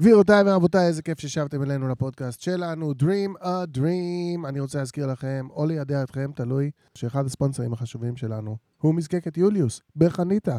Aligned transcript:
גבירותיי 0.00 0.42
ורבותיי, 0.46 0.86
איזה 0.86 1.02
כיף 1.02 1.20
ששבתם 1.20 1.62
אלינו 1.62 1.88
לפודקאסט 1.88 2.40
שלנו, 2.40 2.92
Dream 3.02 3.42
a 3.42 3.76
Dream. 3.76 4.48
אני 4.48 4.60
רוצה 4.60 4.78
להזכיר 4.78 5.06
לכם, 5.06 5.46
או 5.50 5.66
לידע 5.66 6.02
אתכם, 6.02 6.30
תלוי, 6.34 6.70
שאחד 6.94 7.26
הספונסרים 7.26 7.72
החשובים 7.72 8.16
שלנו 8.16 8.56
הוא 8.78 8.94
מזקקת 8.94 9.36
יוליוס, 9.36 9.80
בחניתה. 9.96 10.56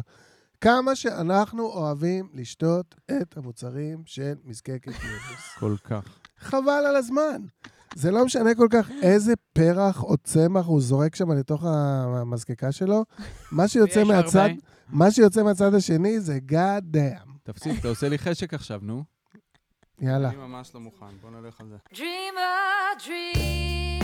כמה 0.60 0.94
שאנחנו 0.96 1.66
אוהבים 1.66 2.28
לשתות 2.34 2.94
את 3.10 3.36
המוצרים 3.36 4.02
של 4.06 4.34
מזקקת 4.44 4.92
יוליוס. 5.02 5.54
כל 5.60 5.76
כך. 5.84 6.18
חבל 6.38 6.84
על 6.88 6.96
הזמן. 6.96 7.42
זה 7.94 8.10
לא 8.10 8.24
משנה 8.24 8.54
כל 8.54 8.68
כך 8.70 8.90
איזה 9.02 9.32
פרח 9.52 10.02
או 10.02 10.16
צמח 10.16 10.66
הוא 10.66 10.80
זורק 10.80 11.14
שם 11.14 11.32
לתוך 11.32 11.64
המזקקה 11.64 12.72
שלו. 12.72 13.04
מה 13.52 13.68
שיוצא 13.72 14.04
מהצד. 14.04 14.48
מה 14.88 15.10
שיוצא 15.10 15.42
מהצד 15.42 15.74
השני 15.74 16.20
זה 16.20 16.38
God 16.48 16.96
damn. 16.96 17.28
תפסיק, 17.42 17.80
אתה 17.80 17.88
עושה 17.88 18.08
לי 18.08 18.18
חשק 18.18 18.54
עכשיו, 18.54 18.80
נו. 18.82 19.17
יאללה. 20.01 20.29
אני 20.29 20.37
ממש 20.37 20.71
לא 20.75 20.79
מוכן, 20.81 21.05
בוא 21.21 21.29
נלך 21.29 21.61
על 21.61 21.67
זה. 21.67 21.77
Dream 21.93 22.35
a 22.37 23.05
dream. 23.05 24.03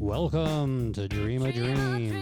Welcome 0.00 0.92
to 0.96 1.08
Dream 1.08 1.42
a 1.42 1.52
Dream, 1.52 2.14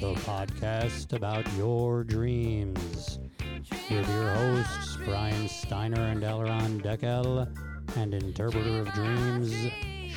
the 0.00 0.14
podcast 0.30 1.12
about 1.12 1.46
your 1.60 2.02
dreams. 2.14 3.18
With 3.90 4.08
your 4.16 4.28
hosts, 4.40 4.96
Brian 5.06 5.46
Steiner 5.48 6.04
and 6.12 6.22
Elron 6.32 6.72
Deckel, 6.86 7.28
and 8.00 8.10
interpreter 8.14 8.74
of 8.82 8.88
dreams, 8.98 9.50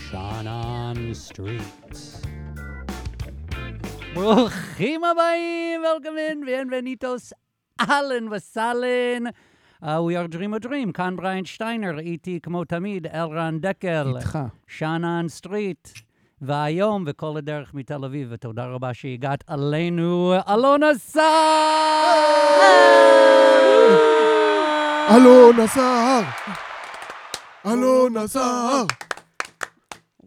Shannon 0.05 1.14
Street. 1.14 2.00
ברוכים 4.14 5.04
הבאים, 5.04 5.82
welcome 5.84 6.18
in, 6.32 6.46
bienvenidos, 6.46 7.34
אהלן 7.82 8.28
וסהלן. 8.32 9.23
Uh, 9.84 10.01
we 10.01 10.16
are 10.16 10.27
Dream 10.27 10.55
a 10.55 10.59
Dream, 10.59 10.93
כאן 10.93 11.16
בריין 11.16 11.45
שטיינר, 11.45 11.98
איתי 11.98 12.38
כמו 12.42 12.65
תמיד, 12.65 13.06
אלרן 13.06 13.59
דקל, 13.61 14.14
איתך. 14.17 14.39
שאנן 14.67 15.27
סטריט. 15.28 15.89
והיום, 16.41 17.05
וכל 17.06 17.36
הדרך 17.36 17.75
מתל 17.75 18.05
אביב, 18.05 18.28
ותודה 18.31 18.67
רבה 18.67 18.94
שהגעת 18.94 19.44
אלינו, 19.50 20.34
אלונה 20.48 20.94
סהר! 20.95 21.25
אלונה 25.17 25.67
סהר! 25.67 26.22
אלונה 27.66 28.27
סהר! 28.27 28.84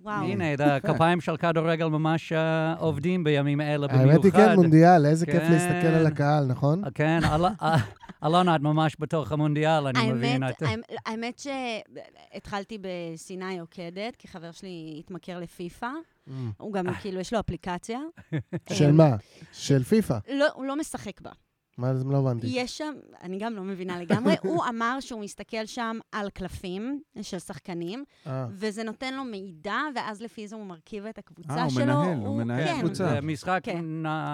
וואו. 0.07 0.23
הנה, 0.25 0.45
הכפיים 0.75 1.21
של 1.21 1.37
כדורגל 1.37 1.85
ממש 1.87 2.31
אה, 2.33 2.73
עובדים 2.73 3.23
בימים 3.23 3.61
אלה 3.61 3.87
במיוחד. 3.87 4.07
האמת 4.09 4.23
היא 4.23 4.31
כן, 4.31 4.55
מונדיאל, 4.55 5.05
איזה 5.05 5.25
כיף 5.25 5.35
כן. 5.41 5.51
להסתכל 5.51 5.87
על 5.87 6.05
הקהל, 6.05 6.45
נכון? 6.45 6.81
כן, 6.93 7.19
אה, 7.61 7.75
אלונה, 8.25 8.55
את 8.55 8.61
ממש 8.61 8.95
בתוך 8.99 9.31
המונדיאל, 9.31 9.87
אני 9.87 10.11
מבין. 10.11 10.43
האמת, 11.05 11.35
את- 11.35 11.39
שהתחלתי 12.33 12.77
בסיני 12.81 13.59
עוקדת, 13.59 14.15
כי 14.17 14.27
חבר 14.27 14.51
שלי 14.51 14.95
התמכר 14.99 15.39
לפיפא. 15.39 15.89
הוא 16.57 16.73
גם, 16.73 16.93
כאילו, 16.93 17.19
יש 17.19 17.33
לו 17.33 17.39
אפליקציה. 17.39 17.99
של 18.73 18.91
מה? 18.91 19.15
של 19.51 19.83
פיפא. 19.83 20.17
לא, 20.31 20.45
הוא 20.53 20.65
לא 20.65 20.75
משחק 20.75 21.21
בה. 21.21 21.31
מה 21.77 21.95
זה? 21.95 22.03
לא 22.03 22.17
הבנתי. 22.17 22.47
יש 22.49 22.77
שם, 22.77 22.93
אני 23.21 23.37
גם 23.39 23.55
לא 23.55 23.63
מבינה 23.63 24.01
לגמרי, 24.01 24.35
הוא 24.43 24.63
אמר 24.69 24.97
שהוא 24.99 25.21
מסתכל 25.21 25.65
שם 25.65 25.99
על 26.11 26.29
קלפים 26.29 27.01
של 27.21 27.39
שחקנים, 27.39 28.03
אה, 28.27 28.47
וזה 28.51 28.83
נותן 28.83 29.13
לו 29.13 29.23
מידע, 29.23 29.79
ואז 29.95 30.21
לפי 30.21 30.47
זה 30.47 30.55
הוא 30.55 30.65
מרכיב 30.65 31.05
את 31.05 31.17
הקבוצה 31.17 31.57
אה, 31.57 31.63
הוא 31.63 31.69
שלו. 31.71 31.85
מנהל, 31.85 32.17
הוא 32.25 32.37
מנהל 32.37 32.67
כן. 32.67 32.79
קבוצה. 32.79 33.09
זה 33.09 33.21
משחק 33.21 33.59
כן. 33.63 33.85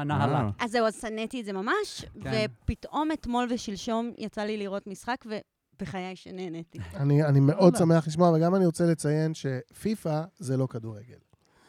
נהלה. 0.06 0.40
אה. 0.40 0.50
אז 0.60 0.72
זהו, 0.72 0.88
אז 0.88 1.02
שנאתי 1.02 1.42
את 1.42 1.46
זה 1.46 1.54
ממש, 1.54 2.06
כן. 2.22 2.46
ופתאום 2.64 3.12
אתמול 3.12 3.48
ושלשום 3.50 4.12
יצא 4.18 4.42
לי 4.42 4.58
לראות 4.58 4.88
משחק, 4.88 5.26
ובחיי 5.26 6.16
שנהניתי. 6.16 6.80
אני 6.96 7.24
אני 7.24 7.40
מאוד 7.40 7.74
וואלה. 7.74 7.78
שמח 7.78 8.08
לשמוע, 8.08 8.32
וגם 8.36 8.56
אני 8.56 8.66
רוצה 8.66 8.86
לציין 8.86 9.32
שפיפא 9.34 10.22
זה 10.38 10.58
לא 10.58 10.68
כדורגל. 10.68 11.18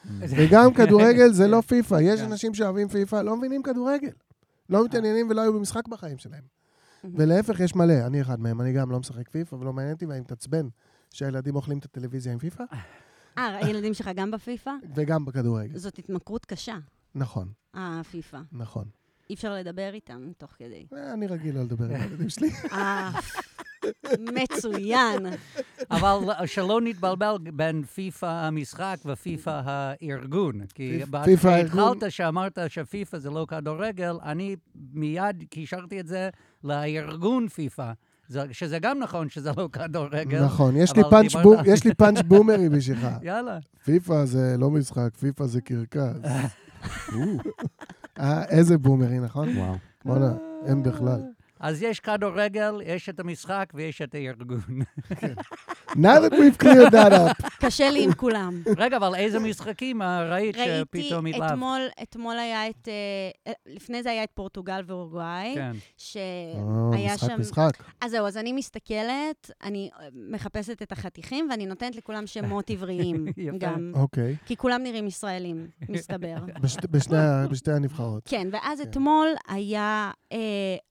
וגם 0.37 0.75
כדורגל 0.75 1.33
זה 1.33 1.47
לא 1.47 1.61
פיפא. 1.61 1.99
יש. 2.03 2.21
אנשים 2.21 2.55
שאוהבים 2.55 2.89
פיפא, 2.89 3.17
לא 3.17 3.37
מבינים 3.37 3.63
כדורגל. 3.63 4.11
לא 4.69 4.85
מתעניינים 4.85 5.31
ולא 5.31 5.41
היו 5.41 5.53
במשחק 5.53 5.89
בחיים 5.89 6.19
שלהם. 6.19 6.43
ולהפך, 7.05 7.61
יש 7.61 7.75
מלא. 7.75 8.07
אני 8.07 8.21
אחד 8.21 8.41
מהם, 8.41 8.61
אני 8.61 8.73
גם 8.73 8.91
לא 8.91 9.01
משחק 9.01 9.29
פיפא 9.29 9.55
ולא 9.55 9.73
מעניין 9.73 9.95
אותי, 9.95 10.07
ואני 10.07 10.21
מתעצבן 10.21 10.69
שהילדים 11.11 11.57
אוכלים 11.57 11.79
את 11.79 11.85
הטלוויזיה 11.85 12.33
עם 12.33 12.39
פיפא, 12.39 12.65
אה, 13.39 13.57
הילדים 13.57 13.95
שלך 13.95 14.11
גם 14.17 14.31
בפיפא? 14.31 14.71
וגם 14.95 15.25
בכדורגל. 15.25 15.79
זאת 15.79 15.99
התמכרות 15.99 16.45
קשה, 16.45 16.77
נכון, 17.15 17.49
הפיפא. 17.75 18.41
נכון. 18.53 18.85
אי 19.31 19.35
אפשר 19.35 19.55
לדבר 19.55 19.91
איתם 19.95 20.31
תוך 20.39 20.51
כדי. 20.59 20.87
אה, 20.97 21.13
אני 21.13 21.27
רגיל 21.27 21.55
לא 21.55 21.63
לדבר 21.63 21.85
עם 21.85 22.01
הילדים 22.01 22.29
שלי. 22.29 22.51
מצוין. 24.21 25.27
אבל 25.91 26.19
שלא 26.47 26.81
נתבלבל 26.81 27.37
בין 27.53 27.83
פיפא 27.83 28.27
המשחק 28.27 28.97
ופיפא 29.05 29.61
הארגון. 29.65 30.53
כי 30.75 31.01
פיפ- 31.05 31.25
פיפא 31.25 31.49
הארגון- 31.49 31.97
התחלת 31.97 32.13
שאמרת 32.13 32.59
שפיפא 32.69 33.19
זה 33.19 33.31
לא 33.31 33.47
כדורגל, 33.49 34.17
אני 34.23 34.57
מיד 34.93 35.45
קישרתי 35.51 36.01
את 36.01 36.07
זה 36.07 36.29
לארגון 36.65 37.49
פיפא. 37.49 37.93
זה- 38.29 38.45
שזה 38.53 38.79
גם 38.79 38.99
נכון 38.99 39.29
שזה 39.29 39.51
לא 39.57 39.69
כדורגל. 39.73 40.45
נכון, 40.45 40.77
יש 40.77 40.97
לי 40.97 41.03
פאנץ' 41.11 41.29
דיברת- 41.33 41.43
בו- 41.45 41.55
יש 41.67 41.85
לי 41.85 41.95
פאנץ' 41.95 42.23
בומרי 42.23 42.69
בשבילך. 42.69 43.07
יאללה. 43.23 43.59
פיפא 43.85 44.25
זה 44.25 44.57
לא 44.59 44.71
משחק, 44.71 45.17
פיפא 45.21 45.47
זה 45.47 45.61
קרקס. 45.61 46.17
אה, 48.19 48.45
איזה 48.45 48.79
בומרי, 48.79 49.19
נכון? 49.19 49.57
וואו. 49.57 49.75
בוא'נה, 50.05 50.33
הם 50.67 50.83
בכלל. 50.83 51.21
אז 51.65 51.83
יש 51.83 52.01
כדורגל, 52.01 52.81
יש 52.85 53.09
את 53.09 53.21
המשחק 53.21 53.73
ויש 53.75 54.03
את 54.03 54.15
הארגון. 54.15 54.59
Now 55.91 55.97
that 55.97 56.33
we've 56.33 56.59
cleared 56.59 56.93
that 56.93 57.13
up. 57.13 57.49
קשה 57.61 57.91
לי 57.91 58.05
עם 58.05 58.13
כולם. 58.13 58.63
רגע, 58.77 58.97
אבל 58.97 59.15
איזה 59.15 59.39
משחקים 59.39 60.03
אה, 60.03 60.31
ראית 60.31 60.57
ראיתי, 60.57 61.03
שפתאום 61.03 61.27
התלהבת? 61.27 61.53
אתמול, 61.53 61.81
אתמול 62.03 62.39
היה 62.39 62.69
את, 62.69 62.89
אה, 63.47 63.53
לפני 63.67 64.03
זה 64.03 64.11
היה 64.11 64.25
את 64.25 64.31
פורטוגל 64.35 64.83
ואורוגוואי, 64.87 65.55
כן. 65.55 65.73
שהיה 65.97 67.15
משחק, 67.15 67.29
שם... 67.29 67.41
משחק. 67.41 67.71
אז 68.01 68.11
זהו, 68.11 68.27
אז 68.27 68.37
אני 68.37 68.53
מסתכלת, 68.53 69.51
אני 69.65 69.91
אה, 70.01 70.07
מחפשת 70.31 70.83
את 70.83 70.93
החתיכים, 70.93 71.49
ואני 71.51 71.67
נותנת 71.67 71.97
לכולם 71.97 72.27
שמות 72.27 72.71
עבריים. 72.71 73.27
גם. 73.59 73.93
אוקיי. 73.95 74.37
כי 74.47 74.57
כולם 74.57 74.83
נראים 74.83 75.07
ישראלים, 75.07 75.67
מסתבר. 75.89 76.37
בשתי 77.51 77.73
הנבחרות. 77.73 78.23
כן, 78.25 78.49
ואז 78.53 78.81
כן. 78.81 78.89
אתמול 78.91 79.29
היה 79.49 80.11
אה, 80.33 80.39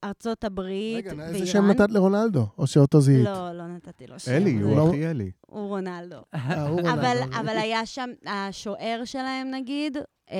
ארצות 0.03 0.43
הברית 0.43 1.05
רגע, 1.05 1.15
ואיראן. 1.17 1.35
איזה 1.35 1.45
שם 1.45 1.67
נתת 1.67 1.91
לרונלדו? 1.91 2.45
או 2.57 2.67
שאותו 2.67 3.01
זיהית? 3.01 3.25
לא, 3.25 3.51
לא 3.51 3.67
נתתי 3.67 4.07
לו 4.07 4.19
שם. 4.19 4.31
אלי, 4.31 4.51
הוא 4.61 4.75
לא- 4.85 4.89
אחי 4.89 5.09
אלי. 5.11 5.31
הוא 5.41 5.67
רונלדו. 5.67 6.15
אה, 6.33 6.67
רונלדו. 6.69 6.89
אבל, 6.93 7.17
אבל 7.39 7.57
היה 7.57 7.85
שם, 7.85 8.09
השוער 8.25 9.01
שלהם 9.05 9.51
נגיד, 9.51 9.97
אה, 10.31 10.37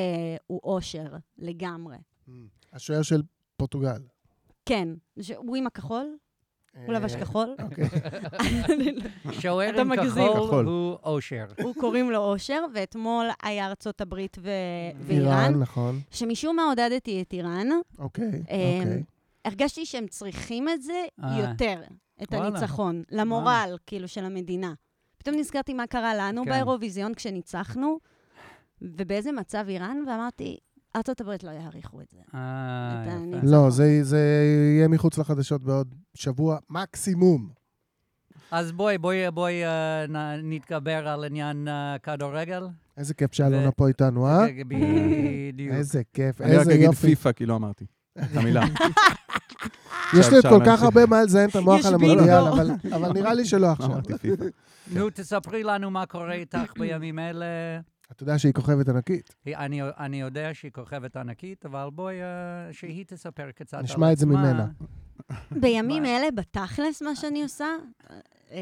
הוא 0.47 0.59
אושר, 0.63 1.07
לגמרי. 1.37 1.97
השוער 2.73 3.01
של 3.01 3.21
פורטוגל. 3.57 4.01
כן, 4.65 4.87
הוא 5.37 5.55
עם 5.55 5.67
הכחול, 5.67 6.15
הוא 6.85 6.93
לבש 6.93 7.15
אה, 7.15 7.19
כחול. 7.19 7.55
אוקיי. 7.63 7.85
שוער 9.31 9.69
אתה 9.69 9.83
עם. 9.83 10.35
כחול. 10.45 10.65
הוא 10.65 10.97
אושר. 11.03 11.45
הוא 11.61 11.73
קוראים 11.75 12.11
לו 12.11 12.17
אושר, 12.17 12.63
ואתמול 12.73 13.25
היה 13.43 13.67
ארצות 13.67 14.01
הברית 14.01 14.37
ו- 14.41 14.49
איראן, 15.09 15.27
ואיראן, 15.27 15.53
נכון. 15.59 15.99
שמשום 16.11 16.55
מה 16.55 16.63
עודדתי 16.63 17.21
את 17.21 17.33
איראן. 17.33 17.67
אוקיי, 17.99 18.25
אוקיי. 18.27 19.03
הרגשתי 19.45 19.85
שהם 19.85 20.07
צריכים 20.07 20.69
את 20.69 20.81
זה 20.81 21.05
אה. 21.23 21.39
יותר, 21.39 21.81
את 22.23 22.33
וואלה. 22.33 22.47
הניצחון, 22.47 23.03
למורל, 23.11 23.77
כאילו, 23.87 24.07
של 24.07 24.25
המדינה. 24.25 24.73
פתאום 25.17 25.35
נזכרתי 25.35 25.73
מה 25.73 25.87
קרה 25.87 26.15
לנו 26.15 26.43
כן. 26.43 26.49
באירוויזיון 26.51 27.13
כשניצחנו, 27.13 27.97
ובאיזה 28.81 29.31
מצב 29.31 29.65
איראן, 29.67 29.97
ואמרתי, 30.07 30.57
ארצות 30.95 31.21
הברית 31.21 31.43
לא 31.43 31.49
יעריכו 31.51 32.01
את 32.01 32.07
זה. 32.11 32.17
אה, 32.35 33.03
יפה. 33.35 33.47
לא, 33.47 33.69
זה 33.69 33.99
זה 34.03 34.19
יהיה 34.77 34.87
מחוץ 34.87 35.17
לחדשות 35.17 35.63
בעוד 35.63 35.95
שבוע 36.13 36.57
מקסימום. 36.69 37.49
אז 38.51 38.71
בואי, 38.71 38.97
בואי, 38.97 39.31
בואי 39.31 39.61
נ- 40.09 40.49
נתגבר 40.53 41.07
על 41.07 41.23
עניין 41.23 41.67
אה, 41.67 41.95
כדורגל. 42.03 42.67
איזה 42.97 43.13
כיף 43.13 43.33
שאלונה 43.33 43.71
פה 43.71 43.87
איתנו, 43.87 44.27
אה? 44.27 44.45
בדיוק. 44.67 45.73
איזה 45.75 46.01
כיף, 46.13 46.41
אני 46.41 46.51
רק 46.53 46.59
איזה 46.59 46.71
אגיד 46.73 46.83
יופי. 46.83 47.07
פיפא, 47.07 47.31
כי 47.31 47.45
לא 47.45 47.55
אמרתי. 47.55 47.85
את 48.17 48.35
המילה. 48.37 48.63
יש 50.19 50.29
לי 50.29 50.35
עוד 50.35 50.45
כל 50.49 50.65
כך. 50.65 50.81
הרבה 50.83 51.05
מה 51.05 51.23
לזיין 51.23 51.49
את 51.49 51.55
המוח 51.55 51.85
על. 51.85 51.93
המונדיאל, 51.93 52.29
אבל- 52.47 52.69
אבל 52.95 53.11
נראה 53.13 53.33
לי 53.33 53.45
שלא 53.45 53.67
עכשיו. 53.79 53.89
נו, 54.93 55.09
תספרי 55.09 55.63
לנו 55.63 55.91
מה 55.91 56.05
קורה 56.05 56.33
איתך 56.33 56.73
בימים 56.79 57.19
אלה. 57.19 57.45
אתה 58.11 58.23
יודע 58.23 58.39
שהיא 58.39 58.53
כוכבת 58.53 58.89
ענקית. 58.89 59.35
אני, 59.47 59.81
אני 59.97 60.21
יודע 60.21 60.49
שהיא 60.53 60.71
כוכבת 60.71 61.17
ענקית, 61.17 61.65
אבל 61.65 61.87
בואי, 61.93 62.15
אה, 62.21 62.27
שהיא 62.73 63.05
תספר 63.07 63.51
קצת 63.51 63.73
על 63.73 63.79
עצמה. 63.79 63.93
נשמע 63.93 64.11
את 64.11 64.17
זה 64.17 64.25
ממנה. 64.25 64.67
בימים? 65.51 66.05
אלה, 66.05 66.27
בתכלס, 66.35 67.01
מה 67.01 67.15
שאני 67.15 67.43
עושה, 67.43 67.65
אה, 68.51 68.57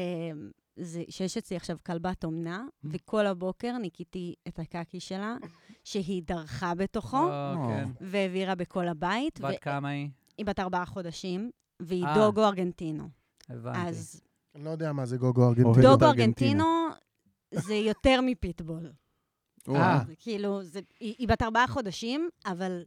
זה 0.76 1.02
שיש 1.08 1.36
אצלי 1.36 1.56
עכשיו 1.56 1.76
כלבת 1.86 2.24
אומנה, 2.24 2.64
וכל 2.84 3.26
הבוקר 3.26 3.78
ניקיתי 3.78 4.34
את 4.48 4.58
הקקי 4.58 5.00
שלה, 5.00 5.36
שהיא 5.84 6.22
דרכה 6.26 6.74
בתוכו, 6.74 7.16
או, 7.28 7.68
כן. 7.68 7.88
והעבירה 8.00 8.54
בכל 8.54 8.88
הבית. 8.88 9.40
בת 9.40 9.54
כמה 9.60 9.88
היא? 9.88 10.08
היא 10.38 10.46
בת 10.46 10.60
ארבעה 10.60 10.86
חודשים, 10.86 11.50
והיא 11.80 12.04
אה. 12.04 12.14
דוגו 12.14 12.44
ארגנטינו. 12.44 13.08
הבנתי. 13.48 13.78
אז 13.78 14.20
אני 14.54 14.64
לא 14.64 14.70
יודע 14.70 14.92
מה 14.92 15.06
זה 15.06 15.16
גוגו 15.16 15.48
ארגנטינו. 15.48 15.82
דוגו. 15.82 16.04
ארגנטינו 16.06 16.64
זה 17.54 17.74
יותר 17.74 18.20
מפיטבול. 18.22 18.92
זה 19.66 19.72
כאילו, 20.18 20.62
זה- 20.62 20.80
היא 21.00 21.14
היא 21.18 21.28
בת 21.28 21.42
ארבעה 21.42 21.66
חודשים, 21.66 22.28
אבל... 22.46 22.82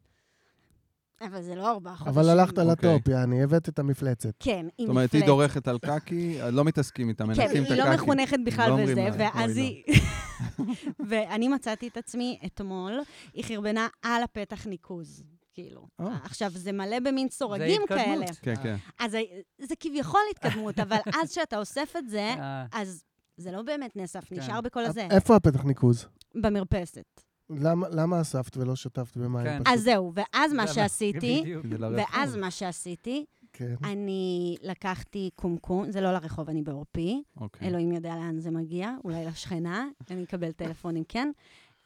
אבל 1.21 1.41
זה 1.41 1.55
לא 1.55 1.71
ארבעה 1.71 1.95
חודשים. 1.95 2.19
אבל 2.19 2.29
הלכת 2.29 2.59
אוקיי. 2.59 2.71
לטופ, 2.71 3.07
יעני, 3.07 3.43
הבאת 3.43 3.69
את 3.69 3.79
המפלצת. 3.79 4.33
כן, 4.39 4.65
היא 4.77 4.85
זאת 4.87 4.89
אומרת, 4.89 5.13
היא 5.13 5.19
מפלצת. 5.19 5.25
דורכת 5.25 5.67
על 5.67 5.79
קקי, 5.79 6.37
לא 6.51 6.63
מתעסקים 6.63 7.09
איתה, 7.09 7.23
כן, 7.23 7.29
מנקים 7.29 7.43
את 7.45 7.51
הקקי. 7.51 7.73
היא 7.73 7.83
לא 7.89 7.93
מחונכת 7.95 8.37
בכלל 8.45 8.67
לא 8.69 8.73
אומרים 8.73 8.97
בזה, 9.07 9.17
ואז 9.19 9.57
לא. 9.57 9.61
היא... 9.61 9.83
ואני 11.09 11.47
מצאתי 11.47 11.87
את 11.87 11.97
עצמי 11.97 12.39
אתמול, 12.45 12.99
היא 13.33 13.43
חרבנה 13.43 13.87
על 14.01 14.23
הפתח 14.23 14.67
ניקוז, 14.67 15.23
כאילו. 15.55 15.87
או. 15.99 16.07
עכשיו, 16.23 16.51
זה 16.53 16.71
מלא 16.71 16.99
במין 16.99 17.29
סורגים 17.29 17.67
זה 17.87 17.93
התקדמות. 17.95 18.05
כאלה. 18.07 18.25
כן, 18.41 18.55
כן. 18.63 18.75
אז 18.99 19.11
זה- 19.11 19.21
זה 19.61 19.75
כביכול 19.79 20.19
התקדמות, 20.31 20.79
אבל 20.79 20.97
אז 21.23 21.31
כשאתה 21.31 21.57
אוסף 21.57 21.93
את 21.97 22.09
זה, 22.09 22.33
אה, 22.39 22.65
אז 22.73 23.03
זה 23.37 23.51
לא 23.51 23.61
באמת 23.61 23.95
נאסף, 23.95 24.25
כן. 24.25 24.35
נשאר 24.35 24.61
בכל 24.61 24.85
הזה. 24.85 25.07
איפה 25.11 25.35
הפתח 25.35 25.63
ניקוז? 25.63 26.05
במרפסת. 26.35 27.21
למה- 27.49 27.87
למה 27.89 28.21
אספת 28.21 28.57
ולא 28.57 28.75
שטפת 28.75 29.17
במים? 29.17 29.43
כן. 29.45 29.55
פשוט? 29.63 29.67
אז 29.73 29.81
זהו, 29.83 30.11
ואז 30.15 30.53
מה 30.53 30.67
שעשיתי. 30.67 31.43
ואז 31.97 32.35
מה 32.35 32.51
שעשיתי, 32.51 33.25
כן. 33.53 33.75
אני 33.83 34.55
לקחתי 34.61 35.29
קומקום, 35.35 35.91
זה 35.91 36.01
לא 36.01 36.13
לרחוב, 36.13 36.49
אני 36.49 36.61
בעורפי, 36.61 37.23
אוקיי. 37.41 37.67
אלוהים 37.67 37.91
יודע 37.91 38.15
לאן 38.15 38.39
זה 38.39 38.51
מגיע, 38.51 38.91
אולי 39.03 39.25
לשכנה, 39.25 39.87
אני 40.11 40.23
אקבל 40.23 40.51
טלפונים, 40.51 41.03
כן. 41.07 41.31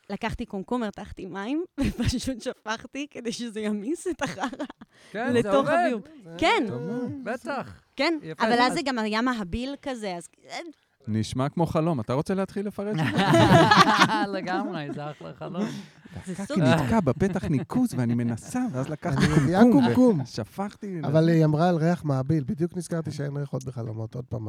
לקחתי 0.09 0.45
קומקום, 0.45 0.83
הרתחתי 0.83 1.25
מים, 1.25 1.63
ופשוט 1.79 2.41
שפכתי 2.41 3.07
כדי 3.11 3.31
שזה 3.31 3.59
ימיס 3.59 4.07
את 4.07 4.21
החרא 4.21 4.45
כן, 5.11 5.27
זה 5.33 5.39
לתוך 5.39 5.53
עובד. 5.53 5.83
הביוב. 5.85 6.01
כן, 6.37 6.63
טוב 6.67 6.81
מאוד. 6.81 7.11
בטח. 7.23 7.81
כן, 7.95 8.19
יפה, 8.23 8.47
אבל 8.47 8.59
אז 8.59 8.73
זה 8.73 8.79
גם 8.85 8.99
היה 8.99 9.21
מהביל 9.21 9.75
כזה, 9.81 10.15
אז 10.15 10.27
נשמע 11.07 11.49
כמו 11.49 11.65
חלום. 11.65 11.99
אתה 11.99 12.13
רוצה 12.13 12.33
להתחיל 12.33 12.67
לפרט? 12.67 12.95
לגמרי, 14.35 14.87
זה 14.93 15.11
אחלה 15.11 15.33
חלום. 15.33 15.65
זה 16.25 16.35
סוג... 16.35 16.59
הקקי 16.59 16.83
נתקע 16.83 16.99
בפתח 16.99 17.45
ניקוז 17.45 17.93
ואני 17.93 18.13
מנסה, 18.13 18.59
ואז 18.71 18.89
לקחתי 18.89 19.25
קומקום. 19.71 20.21
ושפכתי. 20.21 20.99
אבל 21.03 21.29
היא 21.29 21.45
אמרה 21.45 21.69
על 21.69 21.75
ריח 21.75 22.03
מעביל, 22.03 22.43
בדיוק 22.47 22.77
נזכרתי 22.77 23.11
שאין 23.11 23.37
ריחות 23.37 23.63
בחלומות, 23.63 24.15
עוד 24.15 24.25
פעם. 24.25 24.47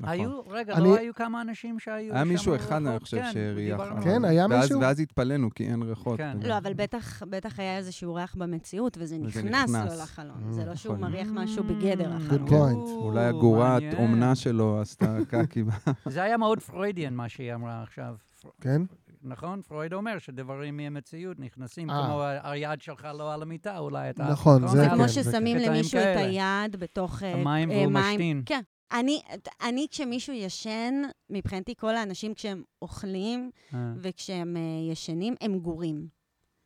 נכון. 0.00 0.12
היו, 0.14 0.40
רגע, 0.48 0.74
אני- 0.74 0.84
לא 0.88 0.96
היו 0.96 1.14
כמה 1.14 1.40
אנשים 1.42 1.78
שהיו 1.78 2.14
היה 2.14 2.22
שם 2.24 2.28
מישהו 2.28 2.54
אחד, 2.56 2.86
אני? 2.86 2.98
חושב, 3.00 3.16
כן, 3.20 3.32
שהריח. 3.32 3.80
כן. 4.04 4.24
היה 4.24 4.46
ואז- 4.50 4.60
מישהו? 4.62 4.80
ואז 4.80 5.00
התפלאנו, 5.00 5.50
כי 5.54 5.68
אין 5.68 5.82
ריחות. 5.82 6.16
כן. 6.18 6.36
לא, 6.42 6.58
אבל 6.58 6.72
בטח, 6.74 7.22
בטח 7.22 7.58
היה 7.58 7.76
איזשהו 7.76 8.14
ריח 8.14 8.34
במציאות, 8.34 8.96
וזה 9.00 9.18
נכנס. 9.18 9.70
לו 9.74 10.02
לחלון. 10.02 10.44
Mm, 10.50 10.52
זה 10.52 10.64
לא 10.64 10.74
שהוא. 10.74 10.96
מריח 10.96 11.28
משהו 11.32 11.64
בגדר 11.64 12.12
החלון. 12.12 12.48
Good 12.48 12.50
point. 12.50 12.90
אולי 12.90 13.24
הגורת. 13.24 13.82
אומנה 13.98 14.34
שלו 14.34 14.80
עשתה 14.80 15.16
קקי. 15.28 15.64
זה 16.06 16.22
היה 16.22 16.36
מאוד 16.36 16.60
פרוידיאן, 16.60 17.14
מה 17.14 17.28
שהיא 17.28 17.54
אמרה 17.54 17.82
עכשיו. 17.82 18.14
כן? 18.60 18.82
נכון? 19.22 19.62
פרויד 19.62 19.92
אומר 19.92 20.18
שדברים 20.18 20.76
מהמציאות 20.76 21.40
נכנסים, 21.40 21.90
אה. 21.90 22.06
כמו 22.06 22.22
היד 22.42 22.80
שלך 22.80 23.08
לא 23.18 23.34
על 23.34 23.42
המיטה, 23.42 23.78
אולי 23.78 24.10
אתה... 24.10 24.28
נכון, 24.30 24.68
זה 24.68 24.76
זה 24.78 24.84
כן, 24.88 24.94
כמו 24.94 25.08
זה 25.08 25.22
ששמים 25.22 25.56
קטעים 25.56 25.72
למישהו 25.72 26.00
את. 26.00 26.16
היד 26.16 26.76
בתוך 26.78 27.22
אה, 27.22 27.32
המים 27.34 27.70
אה, 27.70 27.76
והוא 27.76 27.92
מים. 27.92 28.10
משתין. 28.12 28.42
כן. 28.46 28.60
אני, 28.92 29.22
אני, 29.62 29.86
כשמישהו 29.90 30.34
ישן, 30.34 30.94
מבחינתי 31.30 31.74
כל 31.78 31.96
האנשים 31.96 32.34
כשהם 32.34 32.62
אוכלים 32.82 33.50
אה, 33.74 33.78
וכשהם 34.00 34.56
אה, 34.56 34.62
ישנים, 34.92 35.34
הם 35.40 35.58
גורים. 35.58 36.08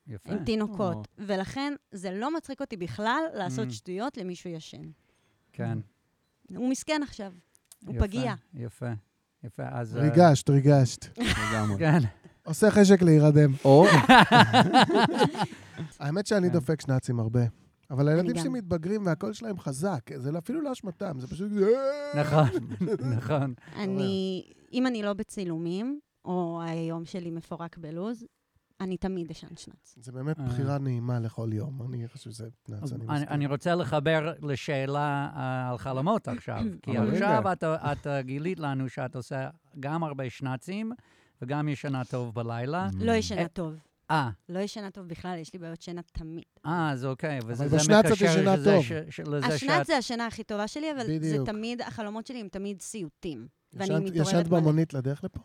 יפה. 0.07 0.31
הם 0.33 0.45
תינוקות. 0.45 1.09
ולכן 1.19 1.73
זה 1.93 2.11
לא 2.11 2.35
מצחיק 2.37 2.61
אותי 2.61 2.77
בכלל 2.77 3.23
לעשות 3.35 3.69
Mm. 3.69 3.73
שטויות 3.73 4.17
למישהו 4.17 4.51
ישן. 4.51 4.91
כן. 5.53 5.79
הוא 6.57 6.71
מסכן 6.71 7.01
עכשיו. 7.03 7.33
הוא 7.87 7.95
יפה, 7.95 8.05
פגיע. 8.05 8.35
יפה. 8.55 8.87
יפה, 9.45 9.63
אז... 9.73 9.97
אה, 9.97 10.03
ריגשת, 10.03 10.51
ריגשת. 10.51 11.19
לגמרי. 11.53 11.79
כן. 11.79 11.99
עושה 12.45 12.71
חשק 12.71 13.03
להירדם. 13.03 13.53
או, 13.65 13.85
האמת 16.01 16.27
שאני 16.27 16.47
כן. 16.49 16.53
דופק 16.53 16.81
שנאצים 16.81 17.21
הרבה. 17.21 17.41
אבל 17.91 18.09
הילדים. 18.09 18.37
שלי 18.37 18.49
מתבגרים 18.49 19.07
והקול 19.07 19.33
שלהם 19.33 19.59
חזק. 19.59 20.11
זה 20.17 20.39
אפילו 20.39 20.61
לא 20.61 20.73
אשמתם, 20.73 21.21
זה 21.21 21.27
פשוט... 21.27 21.53
נכון, 22.15 22.49
נכון. 23.17 23.55
אני, 23.77 24.45
אם 24.73 24.87
אני 24.87 25.03
לא 25.03 25.13
בצילומים, 25.13 26.01
או 26.25 26.61
היום 26.63 27.05
שלי 27.05 27.31
מפורק 27.31 27.79
בלוז, 27.79 28.25
אני 28.81 28.97
תמיד 28.97 29.31
אשן 29.31 29.57
שנץ. 29.57 29.95
זה 30.01 30.13
באמת 30.13 30.41
אה. 30.41 30.45
בחירה 30.45 30.79
נעימה 30.79 31.21
לכל 31.21 31.49
יום. 31.53 31.83
אני 31.83 32.09
חושב 32.09 32.31
שזה 32.31 32.49
אני 33.07 33.47
רוצה 33.47 33.75
לחבר 33.75 34.33
לשאלה 34.43 35.31
אה, 35.37 35.71
על 35.71 35.79
חלומות 35.79 36.29
עכשיו. 36.29 36.61
כי 36.83 36.99
עכשיו. 36.99 37.53
את, 37.93 38.07
אה, 38.07 38.23
גילית 38.23 38.61
לנו 38.61 38.89
שאת 38.89 39.17
עושה 39.17 39.49
גם 39.81 40.05
הרבה 40.05 40.31
שנצים 40.31 40.93
וגם 41.43 41.69
ישנה 41.69 42.05
טוב 42.05 42.35
בלילה. 42.35 42.89
לא 43.01 43.13
ישנה 43.13 43.49
טוב. 43.49 43.75
אה, 44.11 44.31
לא 44.49 44.59
ישנה 44.59 44.91
טוב 44.91 45.07
בכלל, 45.07 45.39
יש 45.39 45.53
לי 45.53 45.59
בעיות 45.59 45.83
שינה 45.83 46.01
תמיד. 46.13 46.45
אה, 46.67 46.91
אז 46.91 47.05
אוקיי. 47.05 47.39
וזה 47.47 47.69
זה 47.69 47.77
מקשר 47.77 48.25
ישנה 48.25 48.57
שזה 48.57 48.73
טוב. 48.73 48.85
ש, 48.85 48.93
ש, 49.11 49.21
לזה 49.21 49.47
השנת 49.47 49.71
שאת... 49.79 49.87
זה 49.87 49.97
השינה 49.97 50.27
הכי 50.27 50.45
טובה 50.45 50.69
שלי, 50.69 50.93
אבל 50.93 51.07
זה 51.07 51.19
בדיוק. 51.19 51.47
תמיד, 51.47 51.83
החלומות 51.83 52.27
שלי 52.27 52.41
הם 52.41 52.49
תמיד 52.49 52.83
סיוטים. 52.83 53.47
ישנת-. 54.15 54.49
במונית 54.49 54.95
לדרך 54.95 55.25
לפה? 55.25 55.41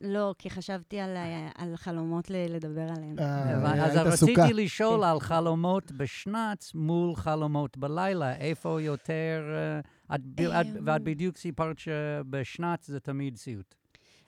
לא, 0.00 0.34
כי 0.38 0.50
חשבתי 0.50 1.00
על, 1.00 1.16
על 1.54 1.76
חלומות 1.76 2.30
ל- 2.30 2.54
לדבר 2.54 2.88
עליהם. 2.96 3.18
אה, 3.18 3.84
אז 3.84 3.96
היית 3.96 4.06
רציתי. 4.06 4.52
לשאול 4.52 5.04
על 5.04 5.20
חלומות 5.20 5.92
בשנץ 5.92 6.74
מול 6.74 7.16
חלומות 7.16 7.76
בלילה. 7.76 8.36
איפה 8.36 8.82
יותר... 8.82 9.42
אה, 9.54 10.14
את, 10.14 10.20
את, 10.34 10.66
אמ. 10.66 10.82
ואת 10.86 11.02
בדיוק 11.02 11.36
סיפרת 11.36 11.78
שבשנץ 11.78 12.86
זה 12.86 13.00
תמיד 13.00 13.36
סיוט. 13.36 13.74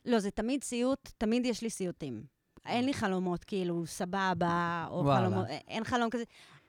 לא, 0.04 0.18
זה 0.18 0.30
תמיד 0.30 0.64
סיוט, 0.64 1.08
תמיד 1.18 1.46
יש 1.46 1.62
לי 1.62 1.70
סיוטים. 1.70 2.37
אין 2.68 2.84
לי 2.84 2.94
חלומות 2.94 3.44
כאילו 3.44 3.86
סבבה, 3.86 4.86
או 4.90 5.04
וואלה. 5.04 5.26
חלומות, 5.26 5.46
אין 5.68 5.84
חלום 5.84 6.10
כזה. 6.10 6.24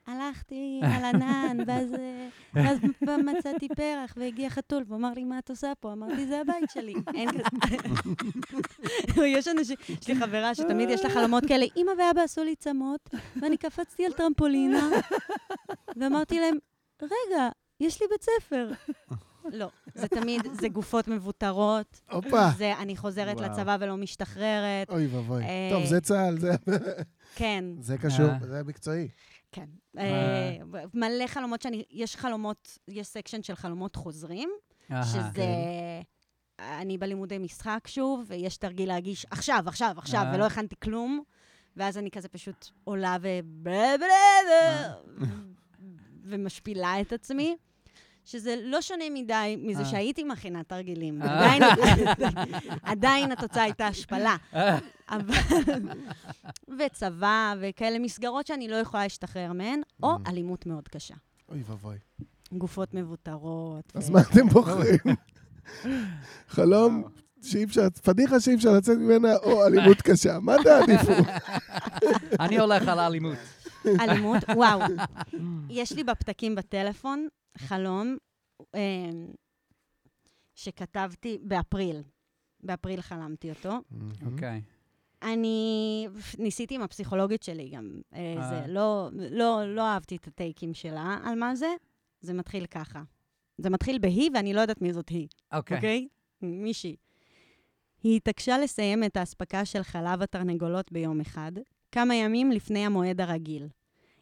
הלכתי 0.07 0.81
על 0.83 1.05
ענן, 1.05 1.57
ואז, 1.67 1.93
אה, 1.93 2.27
ואז 2.53 2.79
מצאתי 3.25 3.67
פרח, 3.67 4.13
והגיע 4.17 4.49
חתול, 4.49 4.83
והוא 4.87 4.97
אמר 4.97 5.13
לי, 5.15 5.23
מה 5.23 5.39
את 5.39 5.49
עושה 5.49 5.71
פה? 5.79 5.93
אמרתי, 5.93 6.27
זה 6.27 6.41
הבית 6.41 6.69
שלי. 6.73 6.93
אין 7.15 7.29
כזה. 7.31 9.27
יש 9.37 9.47
אנשים, 9.47 9.77
יש 10.01 10.07
לי 10.07 10.15
חברה 10.15 10.55
שתמיד 10.55 10.89
יש 10.89 11.03
לה 11.03 11.09
חלומות 11.09 11.43
כאלה, 11.47 11.65
אמא 11.77 11.91
ואבא 11.91 12.21
עשו 12.21 12.43
לי 12.43 12.55
צמות, 12.55 13.09
ואני 13.41 13.57
קפצתי 13.57 14.05
על 14.05 14.11
טרמפולינה, 14.11 14.89
ואמרתי 15.97 16.39
להם, 16.39 16.57
רגע, 17.01 17.49
יש 17.79 18.01
לי 18.01 18.07
בית 18.11 18.23
ספר. 18.23 18.71
לא, 19.51 19.69
זה 19.95 20.07
תמיד, 20.07 20.41
זה 20.61 20.69
גופות 20.69 21.07
מבוטרות, 21.07 22.01
הופה. 22.11 22.49
זה 22.57 22.77
אני 22.77 22.97
חוזרת 22.97 23.37
וואו. 23.37 23.51
לצבא 23.51 23.77
ולא 23.79 23.97
משתחררת. 23.97 24.89
אוי 24.89 25.07
ואבוי. 25.07 25.43
אה, 25.43 25.69
טוב, 25.71 25.85
זה 25.85 26.01
צה"ל, 26.01 26.39
זה- 26.39 26.55
כן, 27.35 27.65
זה 27.79 27.97
קשור, 27.97 28.25
אה. 28.25 28.37
זה 28.41 28.61
מקצועי. 28.65 29.07
כן. 29.51 29.65
אה, 29.97 30.57
מלא 30.93 31.27
חלומות 31.27 31.61
שאני, 31.61 31.83
יש 31.91 32.15
חלומות, 32.15 32.77
יש 32.87 33.07
סקשן 33.07 33.43
של 33.43 33.55
חלומות 33.55 33.95
חוזרים. 33.95 34.49
שזה... 35.03 35.45
אני 36.59 36.97
בלימודי 36.97 37.37
משחק 37.37 37.87
שוב, 37.87 38.23
ויש 38.27 38.57
תרגיל 38.57 38.87
להגיש 38.87 39.25
עכשיו, 39.31 39.63
עכשיו, 39.67 39.93
עכשיו. 39.97 40.25
ולא 40.33 40.45
הכנתי 40.45 40.75
כלום, 40.83 41.23
ואז 41.77 41.97
אני 41.97 42.11
כזה 42.11 42.27
פשוט 42.29 42.69
עולה 42.83 43.17
ו... 43.21 43.27
ומשפילה 46.23 47.01
את 47.01 47.13
עצמי. 47.13 47.57
שזה 48.25 48.55
לא 48.63 48.81
שונה 48.81 49.03
מדי 49.13 49.57
מזה 49.63 49.79
אה. 49.79 49.85
שהייתי 49.85 50.23
מכינה 50.23 50.63
תרגילים. 50.63 51.21
אה. 51.21 51.55
עדיין, 51.55 51.63
עדיין 52.91 53.31
התוצאה 53.31 53.63
הייתה 53.63 53.87
השפלה. 53.87 54.35
אבל... 55.09 55.35
וצבא 56.79 57.53
וכאלה 57.61 57.99
מסגרות 57.99 58.47
שאני 58.47 58.67
לא 58.67 58.75
יכולה 58.75 59.03
להשתחרר 59.03 59.53
מהן, 59.53 59.81
או. 60.03 60.17
אלימות 60.27 60.65
מאוד 60.65 60.87
קשה. 60.87 61.15
אוי 61.49 61.63
ואבוי. 61.67 61.97
גופות 62.51 62.93
מבוטרות. 62.93 63.91
אז 63.95 64.09
מה 64.09 64.21
אתם 64.21 64.47
בוחרים? 64.47 65.15
חלום 66.47 67.03
שאי 67.41 67.63
אפשר, 67.63 67.89
פדיחה 68.03 68.39
שאי 68.39 68.55
אפשר 68.55 68.73
לצאת 68.73 68.97
ממנה, 68.97 69.35
או 69.43 69.65
אלימות 69.65 70.01
קשה. 70.01 70.39
מה 70.39 70.55
תעדיפו? 70.63 71.13
אני 72.43 72.59
הולך 72.59 72.87
על 72.87 72.99
אלימות. 72.99 73.37
אלימות, 73.85 74.43
וואו. 74.55 74.79
יש 75.69 75.91
לי 75.91 76.03
בפתקים 76.03 76.55
בטלפון 76.55 77.27
חלום 77.57 78.17
אה, 78.75 79.09
שכתבתי 80.55 81.37
באפריל. 81.41 82.03
באפריל 82.63 83.01
חלמתי 83.01 83.49
אותו. 83.49 83.77
אוקיי. 84.25 84.61
אני 85.21 86.07
ניסיתי 86.37 86.75
עם 86.75 86.81
הפסיכולוגית 86.81 87.43
שלי 87.43 87.69
גם. 87.69 88.01
אה, 88.13 88.35
אה. 88.37 88.49
זה, 88.49 88.67
לא, 88.67 89.09
לא, 89.13 89.75
לא 89.75 89.87
אהבתי 89.87 90.15
את 90.15 90.27
הטייקים 90.27 90.73
שלה 90.73 91.17
על 91.23 91.39
מה 91.39 91.55
זה. 91.55 91.69
זה 92.21 92.33
מתחיל 92.33 92.65
ככה. 92.65 93.03
זה 93.57 93.69
מתחיל 93.69 93.99
בהיא, 93.99 94.29
ואני 94.33 94.53
לא 94.53 94.61
יודעת 94.61 94.81
מי 94.81 94.93
זאת 94.93 95.09
היא, 95.09 95.27
אוקיי. 95.53 95.77
אוקיי? 95.77 96.07
מישהי. 96.41 96.95
היא 98.03 98.17
התעקשה 98.17 98.57
לסיים 98.57 99.03
את 99.03 99.17
האספקה 99.17 99.65
של 99.65 99.83
חלב 99.83 100.21
התרנגולות 100.21 100.91
ביום 100.91 101.21
אחד, 101.21 101.51
כמה 101.91 102.15
ימים 102.15 102.51
לפני 102.51 102.85
המועד 102.85 103.21
הרגיל. 103.21 103.67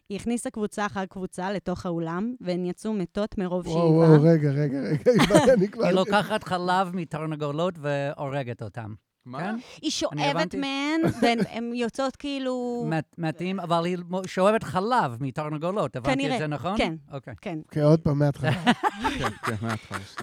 היא 0.08 0.16
הכניסה 0.16 0.50
קבוצה 0.50 0.86
אחר 0.86 1.06
קבוצה 1.06 1.52
לתוך 1.52 1.86
האולם, 1.86 2.34
והן 2.40 2.64
יצאו 2.64 2.92
מתות 2.92 3.38
מרוב 3.38 3.64
שאיבה. 3.64 3.78
וואו, 3.78 3.94
וואו, 3.94 4.22
רגע, 4.22 4.50
רגע, 4.50 4.80
רגע, 4.80 5.10
איבד, 5.20 5.48
אני 5.48 5.68
כבר... 5.72 5.84
היא 5.84 5.94
לוקחת 5.94 6.44
חלב 6.44 6.90
מתרנגולות 6.94 7.74
והורגת 7.78 8.62
אותם. 8.62 8.94
מה? 9.28 9.38
כן? 9.38 9.54
היא 9.82 9.90
שואבת. 9.90 10.54
מהן, 10.54 11.00
והן 11.22 11.74
יוצאות 11.74 12.16
כאילו... 12.16 12.84
מת- 12.86 13.14
מתים, 13.18 13.60
אבל 13.60 13.84
היא 13.84 13.96
שואבת 14.26 14.62
חלב 14.62 15.16
מתרנגולות. 15.20 15.96
הבנתי 15.96 16.34
את 16.34 16.38
זה 16.38 16.46
נכון? 16.46 16.78
כן. 16.78 16.94
אוקיי. 17.12 17.34
כן. 17.40 17.58
כן, 17.70 17.82
עוד 17.82 18.00
פעם 18.00 18.18
מההתחלה. 18.18 18.52
כן, 19.18 19.28
כן. 19.44 19.66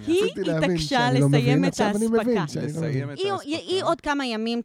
היא 0.06 0.24
התעקשה 0.40 1.08
לא 1.12 1.26
לסיים 1.26 1.64
את 1.64 1.80
האספקה. 1.80 1.92
לא 1.92 2.62
לסיים. 2.62 3.10
את 3.10 3.18
היא, 3.18 3.32
האספקה. 3.32 3.46
היא, 3.46 3.84
עוד 3.84 4.00
כמה 4.00 4.26
ימים, 4.26 4.60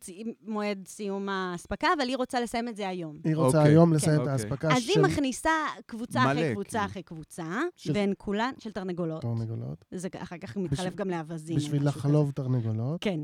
מועד 0.48 0.88
סיום 0.88 1.30
האספקה, 1.30 1.88
אבל 1.98 2.08
היא 2.08 2.18
רוצה 2.18 2.40
לסיים 2.40 2.68
את 2.68 2.76
זה 2.76 2.88
היום. 2.88 3.18
היא 3.24 3.36
רוצה 3.36 3.58
אוקיי. 3.58 3.72
היום 3.72 3.94
לסיים 3.94 4.22
את. 4.22 4.28
האספקה 4.28 4.74
אז 4.74 4.84
של 4.84 4.90
היא 4.90 5.04
מכניסה 5.04 5.50
קבוצה 5.86 6.24
אחרי 6.24 6.54
קבוצה 6.54 6.70
כאילו. 6.80 6.86
אחרי 6.86 7.04
קבוצה, 7.04 7.46
והן 7.94 8.14
כולן 8.18 8.52
של 8.60 8.72
תרנגולות. 8.72 9.22
תרנגולות. 9.22 9.86
זה 9.92 10.08
אחר 10.18 10.38
כך 10.38 10.58
מתחלף 10.58 10.96
גם 10.96 11.10
לאווזים. 11.10 11.56
או 11.56 11.62
בשביל 11.62 11.88
לחלוב 11.88 12.32
תרנגולות. 12.32 13.02
כן. 13.02 13.20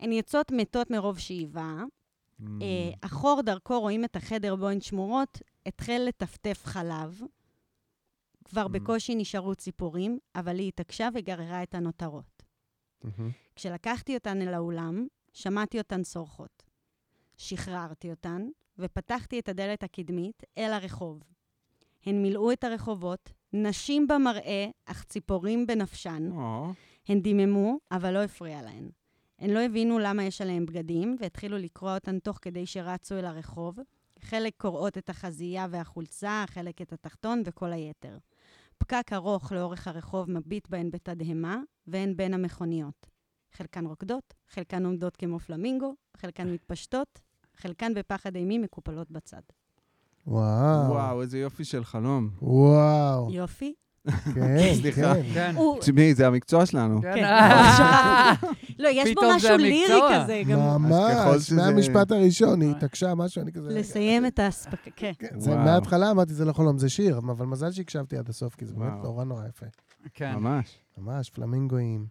הן 0.00 0.12
יוצאות 0.12 0.52
מתות 0.52 0.90
מרוב 0.90 1.18
שאיבה. 1.18 1.74
Mm. 2.40 2.44
אה, 2.62 2.90
החור 3.02 3.42
דרכו 3.42 3.80
רואים 3.80 4.04
את 4.04 4.16
החדר 4.16 4.56
בו 4.56 4.68
הן 4.68 4.80
שמורות, 4.80 5.38
התחל 5.66 6.02
לטפטף 6.08 6.62
חלב. 6.64 7.20
כבר 8.44 8.66
Mm. 8.66 8.68
בקושי 8.68 9.14
נשארו 9.14 9.54
ציפורים, 9.54 10.18
אבל 10.34 10.58
היא 10.58 10.68
התעקשה 10.68 11.08
וגררה 11.14 11.62
את 11.62 11.74
הנותרות. 11.74 12.42
מהמם. 13.04 13.30
כשלקחתי 13.56 14.14
אותן 14.14 14.42
אל 14.42 14.54
האולם, 14.54 15.06
שמעתי 15.32 15.78
אותן 15.78 16.02
צורחות. 16.02 16.62
שחררתי 17.36 18.10
אותן, 18.10 18.48
ופתחתי 18.78 19.38
את 19.38 19.48
הדלת 19.48 19.82
הקדמית 19.82 20.42
אל 20.58 20.72
הרחוב. 20.72 21.22
הן 22.06 22.22
מילאו 22.22 22.52
את 22.52 22.64
הרחובות, 22.64 23.32
נשים 23.52 24.08
במראה, 24.08 24.66
אך 24.86 25.04
ציפורים 25.04 25.66
בנפשן. 25.66 26.30
או, 26.32 26.72
הן 27.08 27.20
דיממו, 27.20 27.78
אבל 27.92 28.14
לא 28.14 28.18
הפריע 28.18 28.62
להן. 28.62 28.88
הן 29.40 29.50
לא 29.50 29.60
הבינו 29.60 29.98
למה 29.98 30.24
יש 30.24 30.40
עליהן 30.40 30.66
בגדים, 30.66 31.16
והתחילו 31.20 31.58
לקרוע 31.58 31.94
אותן 31.94 32.18
תוך 32.18 32.38
כדי 32.42 32.66
שרצו 32.66 33.18
אל 33.18 33.24
הרחוב. 33.24 33.78
חלק 34.20 34.52
קורעות 34.56 34.98
את 34.98 35.10
החזייה 35.10 35.66
והחולצה, 35.70 36.44
חלק 36.48 36.82
את 36.82 36.92
התחתון 36.92 37.42
וכל 37.46 37.72
היתר. 37.72 38.18
פקק 38.78 39.12
ארוך 39.12 39.52
לאורך 39.52 39.88
הרחוב 39.88 40.30
מביט 40.30 40.68
בהן 40.68 40.90
בתדהמה, 40.90 41.60
והן 41.86 42.16
בין 42.16 42.34
המכוניות. 42.34 43.06
חלקן 43.52 43.86
רוקדות, 43.86 44.34
חלקן 44.48 44.86
עומדות 44.86 45.16
כמו 45.16 45.38
פלמינגו, 45.38 45.94
חלקן 46.16 46.52
מתפשטות, 46.52 47.20
חלקן 47.56 47.94
בפחד 47.94 48.36
אימי 48.36 48.58
מקופלות 48.58 49.10
בצד. 49.10 49.42
וואו. 50.26 50.90
וואו, 50.90 51.22
איזה 51.22 51.38
יופי 51.38 51.64
של 51.64 51.84
חלום. 51.84 52.30
וואו. 52.42 53.30
יופי. 53.32 53.74
כן, 54.34 54.56
סליחה. 54.80 55.14
כן. 55.14 55.22
כן. 55.34 55.54
תשמעי, 55.80 56.14
זה 56.14 56.26
המקצוע 56.26 56.66
שלנו. 56.66 57.02
כן. 57.02 57.12
כן. 57.14 57.24
אה, 57.34 58.32
לא, 58.78 58.88
יש 58.92 59.14
בו 59.14 59.20
זה 59.20 59.26
משהו 59.36 59.56
לירי. 59.56 60.00
כזה, 60.14 60.42
גם 60.48 60.58
ממש, 60.58 61.52
מהמשפט 61.52 62.10
הראשון, 62.12 62.60
היא 62.62 62.70
התעקשה 62.70 63.14
משהו, 63.14 63.42
אני 63.42 63.52
כזה... 63.52 63.68
לסיים 63.68 64.26
את 64.26 64.38
האספקה. 64.38 64.90
כן. 64.96 65.12
מההתחלה 65.46 66.10
אמרתי, 66.10 66.34
זה 66.34 66.44
לא 66.44 66.52
חלום, 66.52 66.78
זה 66.78 66.88
שיר, 66.88 67.18
אבל 67.18 67.46
מזל 67.46 67.70
שהקשבתי 67.72 68.16
עד 68.16 68.28
הסוף, 68.28 68.54
כי 68.54 68.66
זה 68.66 68.74
באמת. 68.74 68.92
נורא 69.02 69.24
נורא 69.24 69.42
יפה. 69.48 69.66
כן. 70.14 70.32
ממש. 70.34 70.78
ממש, 70.98 71.30
פלמינגואים. 71.30 72.06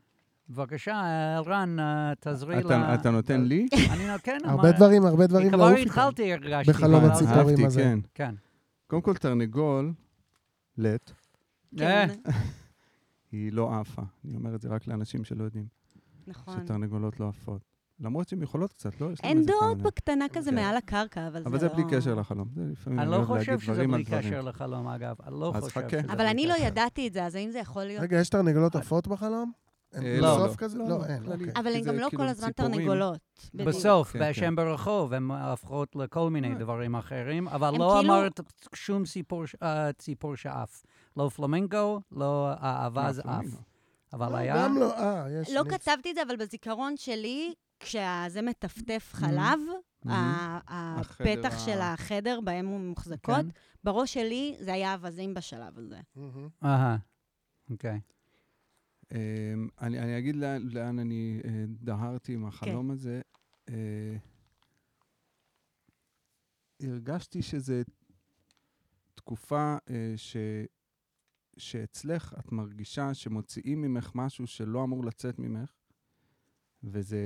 בבקשה, 0.49 1.01
אלרן, 1.37 1.79
אה, 1.79 2.13
תעזרי 2.19 2.59
אתה- 2.59 2.67
לה. 2.67 2.93
אתה 2.93 3.09
נותן 3.11 3.41
לי? 3.41 3.67
אני 3.91 4.07
נו- 4.07 4.13
כן, 4.23 4.37
הרבה 4.49 4.71
דברים, 4.71 5.05
הרבה 5.05 5.27
דברים 5.27 5.49
כבר 5.49 5.57
לעוף 5.57 5.77
איתם. 5.77 5.89
התחלתי, 5.89 6.33
הרגשתי. 6.33 6.71
בחלום 6.71 7.05
הציפורים 7.05 7.65
הזה. 7.65 7.93
כן. 8.13 8.35
קודם 8.87 9.01
כל, 9.01 9.13
תרנגול, 9.13 9.93
לט, 10.77 11.09
אה, 11.09 11.15
כן, 11.77 12.07
היא 13.31 13.53
לא 13.53 13.79
עפה. 13.79 14.01
אני 14.25 14.35
אומר 14.35 14.55
את 14.55 14.61
זה 14.61 14.69
רק 14.69 14.87
לאנשים 14.87 15.23
שלא 15.23 15.43
יודעים. 15.43 15.65
נכון. 16.27 16.53
שתרנגולות 16.65 17.19
לא 17.19 17.27
עפות. 17.29 17.61
למרות 17.99 18.29
שהן 18.29 18.41
יכולות 18.41 18.73
קצת, 18.73 19.01
לא? 19.01 19.11
יש 19.11 19.23
להן 19.23 19.31
הן 19.31 19.37
איזה 19.37 19.51
דעות 19.61 19.77
בקטנה 19.81 20.25
כזה 20.33 20.49
כן. 20.49 20.55
מעל 20.55 20.77
הקרקע, 20.77 21.27
אבל 21.27 21.39
זה 21.39 21.43
לא... 21.43 21.49
אבל 21.49 21.59
זה 21.59 21.69
בלי 21.69 21.83
קשר 21.91 22.15
לחלום. 22.15 22.47
זה 22.55 22.61
לפעמים 22.71 22.99
אני 22.99 23.11
לא 23.11 23.23
חושב 23.25 23.59
שזה 23.59 23.87
בלי. 23.87 24.03
קשר 24.03 24.41
לחלום, 24.41 24.87
אגב. 24.87 25.15
אני 25.27 25.33
לא 25.39 25.53
חושב. 25.59 25.89
שזה 25.89 25.99
אבל 25.99 26.15
בלי 26.17 26.29
אני 26.31 26.47
לא 26.47 26.53
קשר. 26.53 26.63
ידעתי 26.63 27.07
את 27.07 27.13
זה, 27.13 27.25
אז 27.25 27.35
האם 27.35 27.51
זה 27.51 27.59
יכול 27.59 27.83
להיות... 27.83 28.03
רגע, 28.03 28.19
יש 28.19 28.29
תרנגולות 28.29 28.75
עפות 28.75 29.07
בחלום? 29.07 29.51
אה, 29.95 30.17
לא, 30.21 30.35
בסוף 30.35 30.51
לא. 30.51 30.55
כזה? 30.55 30.77
לא, 30.77 30.89
לא, 30.89 30.97
לא, 30.99 31.05
אין. 31.05 31.25
אוקיי. 31.31 31.47
אבל 31.55 31.73
הן 31.75 31.81
גם 31.83 31.95
לא 31.95 32.07
כאילו 32.09 32.23
כל 32.23 32.29
הזמן. 32.29 32.51
תרנגולות. 32.51 33.19
בסוף, 33.53 34.11
כן, 34.11 34.31
כשהן 34.31 34.55
ברחוב, 34.55 35.13
הן 35.13 35.31
הופכות 35.31 35.95
לכל 35.95 36.29
מיני 36.29 36.53
אה. 36.53 36.59
דברים 36.59 36.95
אחרים, 36.95 37.47
אבל 37.47 37.71
לא 37.77 37.95
כאילו- 37.99 38.13
אמרת 38.13 38.39
שום 38.75 39.03
ציפור 39.05 39.45
ש- 39.45 39.55
אה, 39.63 39.93
ציפור 39.93 40.35
שעף. 40.35 40.83
לא 41.17 41.29
פלמינגו, 41.29 42.01
לא 42.11 42.49
האווז 42.59 43.21
מה, 43.25 43.31
עף. 43.37 43.37
פלמינגו? 43.41 43.57
אבל 44.13 44.31
לא, 44.31 44.37
היה... 44.37 44.55
גם 44.55 44.77
לא, 44.77 44.97
אה, 44.97 45.27
יש... 45.41 45.49
לא. 45.49 45.63
כתבתי 45.69 46.09
את 46.11 46.15
זה, 46.15 46.21
אבל 46.23 46.35
בזיכרון 46.35 46.97
שלי, 46.97 47.53
כשזה 47.79 48.41
מטפטף 48.43 49.09
חלב, 49.13 49.59
Mhm. 50.05 50.09
ה- 50.09 50.59
החדר 50.67 51.39
הפתח 51.39 51.65
של 51.65 51.79
החדר 51.81 52.39
בהם 52.41 52.67
הוא 52.67 52.79
מוחזקות, 52.79 53.35
כן. 53.35 53.47
בראש 53.83 54.13
שלי 54.13 54.55
זה 54.59 54.73
היה 54.73 54.93
אווזים 54.93 55.33
בשלב 55.33 55.77
הזה. 55.77 55.99
מהמם. 56.15 56.49
אהה, 56.63 56.97
אוקיי. 57.69 57.99
אמ, 59.11 59.17
אני 59.81 59.99
אני 59.99 60.17
אגיד 60.17 60.35
לאן- 60.35 60.67
לאן 60.71 60.99
אני 60.99 61.41
אה, 61.45 61.49
דהרתי 61.67 62.33
עם 62.33 62.45
החלום 62.45 62.91
הזה. 62.91 63.21
אה, 63.69 64.15
הרגשתי 66.81 67.41
שזו 67.41 67.73
תקופה 69.15 69.77
אה, 69.89 70.13
ש... 70.15 70.37
שאצלך 71.59 72.33
את 72.39 72.51
מרגישה 72.51 73.13
שמוציאים 73.13 73.81
ממך 73.81 74.11
משהו 74.15 74.47
שלא 74.47 74.83
אמור 74.83 75.05
לצאת 75.05 75.39
ממך, 75.39 75.71
וזה, 76.83 77.17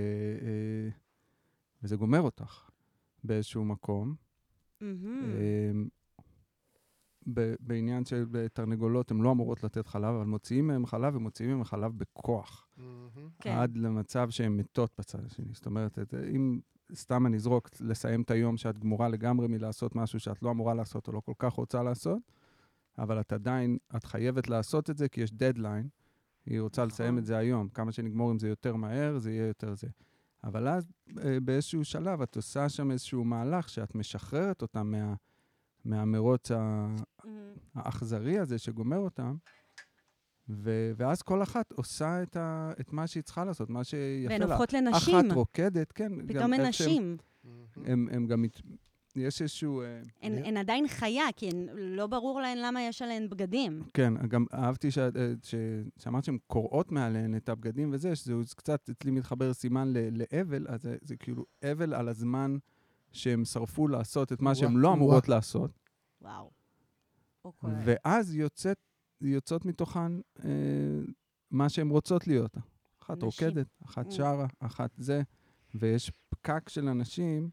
אה, 0.41 0.89
וזה 1.83 1.95
גומר 1.95 2.21
אותך 2.21 2.69
באיזשהו 3.23 3.65
מקום. 3.65 4.15
אמ, 5.71 5.87
ב- 7.33 7.55
בעניין 7.59 8.05
של 8.05 8.25
תרנגולות, 8.53 9.11
הן 9.11 9.21
לא 9.21 9.31
אמורות 9.31 9.63
לתת 9.63 9.87
חלב, 9.87 10.15
אבל 10.15 10.25
מוציאים 10.25 10.67
מהן 10.67 10.85
חלב 10.85 11.15
ומוציאים 11.15 11.51
מהן 11.55 11.63
חלב 11.63 11.97
בכוח. 11.97 12.67
כן. 13.39 13.49
עד 13.57 13.77
למצב 13.77 14.29
שהן 14.29 14.57
מתות 14.57 14.91
בצד 14.97 15.25
השני. 15.25 15.53
זאת 15.53 15.65
אומרת, 15.65 15.99
את- 15.99 16.13
אם 16.13 16.59
סתם 16.93 17.25
אני 17.25 17.35
אזרוק, 17.37 17.69
לסיים 17.79 18.21
את 18.21 18.31
היום 18.31 18.57
שאת 18.57 18.77
גמורה 18.79 19.09
לגמרי 19.09 19.47
מלעשות 19.47 19.95
משהו 19.95 20.19
שאת 20.19 20.43
לא 20.43 20.51
אמורה 20.51 20.73
לעשות 20.73 21.07
או 21.07 21.13
לא 21.13 21.19
כל 21.19 21.33
כך 21.37 21.53
רוצה 21.53 21.83
לעשות, 21.83 22.21
אבל 22.97 23.19
את 23.21 23.33
עדיין, 23.33 23.77
את 23.95 24.03
חייבת 24.03 24.49
לעשות 24.49 24.89
את 24.89 24.97
זה 24.97 25.09
כי 25.09 25.21
יש 25.21 25.33
דדליין. 25.33 25.87
היא 26.45 26.61
רוצה 26.61 26.81
נכון. 26.81 26.87
לסיים 26.93 27.17
את 27.17 27.25
זה 27.25 27.37
היום. 27.37 27.69
כמה 27.69 27.91
שנגמור 27.91 28.31
עם 28.31 28.39
זה 28.39 28.47
יותר 28.49 28.75
מהר, 28.75 29.17
זה 29.17 29.31
יהיה 29.31 29.47
יותר 29.47 29.73
זה. 29.75 29.87
אבל 30.43 30.67
אז 30.67 30.91
אה, 31.23 31.39
באיזשהו 31.39 31.85
שלב 31.85 32.21
את 32.21 32.35
עושה 32.35 32.69
שם 32.69 32.91
איזשהו 32.91 33.23
מהלך 33.23 33.69
שאת 33.69 33.95
משחררת 33.95 34.61
אותם 34.61 34.91
מה, 34.91 35.13
מהמרוץ 35.85 36.51
ה- 36.51 36.95
מהמם. 37.23 37.53
האכזרי 37.75 38.39
הזה 38.39 38.57
שגומר 38.57 38.97
אותם, 38.97 39.35
ו- 40.49 40.91
ואז 40.95 41.21
כל 41.21 41.43
אחת 41.43 41.71
עושה 41.71 42.23
את, 42.23 42.35
ה- 42.37 42.71
את 42.79 42.93
מה 42.93 43.07
שהיא 43.07 43.23
צריכה 43.23 43.45
לעשות, 43.45 43.69
מה 43.69 43.83
שיפה 43.83 44.29
והן 44.29 44.41
לה. 44.41 44.45
הופכות 44.47 44.73
לנשים. 44.73 45.15
אחת 45.15 45.31
רוקדת, 45.35 45.91
כן. 45.91 46.27
פתאום 46.27 46.53
הן 46.53 46.65
נשים. 46.65 47.17
הם, 47.85 48.07
הם 48.11 48.27
גם... 48.27 48.41
מת... 48.41 48.61
יש 49.15 49.41
איזשהו... 49.41 49.81
אה, 49.81 50.01
הן 50.21 50.33
אני- 50.37 50.47
הן 50.47 50.57
עדיין 50.57 50.87
חיה, 50.87 51.23
כי 51.35 51.49
הן- 51.49 51.69
לא 51.75 52.07
ברור 52.07 52.41
להן 52.41 52.57
למה 52.57 52.81
יש 52.81 53.01
עליהן 53.01 53.29
בגדים. 53.29 53.83
כן, 53.93 54.27
גם 54.27 54.45
אהבתי 54.53 54.91
ש... 54.91 54.97
אה, 54.97 55.09
ש... 55.43 55.55
שאמרת 55.97 56.23
שהן 56.23 56.37
קורעות 56.47 56.91
מעליהן 56.91 57.35
את 57.35 57.49
הבגדים 57.49 57.89
וזה, 57.93 58.15
שזה 58.15 58.33
קצת 58.55 58.89
אצלי 58.89 59.11
מתחבר 59.11 59.53
סימן 59.53 59.87
ל... 59.93 59.97
לאבל, 60.21 60.65
אז 60.69 60.81
זה, 60.81 60.95
זה 61.01 61.15
כאילו 61.15 61.45
אבל 61.71 61.93
על 61.93 62.07
הזמן 62.09 62.57
שהם 63.11 63.45
שרפו 63.45 63.87
לעשות 63.87 64.33
את 64.33 64.41
מה 64.41 64.55
שהן 64.55 64.73
לא 64.73 64.93
אמורות 64.93 65.23
וואו. 65.23 65.35
לעשות. 65.35 65.71
וואו. 66.21 66.51
כואב. 67.41 67.71
ואז 67.85 68.35
יוצאת, 68.35 68.77
יוצאות 69.21 69.65
מתוכן 69.65 70.11
אה, 70.45 70.49
מה 71.51 71.69
שהן 71.69 71.89
רוצות 71.89 72.27
להיות. 72.27 72.57
אחת 73.03 73.17
נשים. 73.17 73.25
רוקדת, 73.25 73.67
אחת 73.85 74.07
Mm. 74.07 74.11
שרה, 74.11 74.47
אחת 74.59 74.89
זה, 74.97 75.21
ויש 75.75 76.11
פקק 76.29 76.69
של 76.69 76.87
אנשים, 76.87 77.49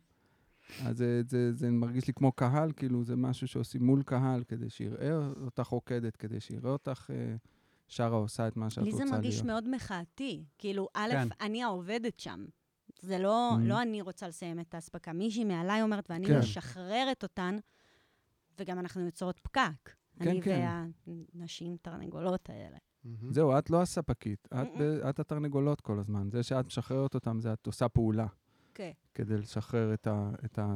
אז 0.86 0.96
זה, 0.98 1.22
זה, 1.26 1.52
זה 1.52 1.70
מרגיש 1.70 2.06
לי 2.06 2.12
כמו 2.12 2.32
קהל, 2.32 2.72
כאילו 2.72 3.04
זה 3.04 3.16
משהו 3.16 3.48
שעושים 3.48 3.84
מול 3.84 4.02
קהל, 4.02 4.44
כדי 4.44 4.70
שיראה 4.70 5.16
אותך 5.44 5.66
רוקדת, 5.66 6.16
כדי 6.16 6.40
שיראה 6.40 6.70
אותך 6.72 7.10
אה, 7.10 7.34
שרה 7.88 8.16
עושה 8.16 8.48
את 8.48 8.56
מה 8.56 8.70
שאת 8.70 8.84
לי 8.84 8.90
רוצה 8.90 8.96
זה 8.98 9.04
להיות. 9.04 9.16
מרגיש 9.16 9.42
מאוד 9.42 9.68
מחאתי. 9.68 10.44
כאילו, 10.58 10.88
א', 10.94 11.08
כן. 11.12 11.28
אני 11.40 11.62
העובדת 11.62 12.20
שם. 12.20 12.44
זה 13.02 13.18
לא, 13.18 13.50
Mhm. 13.56 13.68
לא 13.68 13.82
אני 13.82 14.00
רוצה 14.02 14.28
לסיים 14.28 14.60
את 14.60 14.74
האספקה. 14.74 15.12
מישהי 15.12 15.44
מעליי 15.44 15.82
אומרת, 15.82 16.10
ואני 16.10 16.26
כן. 16.26 16.38
משחררת 16.38 17.22
אותן, 17.22 17.56
וגם 18.58 18.78
אנחנו 18.78 19.00
יוצרות 19.04 19.40
פקק. 19.42 19.60
כן, 20.18 20.28
אני 20.28 20.42
כן. 20.42 20.88
והנשים 21.34 21.76
תרנגולות 21.82 22.50
האלה. 22.50 22.76
מהמם. 23.04 23.32
זהו, 23.32 23.58
את 23.58 23.70
לא 23.70 23.82
הספקית, 23.82 24.48
את, 24.52 24.52
Mm-mm. 24.52 24.78
ב- 24.78 24.82
את 25.08 25.20
התרנגולות 25.20 25.80
כל 25.80 25.98
הזמן. 25.98 26.28
זה 26.32 26.42
שאת 26.42 26.66
משחררת 26.66 27.14
אותם, 27.14 27.40
זה 27.40 27.52
את 27.52 27.66
עושה 27.66 27.88
פעולה 27.88 28.26
כן. 28.74 28.90
כדי 29.14 29.36
לשחרר 29.38 29.94
את, 29.94 30.06
ה, 30.06 30.30
את, 30.44 30.58
ה, 30.58 30.74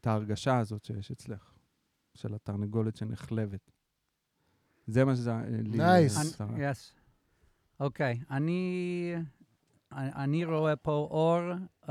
את 0.00 0.06
ההרגשה 0.06 0.58
הזאת 0.58 0.84
שיש 0.84 1.10
אצלך. 1.10 1.52
של 2.14 2.34
התרנגולת 2.34 2.96
שנחלבת. 2.96 3.70
זה 4.86 5.04
מה 5.04 5.14
שזה... 5.16 5.30
אה, 5.32 5.42
לי, 5.48 5.78
Nice. 5.78 6.20
אני- 6.20 6.28
שרה. 6.30 6.70
yes. 6.72 6.78
אוקיי, 7.80 8.20
אני, 8.30 9.14
אני 9.92 10.44
רואה 10.44 10.76
פה 10.76 10.92
אור, 10.92 11.40
uh, 11.84 11.88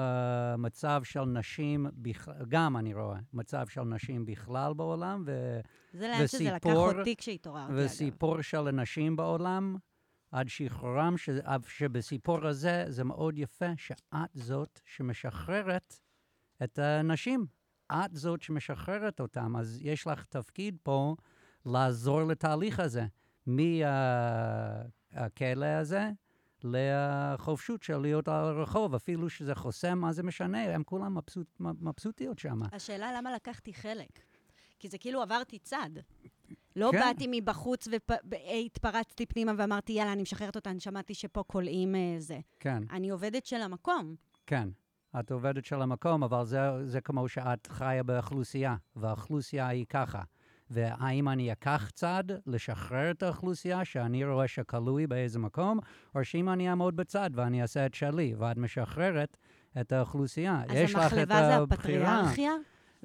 מצב 0.58 1.02
של 1.04 1.24
נשים, 1.24 1.86
בכ- 1.94 2.30
גם 2.50 2.78
אני 2.78 2.94
רואה 2.94 3.20
מצב 3.34 3.68
של 3.68 3.84
נשים 3.84 4.26
בכלל 4.26 4.74
בעולם, 4.74 5.24
ו, 5.26 5.60
זה 5.94 6.08
לאן 6.08 6.28
שזה 6.28 6.44
לקח 6.44 6.66
וסיפור- 6.66 7.00
אותי 7.00 7.16
כשהתעוררתי, 7.16 7.74
אגב. 7.74 7.82
וסיפור 7.86 8.42
של 8.42 8.68
הנשים 8.68 9.16
בעולם 9.16 9.76
עד 10.32 10.48
שחרורם, 10.48 11.18
ש, 11.18 11.30
שבסיפור 11.68 12.48
הזה 12.48 12.86
זה 12.88 13.04
מאוד 13.04 13.38
יפה 13.38 13.72
שאת 13.78 14.30
זאת 14.34 14.80
שמשחררת 14.86 16.00
את 16.64 16.80
הנשים. 16.80 17.46
את 17.92 18.16
זאת 18.16 18.42
שמשחררת 18.42 19.20
אותם, 19.20 19.56
אז 19.56 19.80
יש 19.82 20.08
לך 20.08 20.26
תפקיד 20.26 20.78
פה 20.84 21.16
לעזור 21.66 22.24
לתהליך 22.24 22.80
הזה, 22.80 23.06
מהכלא 23.48 25.66
הזה 25.66 26.10
לחופשות 26.64 27.84
של 27.84 27.98
להיות 27.98 28.28
על 28.28 28.46
הרחוב, 28.46 28.96
אפילו 28.96 29.30
שזה 29.30 29.56
חוסם, 29.56 30.00
מה 30.00 30.14
זה 30.14 30.24
משנה, 30.24 30.76
הם 30.76 30.84
כולם 30.84 31.18
מבסוט, 31.18 31.48
מבסוטיות 31.60 32.40
שם. 32.40 32.60
השאלה 32.72 33.18
למה 33.18 33.36
לקחתי 33.36 33.74
חלק. 33.74 34.20
כי 34.80 34.90
זה 34.90 34.98
כאילו 34.98 35.22
עברתי 35.22 35.60
צד. 35.60 35.90
לא 36.76 36.90
כן. 36.92 37.00
באתי 37.00 37.28
מבחוץ 37.32 37.88
והתפרצתי 38.32 39.26
פנימה 39.26 39.52
ואמרתי, 39.58 39.94
יאללה, 39.94 40.14
אני 40.14 40.22
משחררת 40.22 40.56
אותה, 40.56 40.70
אני 40.70 40.80
שמעתי 40.80 41.14
שפה 41.14 41.44
כולאים 41.48 41.96
אה, 41.96 42.16
זה. 42.18 42.40
כן. 42.60 42.84
אני 42.92 43.10
עובדת 43.10 43.46
של 43.46 43.62
המקום. 43.62 44.16
כן, 44.48 44.70
את 45.20 45.32
עובדת 45.32 45.66
של 45.66 45.82
המקום, 45.82 46.24
אבל 46.24 46.46
זה, 46.46 46.60
זה 46.86 47.02
כמו 47.02 47.28
שאת 47.28 47.68
חיה 47.68 48.04
באוכלוסייה, 48.04 48.76
והאוכלוסייה 48.96 49.68
היא 49.68 49.86
ככה. 49.90 50.22
והאם 50.70 51.30
אני 51.30 51.52
אקח 51.52 51.90
צד 51.94 52.24
לשחרר 52.46 53.12
את 53.12 53.24
האוכלוסייה 53.24 53.86
שאני 53.86 54.26
רואה 54.26 54.48
שכלוי 54.48 55.08
באיזה 55.08 55.40
מקום, 55.40 55.80
או 56.16 56.26
שאם 56.26 56.50
אני 56.50 56.70
אעמוד 56.70 56.96
בצד 56.96 57.30
ואני 57.34 57.62
אעשה 57.62 57.86
את 57.86 57.94
שלי, 57.94 58.36
ואת 58.38 58.58
משחררת 58.58 59.38
את 59.82 59.92
האוכלוסייה. 59.92 60.62
אז 60.70 60.78
המחלבה 60.96 61.36
זה 61.36 61.56
הבחירה. 61.56 62.20
הפטריארכיה? 62.20 62.52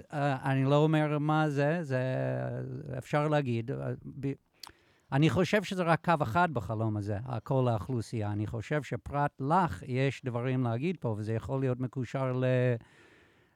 Uh, 0.00 0.14
אני 0.44 0.64
לא 0.64 0.76
אומר 0.76 1.18
מה 1.18 1.50
זה, 1.50 1.78
זה 1.82 2.00
אפשר 2.98 3.28
להגיד. 3.28 3.70
Uh, 3.70 3.74
ב, 4.20 4.32
אני 5.12 5.30
חושב 5.30 5.62
שזה 5.62 5.82
רק 5.82 6.04
קו 6.04 6.14
אחד 6.22 6.48
בחלום 6.52 6.96
הזה, 6.96 7.18
כל 7.42 7.68
האוכלוסייה. 7.68 8.32
אני 8.32 8.46
חושב 8.46 8.82
שפרט 8.82 9.40
לך 9.40 9.82
יש 9.86 10.24
דברים 10.24 10.64
להגיד 10.64 10.96
פה, 11.00 11.14
וזה 11.18 11.32
יכול 11.32 11.60
להיות 11.60 11.80
מקושר 11.80 12.32
ל... 12.32 12.44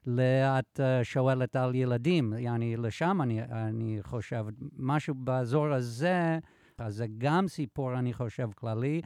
לאת 0.05 0.79
uh, 0.79 1.03
שואלת 1.03 1.55
על 1.55 1.75
ילדים, 1.75 2.33
יעני, 2.37 2.77
לשם 2.77 3.21
אני, 3.21 3.43
אני 3.43 3.97
חושב. 4.01 4.45
משהו 4.77 5.15
באזור 5.15 5.67
הזה, 5.67 6.39
אז 6.77 6.95
זה 6.95 7.05
גם 7.17 7.47
סיפור, 7.47 7.99
אני 7.99 8.13
חושב, 8.13 8.49
כללי, 8.55 9.01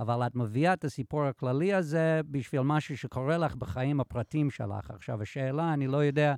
אבל 0.00 0.26
את 0.26 0.36
מביאה 0.36 0.72
את 0.72 0.84
הסיפור 0.84 1.24
הכללי 1.24 1.74
הזה 1.74 2.20
בשביל 2.30 2.60
משהו 2.60 2.96
שקורה 2.96 3.38
לך 3.38 3.54
בחיים 3.54 4.00
הפרטיים 4.00 4.50
שלך. 4.50 4.90
עכשיו, 4.90 5.22
השאלה, 5.22 5.72
אני 5.72 5.86
לא 5.86 5.96
יודע 5.96 6.34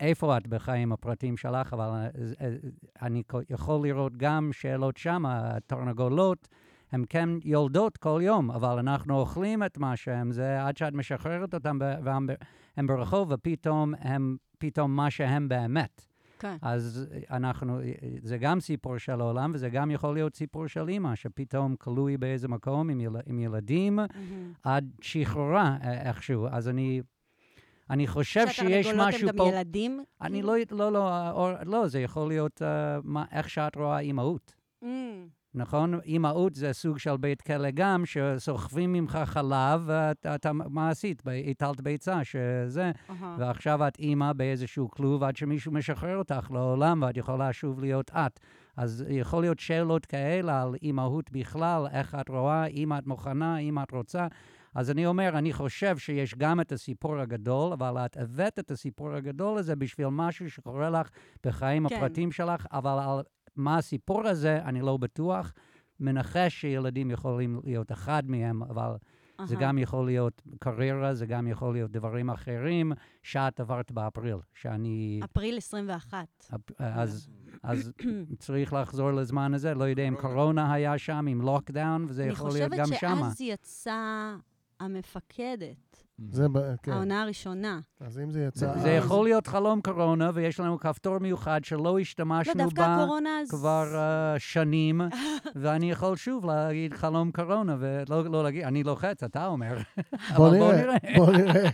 איפה 0.00 0.36
את 0.36 0.46
בחיים 0.46 0.92
הפרטיים 0.92 1.36
שלך, 1.36 1.72
אבל 1.72 1.84
אה, 1.88 2.06
אה, 2.40 2.56
אני 3.02 3.22
כ- 3.28 3.50
יכול 3.50 3.86
לראות 3.86 4.16
גם 4.16 4.50
שאלות 4.52 4.96
שם, 4.96 5.22
התרנגולות, 5.26 6.48
הן 6.92 7.04
כן 7.08 7.28
יולדות 7.44 7.96
כל 7.96 8.20
יום, 8.24 8.50
אבל 8.50 8.78
אנחנו 8.78 9.18
אוכלים 9.18 9.62
את 9.64 9.78
מה 9.78 9.96
שהם, 9.96 10.32
זה 10.32 10.66
עד 10.66 10.76
שאת 10.76 10.92
משחררת 10.92 11.54
אותם, 11.54 11.78
ב- 11.78 11.94
והם 12.04 12.26
ב- 12.26 12.32
הם 12.76 12.86
ברחוב, 12.86 13.28
ופתאום 13.32 13.94
הם 13.98 14.36
פתאום 14.58 14.96
מה 14.96 15.10
שהם 15.10 15.48
באמת. 15.48 16.06
כן. 16.38 16.56
אז 16.62 17.06
אנחנו, 17.30 17.78
זה 18.22 18.38
גם 18.38 18.60
סיפור 18.60 18.98
של 18.98 19.20
העולם, 19.20 19.50
וזה 19.54 19.68
גם 19.70 19.90
יכול 19.90 20.14
להיות 20.14 20.34
סיפור 20.36 20.66
של 20.66 20.88
אימא, 20.88 21.14
שפתאום 21.14 21.76
כלוי 21.76 22.16
באיזה 22.16 22.48
מקום 22.48 22.90
עם, 22.90 23.00
יל, 23.00 23.12
עם 23.26 23.38
ילדים, 23.38 23.96
מהמם. 23.96 24.52
עד 24.62 24.90
שחרורה 25.00 25.76
אה, 25.82 26.08
איכשהו. 26.08 26.46
אז 26.50 26.68
אני, 26.68 27.00
אני 27.90 28.06
חושב 28.06 28.46
שיש 28.48 28.56
שהתרנגולות 28.56 29.08
משהו 29.08 29.28
הם 29.28 29.36
פה... 29.36 29.44
גם 29.44 29.54
ילדים? 29.54 30.04
אני 30.22 30.42
כאילו? 30.42 30.48
לא, 30.70 30.92
לא, 30.92 30.92
לא, 30.92 31.30
אור, 31.30 31.50
לא, 31.66 31.86
זה 31.86 32.00
יכול 32.00 32.28
להיות 32.28 32.62
uh, 32.62 33.00
מה, 33.04 33.24
איך 33.32 33.50
שאת 33.50 33.76
רואה 33.76 33.98
אימהות. 33.98 34.54
Mm, 34.84 34.86
נכון? 35.54 36.00
אימהות 36.04 36.54
זה 36.54 36.72
סוג 36.72 36.98
של 36.98 37.16
בית 37.16 37.42
כלא 37.42 37.70
גם, 37.74 38.02
שסוחבים 38.06 38.92
ממך 38.92 39.18
חלב, 39.24 39.82
ואתה, 39.86 40.52
מה 40.52 40.88
עשית? 40.88 41.22
הטלת 41.50 41.80
ביצה, 41.80 42.24
שזה, 42.24 42.90
אהה. 43.10 43.36
ועכשיו 43.38 43.88
את 43.88 43.98
אימא 43.98 44.32
באיזשהו 44.32 44.90
כלוב 44.90 45.22
עד 45.22 45.36
שמישהו 45.36 45.72
משחרר 45.72 46.16
אותך 46.16 46.50
לעולם, 46.50 47.02
ואת 47.02 47.16
יכולה 47.16 47.52
שוב 47.52 47.80
להיות 47.80 48.10
את. 48.10 48.40
אז 48.76 49.04
יכול 49.08 49.42
להיות 49.42 49.58
שאלות 49.58 50.06
כאלה 50.06 50.62
על 50.62 50.74
אימהות 50.82 51.30
בכלל, 51.30 51.86
איך 51.92 52.16
את 52.20 52.28
רואה, 52.28 52.66
אם 52.66 52.92
את 52.92 53.06
מוכנה, 53.06 53.58
אם 53.58 53.78
את 53.78 53.90
רוצה. 53.90 54.26
אז 54.76 54.90
אני 54.90 55.06
אומר, 55.06 55.38
אני 55.38 55.52
חושב 55.52 55.98
שיש 55.98 56.34
גם 56.34 56.60
את 56.60 56.72
הסיפור 56.72 57.18
הגדול, 57.20 57.72
אבל 57.72 57.98
את 57.98 58.16
הבאת 58.16 58.58
את 58.58 58.70
הסיפור 58.70 59.12
הגדול 59.12 59.58
הזה 59.58 59.76
בשביל 59.76 60.06
משהו 60.08 60.50
שקורה 60.50 60.90
לך 60.90 61.10
בחיים 61.46 61.88
כן. 61.88 61.96
הפרטיים 61.96 62.32
שלך, 62.32 62.66
אבל 62.72 62.98
על 62.98 63.22
מה 63.56 63.78
הסיפור 63.78 64.26
הזה, 64.26 64.58
אני 64.64 64.80
לא 64.80 64.96
בטוח. 64.96 65.52
מנחש 66.00 66.60
שילדים 66.60 67.10
יכולים 67.10 67.60
להיות 67.64 67.92
אחד 67.92 68.22
מהם, 68.26 68.62
אבל 68.62 68.90
זה 69.44 69.54
אהה. 69.54 69.62
גם 69.62 69.78
יכול 69.78 70.06
להיות 70.06 70.42
קריירה, 70.58 71.14
זה 71.14 71.26
גם 71.26 71.46
יכול 71.46 71.72
להיות 71.72 71.90
דברים 71.90 72.30
אחרים 72.30 72.92
שאת 73.22 73.60
עברת 73.60 73.92
באפריל, 73.92 74.36
שאני... 74.54 75.20
אפריל 75.24 75.56
21. 75.56 76.28
אפ- 76.54 76.70
אז, 76.78 77.28
אז 77.62 77.92
צריך 78.38 78.72
לחזור 78.72 79.10
לזמן 79.10 79.54
הזה, 79.54 79.74
לא 79.74 79.84
יודע 79.84 80.08
אם 80.08 80.14
קורונה 80.16 80.72
היה 80.72 80.98
שם, 80.98 81.26
עם 81.28 81.40
לוקדאון, 81.42 82.04
וזה 82.08 82.22
אני 82.22 82.32
יכול 82.32 82.50
להיות 82.52 82.72
גם 82.72 82.84
חושבת 82.84 83.00
שמה. 83.00 83.16
שאז 83.16 83.40
יצאה 83.40 84.36
המפקדת, 84.80 86.04
זה, 86.30 86.46
כן. 86.82 86.92
העונה 86.92 87.22
הראשונה. 87.22 87.80
אז 88.00 88.18
אם 88.18 88.30
זה 88.30 88.44
יצא... 88.44 88.78
זה 88.78 88.90
יכול 88.90 89.24
להיות 89.24 89.46
חלום 89.46 89.80
קורונה, 89.80 90.30
ויש 90.34 90.60
לנו 90.60 90.78
כפתור 90.78 91.18
מיוחד 91.18 91.60
שלא 91.64 91.84
לא, 91.84 91.98
השתמשנו 91.98 92.54
דווקא 92.56 92.96
בה. 92.96 93.06
כבר 93.48 93.84
uh, 93.94 94.38
שנים, 94.38 95.00
ואני 95.62 95.90
יכול 95.90 96.16
שוב 96.16 96.44
להגיד 96.44 96.94
חלום 96.94 97.30
קורונה, 97.30 97.76
ולא 97.78 98.24
לא 98.24 98.44
להגיד, 98.44 98.64
אני 98.64 98.82
לוחץ, 98.82 99.22
אתה 99.22 99.46
אומר. 99.46 99.76
בוא 100.36 100.52
נראה. 100.52 100.96
בוא 101.16 101.32
נראה. 101.32 101.70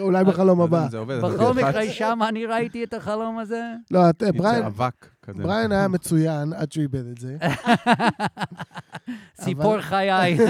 אולי 0.00 0.24
בחלום 0.24 0.58
לא 0.58 0.64
הבא. 0.64 0.88
בכל 1.06 1.52
מקרה, 1.54 1.90
שם 1.90 2.18
אני 2.28 2.46
ראיתי 2.46 2.84
את 2.84 2.94
החלום 2.94 3.38
הזה. 3.38 3.62
לא, 3.90 4.10
את- 4.10 4.22
יצא 4.22 4.32
בריין, 4.32 4.64
אבק 4.64 5.08
כזה. 5.26 5.42
בריין 5.42 5.72
היה 5.72 5.88
מצוין 5.88 6.52
עד 6.52 6.72
שהוא 6.72 6.82
איבד 6.82 7.06
את 7.06 7.18
זה. 7.18 7.36
סיפור 9.44 9.80
חיי. 9.80 10.38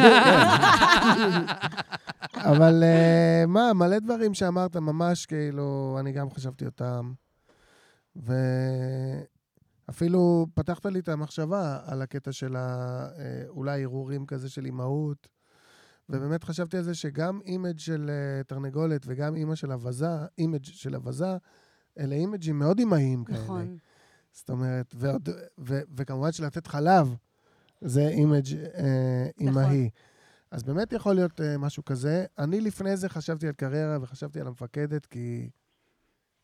אבל 2.51 2.83
אה, 2.83 3.45
מה, 3.47 3.73
מלא 3.73 3.99
דברים 3.99 4.35
שאמרת, 4.35 4.77
ממש 4.77 5.27
כאילו, 5.27 5.97
אני 6.01 6.13
גם 6.13 6.31
חשבתי 6.31 6.67
אותם. 6.67 7.13
ואפילו 9.89 10.47
פתחת 10.55 10.87
לי 10.87 10.99
את 10.99 11.09
המחשבה 11.09 11.79
על 11.87 12.03
הקטע 12.03 12.33
של 12.33 12.57
אה, 12.57 13.09
אולי 13.49 13.85
הרהורים 13.85 14.27
כזה 14.27 14.49
של 14.49 14.65
אימהות. 14.65 15.29
ובאמת 16.09 16.45
חשבתי 16.45 16.77
על 16.77 16.83
זה 16.83 16.95
שגם 16.95 17.41
image 17.45 17.79
של 17.79 18.11
אה, 18.11 18.43
תרנגולת 18.43 19.03
וגם 19.07 19.35
image 19.35 19.55
של 19.55 19.73
אווזה, 19.73 20.17
image 20.39 20.65
של 20.65 20.95
אווזה, 20.95 21.37
אלה 21.99 22.15
image 22.15 22.46
ים 22.46 22.59
מאוד 22.59 22.79
אימהיים 22.79 23.25
כאלה. 23.25 23.39
נכון. 23.39 23.79
זאת 24.37 24.51
אומרת, 24.51 24.95
ועוד, 24.99 25.29
ו, 25.59 25.81
וכמובן 25.97 26.33
שלתת 26.33 26.67
חלב 26.67 27.15
זה 27.81 28.09
image 28.09 28.55
אה, 28.75 29.29
אימהי. 29.41 29.91
אז 30.51 30.63
באמת 30.63 30.93
יכול 30.93 31.15
להיות 31.15 31.41
אה, 31.41 31.59
משהו 31.59 31.85
כזה. 31.85 32.25
אני 32.39 32.61
לפני 32.61 32.97
זה 32.97 33.09
חשבתי 33.09 33.47
על 33.47 33.53
קריירה 33.53 33.99
וחשבתי 34.01 34.41
על 34.41 34.47
המפקדת, 34.47 35.07
כי 35.07 35.51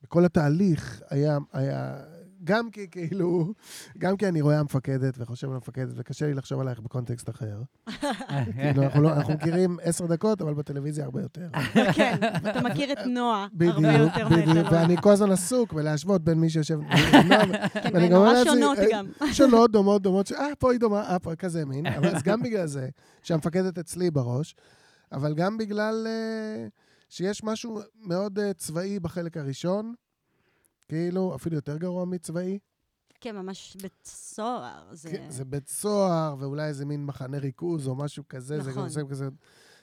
בכל 0.02 0.24
התהליך 0.24 1.02
היה, 1.10 1.38
היה 1.52 2.04
גם 2.44 2.70
כי 2.70 2.86
כאילו, 2.90 3.52
גם 3.98 4.16
כי 4.16 4.28
אני 4.28 4.40
רואה 4.40 4.60
המפקדת 4.60 5.14
וחושב 5.18 5.48
על 5.48 5.54
המפקדת, 5.54 5.92
וקשה 5.96 6.26
לי 6.26 6.34
לחשוב 6.34 6.60
עלייך 6.60 6.80
בקונטקסט 6.80 7.30
אחר. 7.30 7.62
כאילו, 8.56 8.82
אנחנו, 8.82 9.02
לא, 9.02 9.12
אנחנו 9.12 9.34
מכירים 9.34 9.76
עשר 9.82 10.06
דקות, 10.06 10.42
אבל 10.42 10.54
בטלוויזיה 10.54 11.04
הרבה 11.04 11.22
יותר. 11.22 11.48
כן, 11.94 12.16
אתה 12.50 12.60
מכיר 12.60 12.92
את 12.92 12.98
נועה 13.06 13.42
הרבה 13.42 13.72
בדיוק, 13.72 13.84
יותר 13.84 14.28
בדיוק, 14.28 14.46
מאיתנו. 14.46 14.72
ואני 14.72 14.96
כל 15.00 15.12
הזמן 15.12 15.30
עסוק 15.30 15.72
בלהשוות 15.72 16.24
בין 16.24 16.38
מי 16.38 16.50
שיושב... 16.50 16.78
נועה 17.28 17.58
כן, 17.82 17.90
והן 17.94 18.12
אומר 18.12 18.32
נורא 18.32 18.44
שונות 18.44 18.78
אה, 18.78 18.84
גם. 18.90 19.06
שונות, 19.32 19.72
דומות, 19.72 20.02
דומות, 20.02 20.32
אה, 20.32 20.46
פה 20.58 20.72
היא 20.72 20.80
דומה, 20.80 21.10
אה, 21.10 21.18
פה, 21.18 21.34
כזה 21.34 21.64
מין. 21.64 21.86
אבל 21.86 22.16
אז 22.16 22.22
גם 22.22 22.42
בגלל 22.42 22.66
זה, 22.66 22.88
שהמפקדת 23.22 23.78
אצלי 23.78 24.10
בראש, 24.10 24.54
אבל 25.12 25.34
גם 25.34 25.58
בגלל 25.58 26.06
אה, 26.06 26.66
שיש 27.08 27.44
משהו 27.44 27.80
מאוד 28.02 28.38
אה, 28.38 28.52
צבאי 28.52 29.00
בחלק 29.00 29.36
הראשון, 29.36 29.94
כאילו, 30.92 31.34
אפילו 31.34 31.56
יותר 31.56 31.76
גרוע 31.76 32.04
מצבאי. 32.04 32.58
כן, 33.20 33.36
ממש 33.36 33.76
בית 33.82 34.04
סוהר. 34.04 34.94
זה... 34.94 35.10
כן, 35.10 35.26
זה 35.30 35.44
בית 35.44 35.68
סוהר, 35.68 36.36
ואולי 36.38 36.66
איזה 36.66 36.86
מין 36.86 37.04
מחנה 37.04 37.38
ריכוז 37.38 37.88
או 37.88 37.94
משהו 37.94 38.24
כזה, 38.28 38.60
זה 38.60 38.62
גם 38.62 38.70
נכון. 38.70 38.84
עושה 38.84 39.00
כזה... 39.10 39.28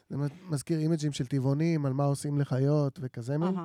זה 0.10 0.16
מזכיר 0.50 0.80
אימג'ים 0.80 1.12
של 1.12 1.26
טבעונים 1.26 1.86
על 1.86 1.94
מה 1.94 2.06
עושים 2.06 2.40
לחיות 2.40 3.00
וכזה 3.02 3.38
מין. 3.38 3.56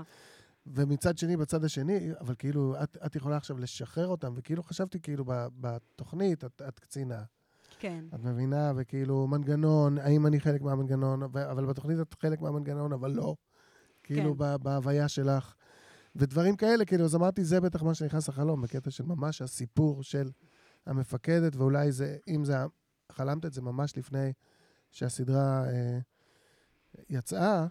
ומצד 0.66 1.18
שני, 1.18 1.36
בצד 1.36 1.64
השני, 1.64 2.10
אבל 2.20 2.34
כאילו, 2.38 2.74
את, 2.82 2.96
את 3.06 3.16
יכולה 3.16 3.36
עכשיו 3.36 3.58
לשחרר 3.58 4.08
אותם, 4.08 4.32
וכאילו 4.36 4.62
חשבתי, 4.62 5.00
כאילו, 5.00 5.24
בתוכנית, 5.60 6.44
את, 6.44 6.62
את 6.68 6.78
קצינה. 6.78 7.22
כן. 7.78 8.04
את 8.14 8.20
מבינה, 8.20 8.72
וכאילו, 8.76 9.26
מנגנון, 9.26 9.98
האם 9.98 10.26
אני 10.26 10.40
חלק 10.40 10.62
מהמנגנון, 10.62 11.22
אבל 11.22 11.66
בתוכנית 11.66 12.00
את 12.00 12.14
חלק 12.20 12.40
מהמנגנון, 12.40 12.92
אבל 12.92 13.10
לא. 13.10 13.34
כאילו, 14.02 14.38
כן. 14.38 14.56
בהוויה 14.62 15.08
שלך. 15.08 15.54
ודברים 16.16 16.56
כאלה, 16.56 16.84
כאילו, 16.84 17.04
אז 17.04 17.14
אמרתי, 17.14 17.44
זה 17.44 17.60
בטח 17.60 17.82
מה 17.82 17.94
שנכנס 17.94 18.28
לחלום, 18.28 18.62
בקטע 18.62 18.90
של 18.90 19.04
ממש 19.04 19.42
הסיפור 19.42 20.02
של 20.02 20.30
המפקדת, 20.86 21.56
ואולי 21.56 21.92
זה, 21.92 22.16
אם 22.28 22.44
זה, 22.44 22.56
חלמת 23.12 23.46
את 23.46 23.52
זה 23.52 23.62
ממש 23.62 23.96
לפני 23.96 24.32
שהסדרה 24.90 25.64
אה, 25.66 25.98
יצאה, 27.10 27.66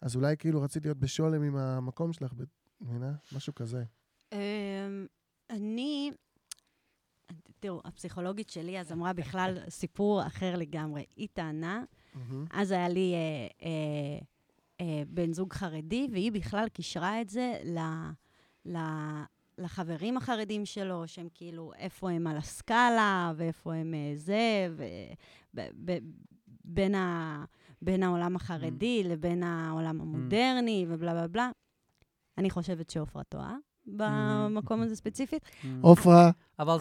אז 0.00 0.16
אולי 0.16 0.36
כאילו 0.36 0.62
רציתי 0.62 0.88
להיות 0.88 0.98
בשולם 0.98 1.42
עם 1.42 1.56
המקום 1.56 2.12
שלך, 2.12 2.32
מבינה? 2.80 3.12
משהו 3.32 3.54
כזה. 3.54 3.84
אמ, 4.32 5.06
אני, 5.50 6.12
תראו, 7.60 7.80
הפסיכולוגית 7.84 8.50
שלי 8.50 8.80
אז 8.80 8.92
אמרה 8.92 9.12
בכלל 9.12 9.58
סיפור 9.68 10.26
אחר 10.26 10.56
לגמרי. 10.56 11.04
היא 11.16 11.28
טענה, 11.32 11.84
אז 12.50 12.70
היה 12.70 12.88
לי 12.88 13.14
אה, 13.14 13.66
אה, 13.66 14.18
בן 15.08 15.32
זוג 15.32 15.52
חרדי, 15.52 16.08
והיא 16.12 16.32
בכלל 16.32 16.68
קישרה 16.68 17.20
את 17.20 17.28
זה 17.28 17.58
ל, 17.64 17.78
ל, 18.66 18.78
לחברים 19.58 20.16
החרדים 20.16 20.66
שלו, 20.66 21.08
שהם 21.08 21.28
כאילו, 21.34 21.72
איפה 21.76 22.10
הם 22.10 22.26
על 22.26 22.36
הסקאלה, 22.36 23.32
ואיפה 23.36 23.74
הם 23.74 23.94
אה, 23.94 24.12
זה, 24.16 24.68
ובין 25.54 26.94
ה... 26.94 27.44
בין 27.82 28.02
העולם 28.02 28.36
החרדי 28.36 29.02
לבין 29.04 29.42
העולם 29.42 30.00
המודרני 30.00 30.86
ובלה 30.88 31.12
בלה 31.12 31.28
בלה. 31.28 31.50
אני 32.38 32.50
חושבת 32.50 32.90
שעופרה 32.90 33.24
טועה 33.24 33.56
במקום 33.96 34.82
הזה 34.82 34.96
ספציפית. 34.96 35.42
עופרה, 35.80 36.30
אבל, 36.58 36.76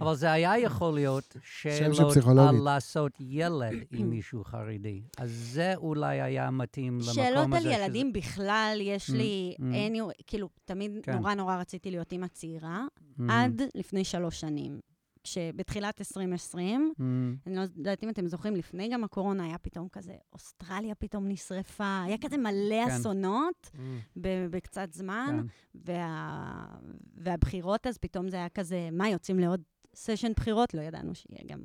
אבל 0.00 0.14
זה 0.14 0.32
היה 0.32 0.58
יכול 0.58 0.94
להיות 0.94 1.36
שאלות. 1.42 2.16
על 2.38 2.54
לעשות 2.64 3.12
ילד 3.20 3.72
עם 3.92 4.10
מישהו 4.10 4.44
חרדי. 4.44 5.02
אז 5.18 5.30
זה 5.30 5.72
אולי 5.76 6.20
היה 6.20 6.50
מתאים 6.50 6.92
למקום 6.94 7.08
הזה. 7.10 7.14
שאלות 7.22 7.48
על 7.52 7.60
שזה- 7.60 7.70
ילדים 7.72 8.12
בכלל, 8.12 8.78
יש 8.80 9.10
לי, 9.10 9.54
Mm, 9.58 9.62
mm. 9.62 9.74
אין, 9.74 9.94
כאילו, 10.26 10.48
תמיד 10.64 10.92
כן. 11.02 11.12
נורא 11.18 11.34
נורא 11.34 11.56
רציתי 11.56 11.90
להיות 11.90 12.12
אימא 12.12 12.26
צעירה, 12.26 12.84
עד 13.28 13.62
לפני 13.74 14.04
שלוש 14.04 14.40
שנים. 14.40 14.80
כשבתחילת 15.22 16.00
2020, 16.00 16.92
mm, 16.96 17.02
אני 17.46 17.56
לא 17.56 17.60
יודעת 17.60 18.04
אם 18.04 18.08
אתם 18.08 18.26
זוכרים, 18.26 18.56
לפני 18.56 18.88
גם 18.88 19.04
הקורונה 19.04 19.44
היה 19.44 19.58
פתאום 19.58 19.88
כזה, 19.88 20.14
אוסטרליה 20.32 20.94
פתאום 20.94 21.28
נשרפה, 21.28 22.02
היה 22.06 22.16
כזה 22.20 22.36
מלא 22.36 22.84
כן. 22.86 22.90
אסונות 22.90 23.70
ב- 24.16 24.46
בקצת 24.50 24.92
זמן, 24.92 25.40
כן. 25.40 25.92
וה... 25.92 26.66
והבחירות 27.14 27.86
אז 27.86 27.98
פתאום 27.98 28.28
זה 28.28 28.36
היה 28.36 28.48
כזה, 28.48 28.88
מה, 28.92 29.08
יוצאים 29.08 29.38
לעוד 29.38 29.62
סשן 29.94 30.32
בחירות? 30.36 30.74
לא 30.74 30.80
ידענו 30.80 31.14
שיהיה 31.14 31.42
גם 31.46 31.60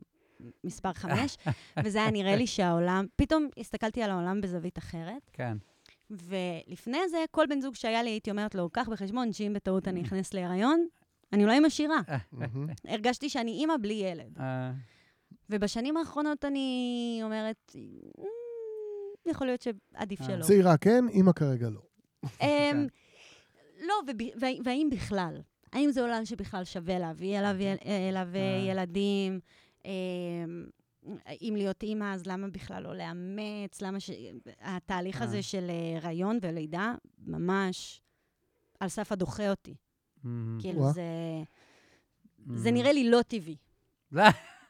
מספר 0.63 0.93
חמש, 0.93 1.37
וזה 1.83 1.97
היה 2.01 2.11
נראה 2.11 2.35
לי 2.35 2.47
שהעולם, 2.47 3.05
פתאום 3.15 3.47
הסתכלתי 3.57 4.03
על 4.03 4.11
העולם 4.11 4.41
בזווית 4.41 4.77
אחרת, 4.77 5.29
כן. 5.33 5.57
ולפני 6.09 7.09
זה, 7.09 7.17
כל 7.31 7.45
בן 7.49 7.61
זוג 7.61 7.75
שהיה 7.75 8.03
לי, 8.03 8.09
הייתי 8.09 8.31
אומרת 8.31 8.55
לו, 8.55 8.69
קח 8.69 8.89
בחשבון 8.91 9.33
שאם 9.33 9.51
בטעות 9.55 9.87
אני 9.87 10.01
אכנס 10.01 10.33
להיריון, 10.33 10.87
אני 11.33 11.43
אולי 11.43 11.69
שירה. 11.69 12.01
מהמם. 12.31 12.67
הרגשתי 12.87 13.29
שאני 13.29 13.51
אימא 13.51 13.73
בלי 13.81 13.93
ילד. 13.93 14.39
אה, 14.39 14.71
ובשנים 15.49 15.97
האחרונות 15.97 16.45
אני 16.45 17.19
אומרת, 17.23 17.75
"מ, 18.17 19.29
יכול 19.29 19.47
להיות 19.47 19.61
שעדיף 19.61 20.21
אה. 20.21 20.25
שלא. 20.25 20.43
צעירה 20.43 20.77
כן, 20.77 21.07
אימא 21.09 21.31
כרגע 21.31 21.69
לא. 21.69 21.81
אמ, 22.41 22.87
לא, 23.87 23.93
והאם 24.63 24.89
בכלל? 24.91 25.41
האם 25.73 25.91
זה 25.91 26.01
עולם 26.01 26.25
שבכלל 26.25 26.63
שווה 26.63 26.99
להביא 26.99 27.39
אליו 27.39 28.27
אה. 28.35 28.65
ילדים? 28.69 29.39
אמ, 29.85 30.65
אם 31.41 31.53
להיות 31.57 31.83
אימא, 31.83 32.13
אז 32.13 32.25
למה 32.25 32.47
בכלל 32.47 32.83
לא 32.83 32.95
לאמץ? 32.95 33.81
למה 33.81 33.99
ש... 33.99 34.11
התהליך 34.59 35.21
אה. 35.21 35.23
הזה 35.23 35.41
של 35.41 35.71
הריון 36.01 36.39
ולידה, 36.41 36.95
ממש 37.17 38.01
על 38.79 38.89
סף 38.89 39.11
הדוחה 39.11 39.49
אותי. 39.49 39.75
כאילו. 40.59 40.91
זה... 40.93 41.03
זה 42.55 42.71
נראה 42.71 42.93
לי 42.93 43.09
לא 43.09 43.21
טבעי. 43.27 43.55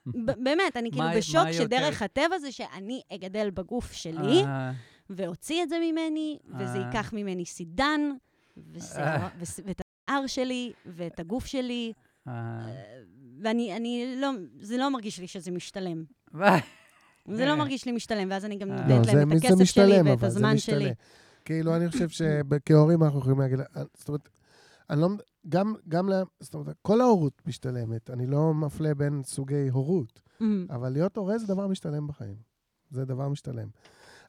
ב- 0.07 0.43
באמת, 0.43 0.77
אני 0.77 0.91
כאילו 0.91 1.05
בשוק 1.17 1.51
שדרך? 1.51 2.01
הטבע 2.01 2.39
זה 2.39 2.51
שאני 2.51 3.01
אגדל 3.13 3.49
בגוף 3.49 3.91
שלי, 3.91 4.43
אה, 4.43 4.71
ואוציא 5.09 5.63
את 5.63 5.69
זה 5.69 5.75
ממני, 5.81 6.39
וזה 6.59 6.77
אה. 6.77 6.85
ייקח 6.85 7.13
ממני 7.13 7.45
סידן, 7.45 8.01
אה. 8.97 9.29
ואת 9.65 9.81
השיער 10.07 10.27
שלי, 10.27 10.71
ואת 10.85 11.19
הגוף 11.19 11.45
שלי, 11.45 11.93
ואני 13.41 13.75
אני 13.75 14.15
לא, 14.17 14.31
זה 14.59 14.77
לא 14.77 14.89
מרגיש 14.89 15.19
לי 15.19 15.27
שזה 15.27 15.51
משתלם. 15.51 16.03
זה. 17.27 17.45
לא 17.45 17.55
מרגיש 17.55 17.85
לי 17.85 17.91
משתלם, 17.91 18.27
ואז 18.31 18.45
אני 18.45 18.57
גם 18.57 18.69
לא, 18.69 18.75
לא, 18.75 18.81
נותנת 18.81 19.05
זה, 19.05 19.13
להם 19.13 19.31
את 19.31 19.37
הכסף 19.37 19.63
שלי 19.63 20.01
ואת 20.01 20.23
הזמן. 20.23 20.57
שלי. 20.57 20.93
כאילו, 21.45 21.75
אני 21.75 21.89
חושב 21.89 22.09
שכהורים 22.09 23.03
אנחנו 23.03 23.19
יכולים 23.19 23.39
להגיד, 23.39 23.59
זאת 23.93 24.07
אומרת, 24.07 24.29
אני 24.89 25.01
לא, 25.01 25.09
גם, 25.49 25.73
גם, 25.87 26.09
לה- 26.09 26.23
זאת 26.39 26.53
אומרת, 26.53 26.75
כל 26.81 27.01
ההורות 27.01 27.41
משתלמת, 27.47 28.09
אני 28.09 28.27
לא 28.27 28.53
מפלה 28.53 28.93
בין 28.93 29.21
סוגי 29.23 29.69
הורות, 29.69 30.21
אמ, 30.41 30.67
אבל 30.69 30.89
להיות 30.89 31.17
הורה 31.17 31.37
זה 31.37 31.47
דבר 31.47 31.67
משתלם 31.67 32.07
בחיים. 32.07 32.35
זה 32.91 33.05
דבר 33.05 33.29
משתלם. 33.29 33.67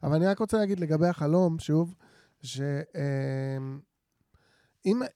אבל 0.03 0.15
אני 0.15 0.25
רק 0.25 0.39
רוצה 0.39 0.57
להגיד 0.57 0.79
לגבי 0.79 1.07
החלום, 1.07 1.59
שוב, 1.59 1.95
שאם 2.43 3.79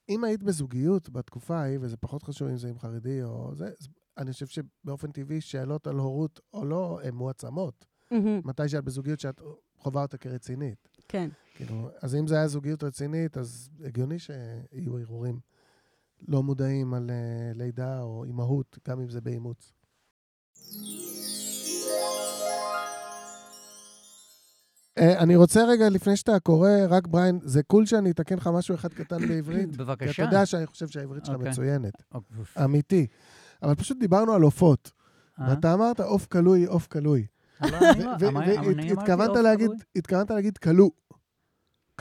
אם 0.10 0.24
היית 0.24 0.44
בזוגיות 0.44 1.10
בתקופה 1.10 1.58
ההיא, 1.60 1.78
וזה 1.82 1.98
פחות 1.98 2.24
חשוב 2.24 2.48
אם 2.48 2.58
זה 2.58 2.68
עם 2.70 2.80
חרדי 2.80 3.24
או 3.24 3.52
זה, 3.56 3.70
אני 4.18 4.32
חושב 4.34 4.46
שבאופן 4.48 5.12
טבעי 5.12 5.42
שאלות 5.42 5.88
על 5.88 5.96
הורות 5.96 6.40
או 6.54 6.66
לא, 6.66 7.00
הן 7.04 7.14
מועצמות. 7.16 7.86
אמ, 8.12 8.42
מתי 8.46 8.70
שאת 8.70 8.84
בזוגיות 8.84 9.20
שאת 9.20 9.42
חווה 9.78 10.02
אותה 10.02 10.18
כרצינית. 10.18 10.90
כן. 11.08 11.30
כאילו, 11.66 11.90
אז 12.02 12.16
אם 12.16 12.28
זה 12.28 12.36
היה 12.36 12.48
זוגיות 12.48 12.84
רצינית, 12.84 13.38
אז 13.38 13.70
הגיוני 13.86 14.20
שיהיו 14.20 14.98
ערעורים 14.98 15.40
לא 16.28 16.44
מודעים 16.44 16.94
על 16.94 17.10
uh, 17.10 17.58
לידה 17.58 18.02
או 18.02 18.24
אימהות, 18.24 18.80
גם 18.88 19.00
אם 19.00 19.10
זה 19.10 19.22
באימוץ. 19.22 19.74
Uh, 25.00 25.04
אני 25.20 25.36
רוצה 25.36 25.66
רגע, 25.66 25.90
לפני 25.90 26.16
שאתה 26.16 26.40
קורא, 26.40 26.70
רק 26.90 27.08
בריין, 27.08 27.40
זה 27.44 27.64
קול 27.64 27.86
שאני 27.86 28.12
אתקן 28.12 28.36
לך 28.36 28.48
משהו 28.54 28.76
אחד 28.76 28.94
קטן 28.94 29.28
בעברית. 29.28 29.70
כי 29.70 29.76
אתה 29.76 29.84
בבקשה. 29.84 30.24
יודע 30.24 30.46
שאני 30.46 30.66
חושב 30.66 30.88
שהעברית 30.88 31.26
שלך 31.26 31.36
אוקיי. 31.36 31.50
מצוינת, 31.50 31.94
אופ, 32.14 32.58
אמיתי. 32.64 33.08
אבל 33.64 33.76
פשוט 33.76 33.98
דיברנו 34.00 34.34
על 34.34 34.42
עופות, 34.42 34.92
אה? 35.40 35.46
ואתה 35.50 35.74
אמרת 35.74 36.00
עוף 36.00 36.26
כלוי, 36.26 36.66
עוף 36.66 36.88
כלוי. 36.88 37.26
לא, 37.62 37.68
אני 37.92 38.04
לא- 38.04 38.28
אמרתי 38.28 38.52
והתכוונת 38.88 39.30
עוף 39.30 39.38
להגיד? 39.38 39.72
התכוונת 39.96 40.32
להגיד 40.32 40.58
כלוא. 40.58 40.90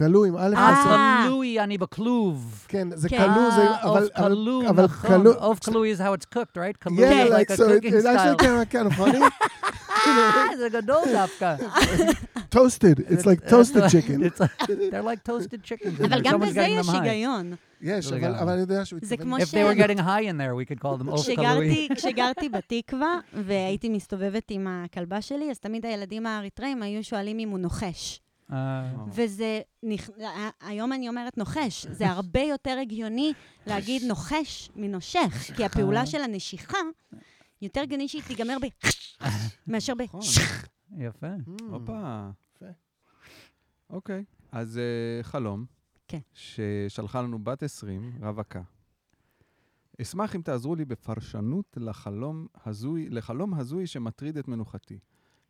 כלוא 0.07 0.27
עם 0.27 0.37
א' 0.37 0.55
אה, 0.57 0.73
בסוף. 0.73 0.93
כלוי, 1.29 1.61
אני 1.61 1.79
בכלוב. 1.79 2.65
כן, 2.69 2.89
זה 2.95 3.09
כן. 3.09 3.17
כלוא, 3.35 3.51
זה... 3.51 3.61
אה, 3.63 3.83
אבל... 3.83 4.03
עוף 4.03 4.11
אבל- 4.17 4.35
כלוא, 4.35 4.69
אבל 4.69 4.85
נכון. 4.85 5.21
כלוא- 5.23 5.35
עוף 5.39 5.59
כלוי 5.59 5.95
is 5.95 5.99
how 5.99 6.15
it's 6.21 6.37
cooked, 6.39 6.57
right? 6.57 6.77
כלוא 6.83 6.97
Yeah, 7.07 7.11
is 7.11 7.31
like 7.31 7.51
like 7.51 7.51
a 7.51 7.57
so, 7.57 7.63
it, 7.63 7.83
cooking 7.83 7.95
it 7.95 8.05
actually 8.05 8.05
style. 8.05 8.37
came 8.37 8.57
out 8.61 8.71
kind 8.73 8.93
of 8.93 8.99
funny. 8.99 9.23
אה, 10.07 10.57
זה 10.61 10.69
גדול 10.73 11.03
דווקא. 11.13 11.57
toasted, 12.55 12.99
it's 13.11 13.25
like 13.27 13.41
toasted 13.53 13.83
chicken. 13.91 14.23
It's 14.23 14.41
like- 14.41 14.67
They're 14.93 15.03
like 15.13 15.23
toasted 15.31 15.63
chickens. 15.65 16.05
אבל 16.05 16.21
גם 16.23 16.43
Someone's 16.43 16.47
בזה 16.47 16.67
getting 16.67 16.81
יש 16.81 16.87
them 16.89 16.93
high. 16.93 16.97
היגיון. 17.03 17.53
יש, 17.83 18.07
אבל 18.07 18.17
לגמרי. 18.17 18.41
אבל 18.41 18.53
אני 18.53 18.61
יודע 18.61 18.85
שהוא 18.85 19.01
זה 19.03 19.15
התכוון... 19.15 19.39
כמו 19.41 19.45
If 19.45 19.49
they 19.49 19.75
were 19.75 19.87
getting 19.87 19.99
high 19.99 20.25
in 20.31 20.37
there, 20.41 20.55
we 20.55 20.75
could 20.75 20.81
call 20.83 21.03
them 21.05 21.11
עוף. 21.11 21.21
כשגרתי, 21.23 21.89
כשגרתי 21.95 22.49
בתקווה 22.49 23.19
והייתי 23.35 23.89
מסתובבת 23.89 24.43
עם 24.51 24.67
הכלבה 24.71 25.23
שלי, 25.23 25.51
אז 25.51 25.59
תמיד 25.59 25.87
הילדים 25.87 26.27
האריתראים 26.27 26.83
היו 26.83 27.05
שואלים 27.05 27.39
אם 27.39 27.49
הוא 27.49 27.59
נוחש. 27.59 28.21
אה, 28.53 28.93
וזה, 29.13 29.61
נכ... 29.83 30.11
היום 30.61 30.93
אני 30.93 31.09
אומרת 31.09 31.39
נוחש, 31.39 31.87
זה 31.87 32.09
הרבה 32.09 32.41
יותר 32.41 32.79
הגיוני 32.83 33.33
להגיד 33.67 34.03
נוחש 34.03 34.71
מנושך, 34.77 35.51
כי 35.57 35.65
הפעולה 35.65 36.07
של 36.07 36.23
הנשיכה, 36.23 36.79
יותר 37.63 37.81
הגיוני 37.81 38.09
שהיא 38.09 38.23
תיגמר 38.23 38.57
ב... 38.63 38.67
מאשר 39.73 39.95
ב... 39.95 40.03
נכון. 40.03 40.21
יפה. 40.99 41.27
Mm, 41.27 41.63
הופה. 41.71 42.31
אוקיי. 43.91 44.25
אז 44.53 44.79
אה, 44.79 45.23
חלום. 45.23 45.65
כן. 46.09 46.19
ששלחה 46.35 47.23
לנו 47.23 47.39
בת 47.45 47.63
20, 47.63 48.13
רווקה. 48.21 48.63
אשמח 50.03 50.37
אם 50.37 50.43
תעזרו 50.43 50.75
לי 50.75 50.85
בפרשנות 50.85 51.77
לחלום 51.81 52.47
הזוי, 52.67 53.09
לחלום 53.11 53.55
הזוי 53.55 53.87
שמטריד 53.87 54.39
את 54.39 54.49
מנוחתי. 54.49 54.99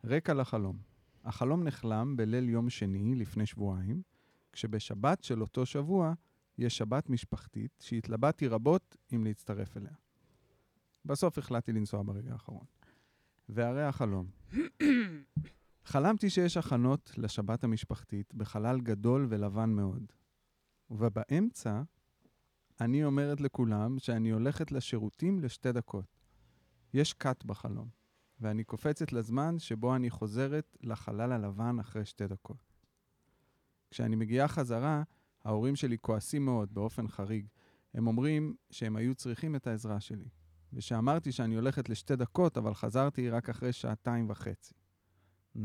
רקע 0.03 0.33
לחלום. 0.33 0.90
החלום 1.23 1.63
נחלם 1.63 2.17
בליל 2.17 2.49
יום 2.49 2.69
שני 2.69 3.15
לפני 3.15 3.45
שבועיים, 3.45 4.01
כשבשבת 4.51 5.23
של 5.23 5.41
אותו 5.41 5.65
שבוע 5.65 6.13
יש 6.57 6.77
שבת 6.77 7.09
משפחתית 7.09 7.71
שהתלבטתי 7.79 8.47
רבות 8.47 8.95
אם 9.13 9.23
להצטרף 9.23 9.77
אליה. 9.77 9.93
בסוף 11.05 11.37
החלטתי 11.37 11.71
לנסוע 11.73 12.03
ברגע 12.03 12.31
האחרון. 12.31 12.65
והרי 13.49 13.83
החלום. 13.83 14.27
חלמתי 15.85 16.29
שיש 16.29 16.57
הכנות 16.57 17.11
לשבת 17.17 17.63
המשפחתית 17.63 18.33
בחלל 18.33 18.81
גדול 18.81 19.27
ולבן 19.29 19.69
מאוד. 19.69 20.03
ובאמצע, 20.89 21.81
אני 22.81 23.03
אומרת 23.03 23.41
לכולם 23.41 23.99
שאני 23.99 24.29
הולכת 24.29 24.71
לשירותים 24.71 25.39
לשתי 25.39 25.71
דקות. 25.71 26.05
יש 26.93 27.13
קאט 27.13 27.43
בחלום, 27.43 27.87
ואני 28.41 28.63
קופצת 28.63 29.11
לזמן 29.11 29.59
שבו 29.59 29.95
אני 29.95 30.09
חוזרת 30.09 30.77
לחלל 30.81 31.31
הלבן 31.31 31.79
אחרי 31.79 32.05
שתי 32.05 32.27
דקות. 32.27 32.73
כשאני 33.91 34.15
מגיעה 34.15 34.47
חזרה, 34.47 35.03
ההורים 35.43 35.75
שלי 35.75 35.97
כועסים 36.01 36.45
מאוד, 36.45 36.73
באופן 36.73 37.07
חריג. 37.07 37.47
הם 37.93 38.07
אומרים 38.07 38.55
שהם 38.69 38.95
היו 38.95 39.15
צריכים 39.15 39.55
את 39.55 39.67
העזרה 39.67 39.99
שלי, 39.99 40.29
ושאמרתי 40.73 41.31
שאני 41.31 41.55
הולכת 41.55 41.89
לשתי 41.89 42.15
דקות, 42.15 42.57
אבל 42.57 42.73
חזרתי 42.73 43.29
רק 43.29 43.49
אחרי 43.49 43.73
שעתיים 43.73 44.29
וחצי. 44.29 44.73
Mm. 45.55 45.59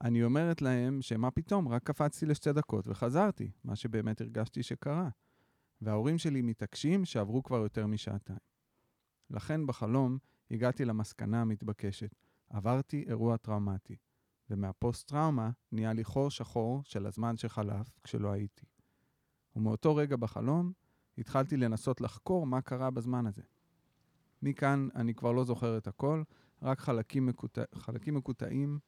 אני 0.00 0.24
אומרת 0.24 0.62
להם 0.62 1.02
שמה 1.02 1.30
פתאום, 1.30 1.68
רק 1.68 1.82
קפצתי 1.82 2.26
לשתי 2.26 2.52
דקות 2.52 2.88
וחזרתי, 2.88 3.50
מה 3.64 3.76
שבאמת 3.76 4.20
הרגשתי 4.20 4.62
שקרה. 4.62 5.08
וההורים 5.80 6.18
שלי 6.18 6.42
מתעקשים 6.42 7.04
שעברו 7.04 7.42
כבר 7.42 7.58
יותר 7.58 7.86
משעתיים. 7.86 8.38
לכן 9.30 9.66
בחלום 9.66 10.18
הגעתי 10.50 10.84
למסקנה 10.84 11.40
המתבקשת, 11.40 12.14
עברתי 12.50 13.04
אירוע 13.08 13.36
טראומטי, 13.36 13.96
ומהפוסט-טראומה 14.50 15.50
נהיה 15.72 15.92
לי 15.92 16.04
חור 16.04 16.30
שחור 16.30 16.82
של 16.84 17.06
הזמן 17.06 17.36
שחלף 17.36 17.98
כשלא 18.04 18.32
הייתי. 18.32 18.66
ומאותו 19.56 19.96
רגע 19.96 20.16
בחלום 20.16 20.72
התחלתי 21.18 21.56
לנסות 21.56 22.00
לחקור 22.00 22.46
מה 22.46 22.60
קרה 22.60 22.90
בזמן 22.90 23.26
הזה. 23.26 23.42
מכאן 24.42 24.88
אני 24.94 25.14
כבר 25.14 25.32
לא 25.32 25.44
זוכר 25.44 25.78
את 25.78 25.86
הכל, 25.86 26.22
רק 26.62 26.80
חלקים, 26.80 27.26
מקוט... 27.26 27.58
חלקים 27.74 28.14
מקוטעים, 28.14 28.78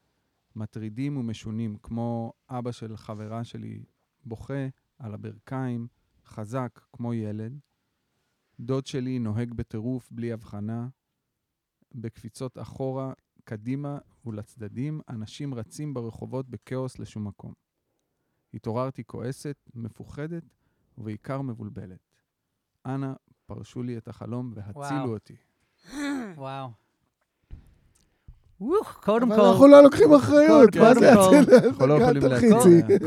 מטרידים 0.57 1.16
ומשונים, 1.16 1.77
כמו 1.83 2.33
אבא 2.49 2.73
של 2.73 2.97
חברה 2.97 3.45
שלי 3.45 3.85
בוכה 4.25 4.69
על 4.99 5.14
הברכיים, 5.14 5.88
חזק 6.25 6.81
כמו 6.92 7.14
ילד. 7.14 7.59
דוד 8.61 8.87
שלי 8.87 9.19
נוהג 9.19 9.55
בטירוף 9.55 10.09
בלי 10.11 10.33
הבחנה. 10.33 10.88
בקפיצות 11.94 12.59
אחורה, 12.59 13.12
קדימה 13.44 13.99
ולצדדים, 14.27 15.01
אנשים 15.09 15.55
רצים 15.55 15.94
ברחובות 15.94 16.49
בכאוס 16.49 16.99
לשום 16.99 17.27
מקום. 17.27 17.53
התעוררתי 18.55 19.05
כועסת, 19.05 19.57
מפוחדת 19.75 20.42
ובעיקר 20.99 21.40
מבולבלת. 21.42 21.99
אנא, 22.87 23.12
פרשו 23.46 23.83
לי 23.83 23.99
את 23.99 24.09
החלום 24.09 24.53
והצילו 24.55 25.01
וואו. 25.01 25.12
אותי. 25.12 25.37
וואו. 26.37 26.68
וואו, 28.61 28.85
קודם 29.03 29.33
אבל 29.33 29.40
אנחנו 29.40 29.59
כל, 29.59 29.68
לא 29.70 29.83
לוקחים 29.83 30.14
אחריות, 30.14 30.77
מה 30.77 30.94
כל, 30.94 31.01
זה 31.01 31.12
אציל? 31.14 31.55
אנחנו 31.66 31.87
לא. 31.87 31.99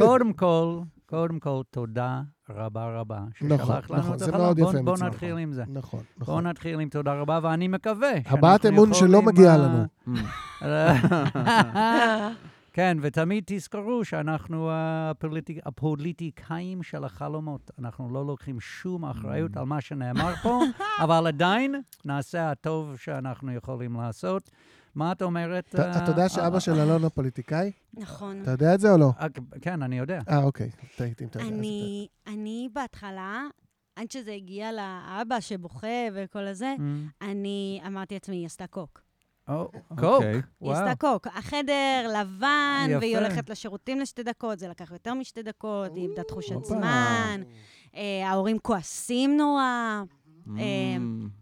קודם 0.05 0.33
כל, 0.33 0.81
קודם 1.05 1.39
כל, 1.39 1.61
תודה 1.69 2.21
רבה 2.49 2.99
רבה 2.99 3.19
נכון, 3.41 3.57
ששלחת 3.65 3.89
לנו 3.89 3.99
נכון, 3.99 4.13
את 4.13 4.19
זה 4.19 4.25
החלום. 4.25 4.41
מאוד 4.41 4.59
בוא- 4.59 4.69
יפה 4.69 4.81
בוא 4.81 4.93
מצדך. 4.93 5.05
נתחיל 5.07 5.37
עם 5.37 5.53
זה. 5.53 5.63
נכון, 5.67 5.99
בואו 6.17 6.31
נכון. 6.37 6.47
נתחיל 6.47 6.79
עם 6.79 6.89
תודה 6.89 7.13
רבה, 7.13 7.39
ואני 7.43 7.67
מקווה 7.67 8.11
הבעת 8.25 8.65
אמון 8.65 8.93
שלא 8.93 9.21
מגיעה 9.21 9.57
לנו. 9.57 9.85
כן, 12.73 12.97
ותמיד 13.01 13.43
תזכרו 13.47 14.05
שאנחנו 14.05 14.69
הפוליטיק, 14.73 15.57
הפוליטיקאים 15.65 16.83
של 16.83 17.03
החלומות. 17.03 17.71
אנחנו 17.79 18.09
לא 18.13 18.25
לוקחים 18.27 18.59
שום 18.59 19.05
אחריות 19.05 19.57
על 19.57 19.65
מה 19.65 19.81
שנאמר 19.81 20.33
פה, 20.43 20.61
אבל 21.03 21.27
עדיין 21.27 21.75
נעשה 22.05 22.51
הטוב 22.51 22.95
שאנחנו 22.97 23.51
יכולים 23.53 23.95
לעשות. 23.95 24.49
מה 24.99 25.11
את 25.11 25.21
אומרת? 25.21 25.67
אתה 25.75 25.91
אתה 25.91 25.99
אה, 25.99 26.09
יודע 26.09 26.29
שאבא 26.29 26.55
אה, 26.55 26.59
של 26.59 26.71
אלונה 26.79 27.09
פוליטיקאי? 27.09 27.71
נכון. 27.93 28.41
אתה 28.41 28.51
יודע 28.51 28.73
את 28.75 28.79
זה 28.79 28.91
או 28.91 28.97
לא? 28.97 29.11
אה, 29.19 29.27
כן, 29.61 29.81
אני 29.83 29.97
יודע. 29.97 30.19
אה, 30.29 30.43
אוקיי. 30.43 30.69
טעיתי 30.95 31.23
אם 31.23 31.29
אתה 31.29 31.39
יודע. 31.39 31.49
אני, 31.55 32.07
אני 32.27 32.69
בהתחלה, 32.73 33.43
עד 33.95 34.11
שזה 34.11 34.31
הגיע 34.31 34.69
לאבא 34.71 35.39
שבוכה 35.39 35.87
וכל 36.13 36.47
הזה, 36.47 36.75
Mm. 36.77 36.81
אני 37.25 37.81
אמרתי 37.87 38.15
לעצמי, 38.15 38.35
היא 38.35 38.45
עשתה 38.45 38.67
קוק. 38.67 39.01
או, 39.47 39.71
קוק. 39.87 40.03
אוקיי. 40.03 40.41
היא. 40.61 40.71
עשתה 40.71 40.95
קוק. 40.95 41.27
החדר 41.27 42.13
לבן. 42.19 42.89
והיא 42.99 43.17
הולכת 43.17 43.49
לשירותים 43.49 43.99
לשתי 43.99 44.23
דקות, 44.23 44.59
זה 44.59 44.67
לקח 44.67 44.91
יותר 44.91 45.13
משתי 45.13 45.43
דקות, 45.43 45.91
היא 45.95 46.03
איבדה 46.07 46.23
תחושת. 46.23 46.65
זמן, 46.65 47.41
ההורים 48.25 48.59
כועסים 48.59 49.37
נורא. 49.37 50.03
Mm. 50.47 50.49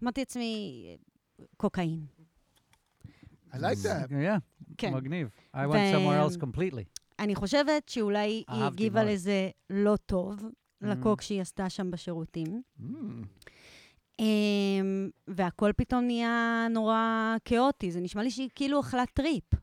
אמרתי 0.03 0.21
לעצמי, 0.21 0.83
קוקאין. 1.57 2.16
I 3.53 3.57
like 3.57 3.83
that. 3.83 4.09
Yeah, 4.11 4.39
כן. 4.77 4.93
מגניב. 4.93 5.27
I 5.55 5.57
went 5.57 5.95
somewhere 5.95 6.33
else 6.33 6.41
completely. 6.43 6.83
אני 7.19 7.35
חושבת 7.35 7.89
שאולי 7.89 8.43
היא 8.47 8.63
הגיבה. 8.63 9.03
לזה 9.03 9.49
לא 9.69 9.95
טוב, 10.05 10.39
Mm. 10.83 10.87
לקוק 10.87 11.21
שהיא 11.21 11.41
עשתה 11.41 11.69
שם 11.69 11.91
בשירותים. 11.91 12.61
Mm. 12.79 12.83
אמ, 14.19 15.09
והכל 15.27 15.71
פתאום 15.77 16.03
נהיה 16.05 16.67
נורא 16.69 17.01
כאוטי. 17.45 17.91
זה 17.91 17.99
נשמע 18.01 18.23
לי 18.23 18.31
שהיא 18.31 18.49
כאילו 18.55 18.79
אכלה 18.79 19.03
טריפ 19.13 19.43
Mm. 19.53 19.57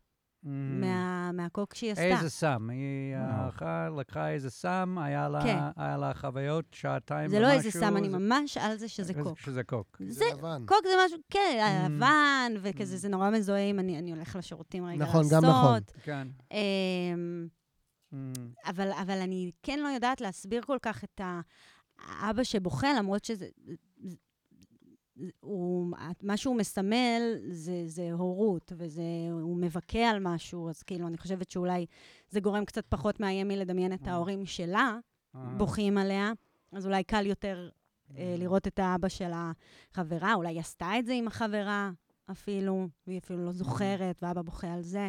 מה- 0.45 1.33
מהקוק 1.33 1.75
שהיא 1.75 1.93
עשתה. 1.93 2.05
איזה 2.05 2.31
סם. 2.31 2.71
היא. 2.71 2.79
הלכה, 3.17 3.89
לקחה 3.99 4.29
איזה 4.31 4.51
סם, 4.51 4.97
היה 5.01 5.29
לה- 5.29 5.43
כן. 5.43 5.59
היה 5.83 5.97
לה 5.97 6.15
חוויות, 6.15 6.65
שעתיים 6.73 7.31
זה 7.31 7.37
ומשהו. 7.37 7.49
לא 7.53 7.57
איזה 7.57 7.71
סם, 7.71 7.97
אני 7.97 8.11
זה- 8.11 8.19
ממש 8.19 8.57
על 8.59 8.77
זה 8.77 8.89
שזה 8.89 9.15
קוק. 9.15 9.39
שזה 9.39 9.63
קוק. 9.65 9.97
זה, 10.09 10.25
לבן. 10.39 10.63
קוק 10.67 10.79
זה 10.85 10.95
משהו, 11.07 11.19
כן, 11.31 11.59
Mm. 11.61 11.89
לבן, 11.93 12.53
וכזה, 12.63 12.97
זה 12.97 13.09
נורא 13.09 13.31
מזוהה 13.31 13.61
אם 13.71 13.79
אני 13.79 13.99
אני 13.99 14.13
הולך 14.13 14.37
לשירותים 14.37 14.85
רגע 14.87 15.05
לעשות. 15.05 15.15
נכון, 15.25 15.37
גם 15.37 15.45
נכון. 15.51 15.79
כן. 16.03 16.29
אמ, 16.53 17.47
Mm. 18.13 18.17
אבל, 18.67 18.93
אבל 19.03 19.19
אני 19.21 19.51
כן 19.63 19.79
לא 19.83 19.89
יודעת 19.89 20.21
להסביר 20.21 20.63
כל 20.63 20.79
כך 20.83 21.05
את 21.05 21.21
האבא 22.09 22.43
שבוכה, 22.43 22.89
למרות 22.99 23.25
שזה... 23.25 23.47
הוא, 25.41 25.93
מה 26.23 26.37
שהוא 26.37 26.57
מסמל 26.57 27.23
זה, 27.49 27.83
זה 27.87 28.13
הורות, 28.13 28.73
והוא 28.77 29.57
מבכה 29.57 30.11
על 30.11 30.19
משהו, 30.21 30.69
אז 30.69 30.83
כאילו, 30.83 31.07
אני 31.07 31.19
חושבת 31.19 31.51
שאולי 31.51 31.87
זה 32.29 32.41
גורם 32.41 32.65
קצת 32.65 32.85
פחות 32.89 33.21
מאיים 33.21 33.49
מלדמיין 33.49 33.93
את 33.93 34.07
ההורים 34.07 34.47
שלה 34.47 34.99
אה. 35.35 35.41
בוכים 35.57 35.99
עליה, 35.99 36.33
אז 36.73 36.87
אולי 36.87 37.05
קל 37.05 37.27
יותר 37.27 37.69
אה, 38.17 38.35
לראות 38.39 38.67
את 38.67 38.79
האבא 38.79 39.09
של 39.09 39.31
החברה, 39.35 40.35
אולי 40.35 40.49
היא 40.49 40.61
עשתה 40.61 40.99
את 40.99 41.07
זה 41.07 41.13
עם 41.13 41.27
החברה 41.27 41.91
אפילו, 42.31 42.89
והיא 43.07 43.19
אפילו 43.19 43.45
לא 43.45 43.53
זוכרת, 43.53 44.23
ואבא 44.23 44.43
בוכה 44.43 44.73
על 44.73 44.83
זה. 44.83 45.09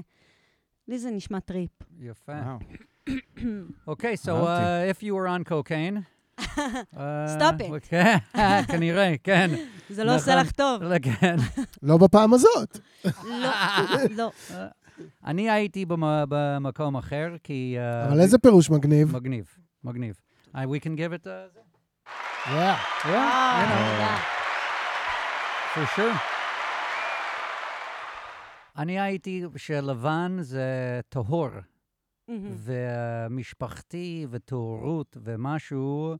לי 0.87 0.99
זה 0.99 1.11
נשמע 1.11 1.39
טריפ. 1.39 1.71
יפה. 1.99 2.41
אוקיי, 3.87 4.15
so 4.25 4.29
אהבתי. 4.29 4.91
uh, 4.91 4.95
if 4.95 5.03
you 5.03 5.13
were 5.13 5.27
on 5.27 5.49
cocaine... 5.49 6.14
uh, 6.39 6.97
Stop 7.37 7.61
it. 7.61 7.79
כן, 7.89 8.17
כנראה, 8.67 9.13
כן. 9.23 9.51
זה 9.89 10.03
לא 10.03 10.15
עושה 10.15 10.31
נכון. 10.35 10.45
לך 10.45 10.51
טוב. 10.51 10.81
כן. 11.19 11.35
לא 11.83 11.97
בפעם 11.97 12.33
הזאת. 12.33 12.79
לא, 13.23 13.49
לא. 14.17 14.31
אני 15.25 15.49
הייתי 15.49 15.85
במ- 15.85 15.99
במקום 16.29 16.97
אחר, 16.97 17.27
כי... 17.43 17.77
uh, 17.77 18.07
אבל 18.11 18.19
איזה 18.19 18.37
פירוש 18.37 18.69
מגניב. 18.69 19.15
מגניב, 19.15 19.45
מגניב. 19.83 20.15
We 20.55 20.79
can 20.83 20.95
give 20.97 21.23
it... 21.23 21.27
Uh, 21.27 21.29
Yeah. 22.45 22.51
yeah, 22.51 22.77
you 23.05 23.67
know, 23.69 24.01
אה, 24.01 24.17
for 25.73 25.85
sure. 25.99 26.17
אני 28.77 28.99
הייתי 28.99 29.43
שלבן 29.55 30.37
זה 30.41 30.63
טהור, 31.09 31.47
מהמם. 32.27 32.55
ומשפחתי 32.57 34.27
וטהורות 34.29 35.17
ומשהו, 35.23 36.15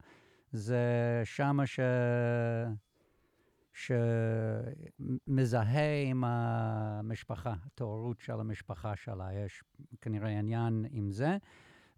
זה 0.52 1.22
שמה 1.24 1.66
ש... 1.66 1.80
שמזהה 5.28 6.04
עם 6.10 6.24
המשפחה, 6.24 7.54
הטהורות 7.66 8.20
של 8.20 8.40
המשפחה 8.40 8.96
שלה. 8.96 9.34
יש 9.34 9.64
כנראה 10.02 10.40
עניין 10.40 10.86
עם 10.92 11.12
זה. 11.12 11.38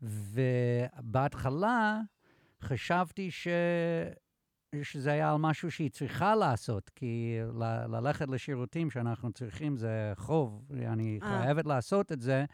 ובהתחלה 0.02 2.00
חשבתי 2.62 3.32
ש... 3.32 3.48
שזה 4.84 5.12
היה 5.12 5.32
על 5.32 5.38
משהו 5.38 5.72
שהיא 5.72 5.90
צריכה 5.90 6.36
לעשות, 6.36 6.90
כי 6.90 7.38
ל- 7.60 7.96
ללכת 7.96 8.28
לשירותים 8.30 8.90
שאנחנו 8.90 9.32
צריכים 9.32 9.78
זה 9.78 10.14
חוב, 10.16 10.66
אני 10.72 11.20
אה. 11.24 11.42
חייבת 11.42 11.66
לעשות 11.66 12.12
את 12.12 12.22
זה, 12.22 12.46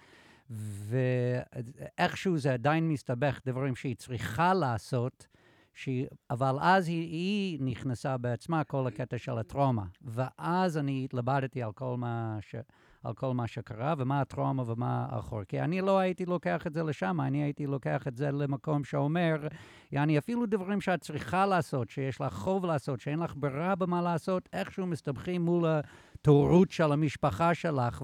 ואיכשהו 0.49 2.37
זה 2.37 2.53
עדיין 2.53 2.89
מסתבך, 2.89 3.39
דברים 3.45 3.75
שהיא 3.75 3.95
צריכה 3.95 4.53
לעשות, 4.53 5.27
שהיא, 5.73 6.07
אבל 6.29 6.57
אז 6.61 6.87
היא, 6.87 7.11
היא 7.11 7.59
נכנסה 7.61 8.17
בעצמה, 8.17 8.63
כל 8.63 8.87
הקטע 8.87 9.17
של 9.17 9.37
הטראומה. 9.37 9.85
ואז 10.01 10.77
אני 10.77 11.05
התלבטתי 11.05 11.63
על 11.63 11.71
כל 11.71 11.95
מה, 11.97 12.37
ש, 12.41 12.55
על 13.03 13.13
כל 13.13 13.33
מה 13.33 13.47
שקרה, 13.47 13.93
ומה 13.97 14.21
הטראומה 14.21 14.63
ומה 14.71 15.07
האחור. 15.09 15.43
כי 15.43 15.61
אני 15.61 15.81
לא 15.81 15.99
הייתי 15.99 16.25
לוקח 16.25 16.67
את 16.67 16.73
זה 16.73 16.83
לשם, 16.83 17.21
אני 17.21 17.43
הייתי 17.43 17.67
לוקח 17.67 18.07
את 18.07 18.17
זה 18.17 18.31
למקום 18.31 18.83
שאומר, 18.83 19.47
יעני, 19.91 20.17
אפילו 20.17 20.45
דברים 20.45 20.81
שאת 20.81 21.01
צריכה 21.01 21.45
לעשות, 21.45 21.89
שיש 21.89 22.21
לך 22.21 22.33
חוב 22.33 22.65
לעשות, 22.65 22.99
שאין 22.99 23.19
לך 23.19 23.33
ברירה 23.37 23.75
במה 23.75 24.01
לעשות, 24.01 24.49
איכשהו 24.53 24.87
מסתבכים 24.87 25.41
מול 25.41 25.65
הטהורות 25.65 26.71
של 26.71 26.91
המשפחה 26.91 27.53
שלך, 27.53 28.01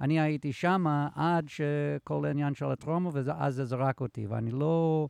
ואני 0.00 0.20
הייתי 0.20 0.52
שמה 0.52 1.08
עד 1.14 1.48
שכל 1.48 2.24
העניין 2.24 2.54
של 2.54 2.70
הטראומה, 2.70 3.10
ואז 3.12 3.54
זה 3.54 3.64
זרק 3.64 4.00
אותי, 4.00 4.26
ואני 4.26 4.50
לא... 4.50 5.08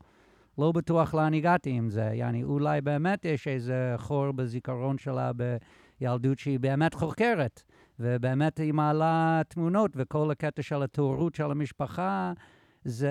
לא 0.58 0.72
בטוח 0.72 1.14
לאן 1.14 1.34
הגעתי 1.34 1.70
עם 1.70 1.90
זה. 1.90 2.10
יעני, 2.14 2.44
אולי 2.44 2.80
באמת 2.80 3.24
יש 3.24 3.48
איזה 3.48 3.94
חור 3.96 4.32
בזיכרון 4.32 4.98
שלה 4.98 5.30
בילדות 6.00 6.38
שהיא 6.38 6.60
באמת 6.60 6.94
חוקרת, 6.94 7.62
ובאמת 8.00 8.58
היא 8.58 8.72
מעלה 8.72 9.42
תמונות, 9.48 9.90
וכל 9.94 10.30
הקטע 10.30 10.62
של 10.62 10.82
התאורות 10.82 11.34
של 11.34 11.50
המשפחה 11.50 12.32
זה 12.84 13.10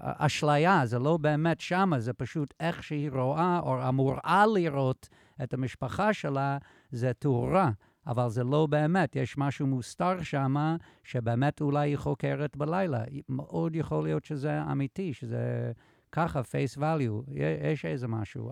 אשליה, 0.00 0.86
זה 0.86 0.98
לא 0.98 1.16
באמת 1.16 1.60
שמה, 1.60 2.00
זה 2.00 2.12
פשוט 2.12 2.54
איך 2.60 2.82
שהיא 2.82 3.10
רואה, 3.10 3.60
או 3.62 3.88
אמורה 3.88 4.44
לראות 4.54 5.08
את 5.42 5.54
המשפחה 5.54 6.12
שלה, 6.12 6.58
זה 6.90 7.12
תאורה. 7.18 7.70
אבל 8.06 8.28
זה 8.28 8.44
לא 8.44 8.66
באמת, 8.66 9.16
יש 9.16 9.38
משהו 9.38 9.66
מוסתר 9.66 10.22
שם, 10.22 10.76
שבאמת 11.04 11.60
אולי 11.60 11.90
היא 11.90 11.96
חוקרת 11.96 12.56
בלילה. 12.56 13.04
מאוד 13.28 13.76
יכול 13.76 14.04
להיות 14.04 14.24
שזה 14.24 14.62
אמיתי, 14.62 15.14
שזה 15.14 15.72
ככה, 16.12 16.40
face 16.40 16.78
value, 16.78 17.30
יש 17.72 17.84
איזה 17.84 18.08
משהו. 18.08 18.50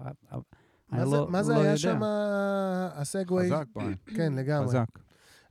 מה 0.89 1.07
זה, 1.07 1.17
לא, 1.17 1.27
מה 1.31 1.43
זה 1.43 1.55
לא 1.55 1.61
היה. 1.61 1.77
שם 1.77 2.01
הסגווי? 2.95 3.47
חזק, 3.47 3.67
בריין. 3.75 3.95
כן, 4.17 4.33
לגמרי. 4.33 4.69
חזק. 4.69 4.87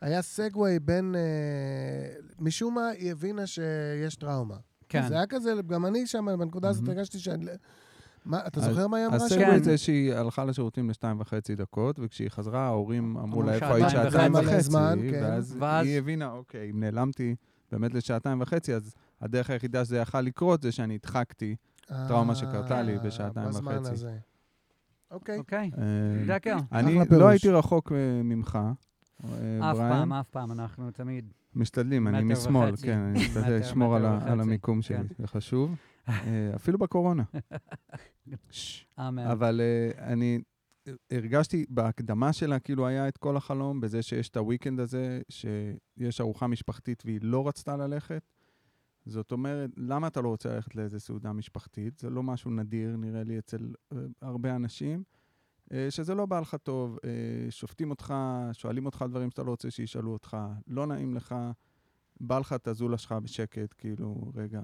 היה 0.01 0.21
סגווי 0.21 0.79
בין... 0.79 1.15
אה, 1.15 2.13
משום 2.39 2.75
מה 2.75 2.87
היא 2.87 3.11
הבינה 3.11 3.47
שיש 3.47 4.15
טראומה. 4.15 4.57
כן. 4.89 5.07
זה 5.07 5.15
היה 5.15 5.27
כזה, 5.27 5.53
גם 5.67 5.85
אני 5.85 6.07
שם, 6.07 6.25
בנקודה 6.39 6.69
הזאת. 6.69 6.87
הרגשתי 6.87 7.19
שאני... 7.19 7.45
מה, 8.25 8.47
אתה 8.47 8.59
אז- 8.59 8.65
זוכר 8.65 8.87
מה 8.87 8.97
היא 8.97 9.05
אמרה? 9.05 9.15
הסגווי 9.17 9.45
כן. 9.45 9.63
זה 9.63 9.77
שהיא 9.77 10.13
הלכה 10.13 10.45
לשירותים 10.45 10.89
לשתיים 10.89 11.19
וחצי 11.19 11.55
דקות, 11.55 11.99
וכשהיא 11.99 12.29
חזרה, 12.29 12.65
ההורים 12.65 13.17
אמרו 13.17 13.43
לה, 13.43 13.53
איפה 13.53 13.65
היית 13.75 13.89
שעתיים 13.89 14.33
וחצי. 14.33 14.47
וחצי? 14.47 14.61
זמן, 14.61 14.99
כן. 15.11 15.19
ואז 15.23 15.55
ואז- 15.59 15.85
היא 15.87 15.97
הבינה, 15.97 16.31
אוקיי, 16.31 16.71
אם 16.71 16.79
נעלמתי 16.79 17.35
באמת 17.71 17.93
לשעתיים 17.93 18.41
וחצי, 18.41 18.73
אז 18.75 18.93
הדרך 19.21 19.49
היחידה 19.49 19.85
שזה 19.85 19.97
יכל 19.97 20.21
לקרות 20.21 20.61
זה 20.61 20.71
שאני 20.71 20.95
הדחקתי. 20.95 21.55
טראומה 22.07 22.35
שקרתה 22.35 22.81
לי 22.81 22.97
בשעתיים 22.99 23.47
בזמן 23.47 23.77
וחצי. 23.77 23.91
הזה. 23.93 24.17
אוקיי. 25.11 25.37
אוקיי, 25.37 25.71
אה, 25.77 26.35
דקל. 26.35 26.55
אני. 26.71 26.99
לא 27.11 27.27
הייתי 27.27 27.49
רחוק 27.49 27.91
אה, 27.91 27.97
ממך, 28.23 28.59
אה, 29.23 29.71
אף. 29.71 29.77
פעם, 29.77 30.13
אף 30.13 30.27
פעם, 30.29 30.51
אנחנו 30.51 30.91
תמיד. 30.91 31.31
משתדלים, 31.55 32.07
אני 32.07 32.23
משמאל, 32.23 32.69
וחצי. 32.73 32.85
כן, 32.85 32.97
אני 32.97 33.19
משתדל 33.19 33.59
לשמור 33.59 33.95
על 33.95 34.39
המיקום 34.41 34.81
שלי, 34.81 34.97
כן. 34.97 35.03
זה 35.17 35.27
חשוב. 35.27 35.75
אה, 36.09 36.51
אפילו 36.55 36.77
בקורונה. 36.77 37.23
אבל 39.31 39.61
אה, 39.61 40.13
אני 40.13 40.39
הרגשתי 41.11 41.65
בהקדמה 41.69 42.33
שלה, 42.33 42.59
כאילו 42.59 42.87
היה 42.87 43.07
את 43.07 43.17
כל 43.17 43.37
החלום, 43.37 43.81
בזה 43.81 44.01
שיש 44.01 44.29
את 44.29 44.37
הוויקנד 44.37 44.79
הזה, 44.79 45.21
שיש 45.29 46.21
ארוחה 46.21 46.47
משפחתית 46.47 47.03
והיא 47.05 47.19
לא 47.21 47.47
רצתה 47.47 47.77
ללכת. 47.77 48.23
זאת 49.05 49.31
אומרת, 49.31 49.69
למה 49.77 50.07
אתה 50.07 50.21
לא 50.21 50.29
רוצה 50.29 50.49
ללכת 50.49 50.75
לאיזה 50.75 50.99
סעודה 50.99 51.33
משפחתית? 51.33 51.99
זה 51.99 52.09
לא 52.09 52.23
משהו 52.23 52.51
נדיר, 52.51 52.95
נראה 52.95 53.23
לי, 53.23 53.39
אצל 53.39 53.73
אה, 53.93 53.97
הרבה 54.21 54.55
אנשים. 54.55 55.03
אה, 55.73 55.91
שזה 55.91 56.15
לא 56.15 56.25
בא 56.25 56.39
לך 56.39 56.55
טוב, 56.55 56.97
אה, 57.03 57.51
שופטים 57.51 57.89
אותך, 57.89 58.13
שואלים 58.53 58.85
אותך 58.85 59.05
דברים 59.09 59.29
שאתה 59.29 59.43
לא 59.43 59.51
רוצה 59.51 59.71
שישאלו 59.71 60.13
אותך, 60.13 60.37
לא 60.67 60.87
נעים 60.87 61.15
לך, 61.15 61.35
בא 62.19 62.39
לך 62.39 62.53
את 62.53 62.67
הזולה 62.67 62.97
שלך 62.97 63.11
בשקט, 63.11 63.73
כאילו, 63.77 64.31
רגע, 64.35 64.61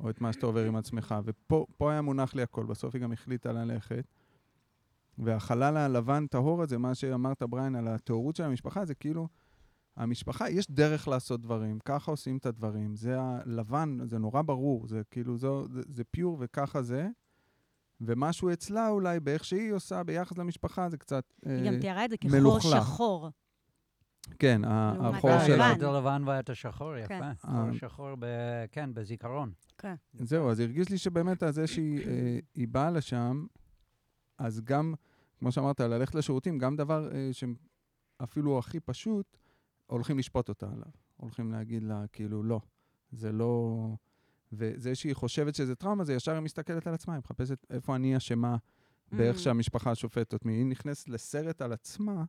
או 0.00 0.10
את 0.10 0.20
מה 0.20 0.32
שאתה 0.32 0.46
עובר 0.46 0.66
עם 0.66 0.76
עצמך. 0.76 1.14
ופה 1.24 1.66
פה 1.76 1.92
היה 1.92 2.02
מונח 2.02 2.34
לי 2.34 2.42
הכל, 2.42 2.66
בסוף 2.66 2.94
היא 2.94 3.02
גם 3.02 3.12
החליטה 3.12 3.52
ללכת. 3.52 4.04
והחלל 5.18 5.76
הלבן 5.76 6.26
טהור 6.26 6.62
הזה, 6.62 6.78
מה 6.78 6.94
שאמרת, 6.94 7.42
בריין, 7.42 7.76
על 7.76 7.88
הטהורות 7.88 8.36
של 8.36 8.44
המשפחה, 8.44 8.84
זה 8.84 8.94
כאילו, 8.94 9.28
המשפחה, 9.96 10.50
יש 10.50 10.70
דרך 10.70 11.08
לעשות 11.08 11.40
דברים, 11.40 11.78
ככה 11.84 12.10
עושים 12.10 12.36
את 12.36 12.46
הדברים. 12.46 12.96
זה 12.96 13.16
הלבן, 13.20 13.98
זה 14.04 14.18
נורא 14.18 14.42
ברור, 14.42 14.88
זה 14.88 15.02
כאילו, 15.10 15.38
זו, 15.38 15.66
זה, 15.68 15.80
זה 15.88 16.04
פיור 16.04 16.36
וככה 16.40 16.82
זה. 16.82 17.08
ומשהו 18.06 18.52
אצלה 18.52 18.88
אולי, 18.88 19.20
באיך 19.20 19.44
שהיא 19.44 19.72
עושה 19.72 20.02
ביחס 20.02 20.38
למשפחה, 20.38 20.88
זה 20.88 20.96
קצת... 20.96 21.24
היא 21.46 21.66
גם 21.66 21.74
אה, 21.74 21.80
תיארה 21.80 22.04
את 22.04 22.10
זה 22.10 22.16
כחור 22.16 22.40
מלוכלך. 22.40 22.82
שחור. 22.82 23.28
כן, 24.38 24.62
לעומת 24.62 25.14
החור 25.14 25.30
הלבן. 25.30 25.46
שלה. 25.46 25.72
את 25.72 25.82
הלבן 25.82 26.22
ואת 26.26 26.50
השחור, 26.50 26.92
כן. 27.06 27.14
יפה. 27.14 27.24
אה. 27.24 27.64
חור 27.64 27.72
שחור, 27.72 28.14
ב- 28.18 28.64
כן, 28.72 28.94
בזיכרון. 28.94 29.52
זהו, 30.14 30.50
אז 30.50 30.60
הרגיש 30.60 30.88
לי 30.88 30.98
שבאמת 30.98 31.42
זה 31.50 31.66
שהיא 31.66 32.06
אה, 32.06 32.38
היא 32.54 32.68
באה 32.68 32.90
לשם, 32.90 33.46
אז 34.38 34.60
גם, 34.60 34.94
כמו 35.38 35.52
שאמרת, 35.52 35.80
ללכת 35.80 36.14
לשירותים, 36.14 36.58
גם 36.58 36.76
דבר 36.76 37.10
אה, 37.12 37.30
שאפילו 37.32 38.58
הכי 38.58 38.80
פשוט, 38.80 39.36
הולכים 39.86 40.18
לשפוט 40.18 40.48
אותה 40.48 40.66
עליו. 40.66 40.92
הולכים 41.16 41.52
להגיד 41.52 41.82
לה, 41.82 42.04
כאילו, 42.12 42.42
לא, 42.42 42.60
זה 43.10 43.32
לא... 43.32 43.76
וזה 44.52 44.94
שהיא 44.94 45.14
חושבת 45.14 45.54
שזה 45.54 45.74
טראומה, 45.74 46.04
זה 46.04 46.14
ישר 46.14 46.32
היא 46.32 46.40
מסתכלת 46.40 46.86
על 46.86 46.94
עצמה, 46.94 47.14
היא 47.14 47.18
מחפשת 47.18 47.66
איפה 47.70 47.96
אני 47.96 48.16
אשמה 48.16 48.56
באיך 49.12 49.36
Mm. 49.36 49.38
שהמשפחה 49.38 49.94
שופטת 49.94 50.32
אותי. 50.32 50.48
היא 50.48 50.66
נכנסת 50.66 51.08
לסרט 51.08 51.62
על 51.62 51.72
עצמה, 51.72 52.24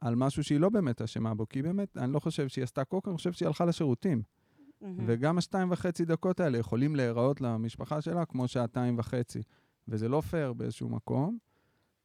על 0.00 0.14
משהו 0.14 0.44
שהיא 0.44 0.60
לא 0.60 0.68
באמת 0.68 1.02
אשמה 1.02 1.34
בו, 1.34 1.48
כי 1.48 1.62
באמת, 1.62 1.96
אני 1.96 2.12
לא 2.12 2.18
חושב 2.18 2.48
שהיא 2.48 2.62
עשתה 2.62 2.84
קוקר, 2.84 3.10
אני 3.10 3.16
חושב 3.16 3.32
שהיא 3.32 3.46
הלכה 3.46 3.64
לשירותים. 3.64 4.22
מהמם. 4.80 5.04
וגם 5.06 5.38
השתיים 5.38 5.70
וחצי 5.70 6.04
דקות 6.04 6.40
האלה 6.40 6.58
יכולים 6.58 6.96
להיראות 6.96 7.40
למשפחה 7.40 8.00
שלה 8.00 8.24
כמו 8.24 8.48
שעתיים 8.48 8.98
וחצי. 8.98 9.42
וזה 9.88 10.08
לא 10.08 10.20
פייר 10.20 10.52
באיזשהו 10.52 10.88
מקום. 10.88 11.38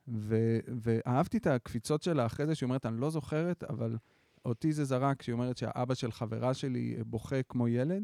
ו- 0.07 0.59
ואהבתי 0.81 1.37
את 1.37 1.47
הקפיצות 1.47 2.03
שלה 2.03 2.25
אחרי 2.25 2.45
זה, 2.45 2.55
שהיא 2.55 2.67
אומרת, 2.67 2.85
אני 2.85 3.01
לא 3.01 3.09
זוכרת, 3.09 3.63
אבל 3.63 3.97
אותי 4.45 4.73
זה 4.73 4.85
זרק, 4.85 5.21
שהיא 5.21 5.33
אומרת 5.33 5.57
שהאבא 5.57 5.93
של 5.93 6.11
חברה 6.11 6.53
שלי 6.53 6.97
בוכה 7.05 7.43
כמו 7.43 7.67
ילד. 7.67 8.03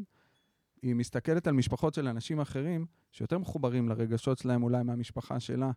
היא 0.82 0.94
מסתכלת 0.94 1.46
על 1.46 1.54
משפחות 1.54 1.94
של 1.94 2.08
אנשים 2.08 2.40
אחרים, 2.40 2.86
שיותר 3.12 3.38
מחוברים 3.38 3.88
לרגשות 3.88 4.38
שלהם 4.38 4.62
אולי 4.62 4.82
מהמשפחה 4.82 5.40
שלה. 5.40 5.70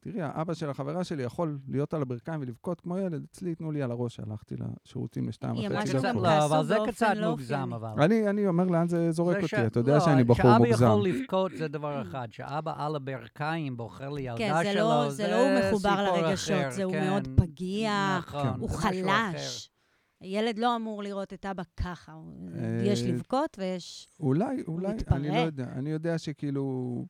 תראי, 0.00 0.22
האבא 0.22 0.54
של 0.54 0.70
החברה 0.70 1.04
שלי 1.04 1.22
יכול 1.22 1.58
להיות 1.68 1.94
על 1.94 2.02
הברכיים 2.02 2.40
ולבכות 2.40 2.80
כמו 2.80 2.98
ילד, 2.98 3.24
אצלי 3.30 3.54
תנו 3.54 3.72
לי 3.72 3.82
על 3.82 3.90
הראש, 3.90 4.20
הלכתי 4.20 4.54
לשירותים 4.86 5.28
לשתיים 5.28 5.54
היא 5.54 5.66
אמרה 5.68 5.78
וחצי 5.78 5.90
שגם 5.90 6.02
דקות. 6.02 6.22
לא, 6.22 6.44
אבל 6.44 6.64
זה 6.64 6.76
קצת 6.88 7.12
לא 7.16 7.30
מוגזם. 7.30 7.70
אבל. 7.74 8.02
אני, 8.02 8.28
אני 8.30 8.46
אומר 8.46 8.64
לאן 8.64 8.88
זה 8.88 9.10
זורק 9.12 9.36
זה 9.36 9.42
אותי, 9.42 9.48
ש- 9.48 9.54
אתה 9.54 9.80
יודע 9.80 9.94
לא, 9.94 10.00
שאני 10.00 10.24
בחור 10.24 10.36
שאבא 10.36 10.58
מוגזם. 10.58 10.86
יכול 10.86 11.04
לבכות 11.08 11.52
זה 11.58 11.68
דבר 11.68 12.02
אחד, 12.02 12.28
שאבא 12.30 12.74
על 12.76 12.96
הברכיים 12.96 13.76
בוחר 13.76 14.08
לילדה 14.10 14.38
כן, 14.38 14.52
זה 14.64 14.72
שלו, 14.72 14.80
לא- 14.82 15.10
זה 15.10 15.28
לא 15.28 15.36
הוא 15.36 15.68
מחובר 15.68 15.96
סיפור 16.06 16.16
לרגשות, 16.20 16.56
אחר, 16.60 16.70
זה 16.70 16.84
הוא 16.84 16.92
כן. 16.92 17.08
מאוד 17.08 17.28
פגיע, 17.36 18.16
נכון, 18.18 18.48
הוא 18.60 18.70
חלש. 18.70 19.70
הילד 20.24 20.58
לא 20.58 20.76
אמור 20.76 21.02
לראות 21.02 21.32
את 21.32 21.46
אבא 21.46 21.62
ככה, 21.76 22.12
אה, 22.12 22.82
יש 22.84 23.02
לבכות 23.02 23.56
ויש... 23.58 24.08
אולי, 24.20 24.62
אולי, 24.68 24.86
אני 24.86 24.96
מתפרק. 24.96 25.20
לא 25.22 25.36
יודע. 25.36 25.64
אני 25.72 25.90
יודע 25.90 26.18
שכאילו... 26.18 27.04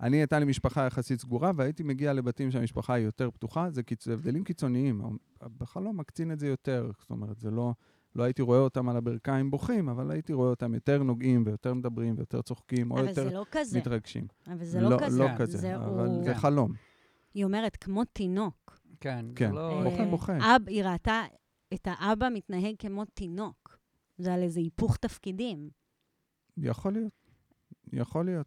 אני, 0.00 0.16
הייתה 0.16 0.38
לי 0.38 0.44
משפחה 0.44 0.86
יחסית 0.86 1.20
סגורה, 1.20 1.52
והייתי 1.56 1.82
מגיע 1.82 2.12
לבתים 2.12 2.50
שהמשפחה 2.50 2.94
היא 2.94 3.04
יותר 3.04 3.30
פתוחה, 3.30 3.70
זה 3.70 3.82
קיצ... 3.82 4.08
הבדלים 4.08 4.44
קיצוניים. 4.44 5.02
בחלום 5.58 5.96
מקצין 6.00 6.32
את 6.32 6.38
זה 6.40 6.46
יותר. 6.48 6.90
זאת 7.00 7.10
אומרת, 7.10 7.38
זה 7.38 7.50
לא... 7.50 7.72
לא 8.16 8.22
הייתי 8.22 8.42
רואה 8.42 8.58
אותם 8.58 8.88
על 8.88 8.96
הברכיים 8.96 9.50
בוכים, 9.50 9.88
אבל 9.88 10.10
הייתי 10.10 10.32
רואה 10.32 10.50
אותם 10.50 10.74
יותר 10.74 11.02
נוגעים 11.02 11.42
ויותר 11.46 11.74
מדברים 11.74 12.14
ויותר 12.16 12.42
צוחקים, 12.42 12.90
או 12.90 12.98
אבל 12.98 13.08
יותר 13.08 13.28
זה 13.28 13.34
לא 13.34 13.44
כזה. 13.50 13.78
מתרגשים. 13.78 14.26
אבל 14.46 14.64
זה 14.64 14.80
לא 14.80 14.96
כזה. 15.00 15.18
לא. 15.18 15.28
כזה, 15.38 15.58
זה 15.58 15.76
אבל 15.76 16.06
הוא- 16.06 16.24
זה 16.24 16.34
חלום. 16.34 16.72
היא 17.34 17.44
אומרת, 17.44 17.76
כמו 17.76 18.04
תינוק. 18.04 18.80
כן, 19.00 19.26
זה 19.28 19.34
כן. 19.34 19.52
לא... 19.52 19.80
בוכה, 19.84 20.02
אה, 20.02 20.10
בוכה. 20.10 20.36
אב, 20.56 20.62
היא 20.68 20.84
ראתה 20.84 21.22
את 21.74 21.88
האבא 21.90 22.28
מתנהג 22.34 22.74
כמו 22.78 23.04
תינוק. 23.04 23.78
זה 24.18 24.34
על 24.34 24.42
איזה 24.42 24.60
היפוך 24.60 24.96
תפקידים. 24.96 25.70
יכול 26.56 26.92
להיות. 26.92 27.12
יכול 27.92 28.24
להיות. 28.24 28.46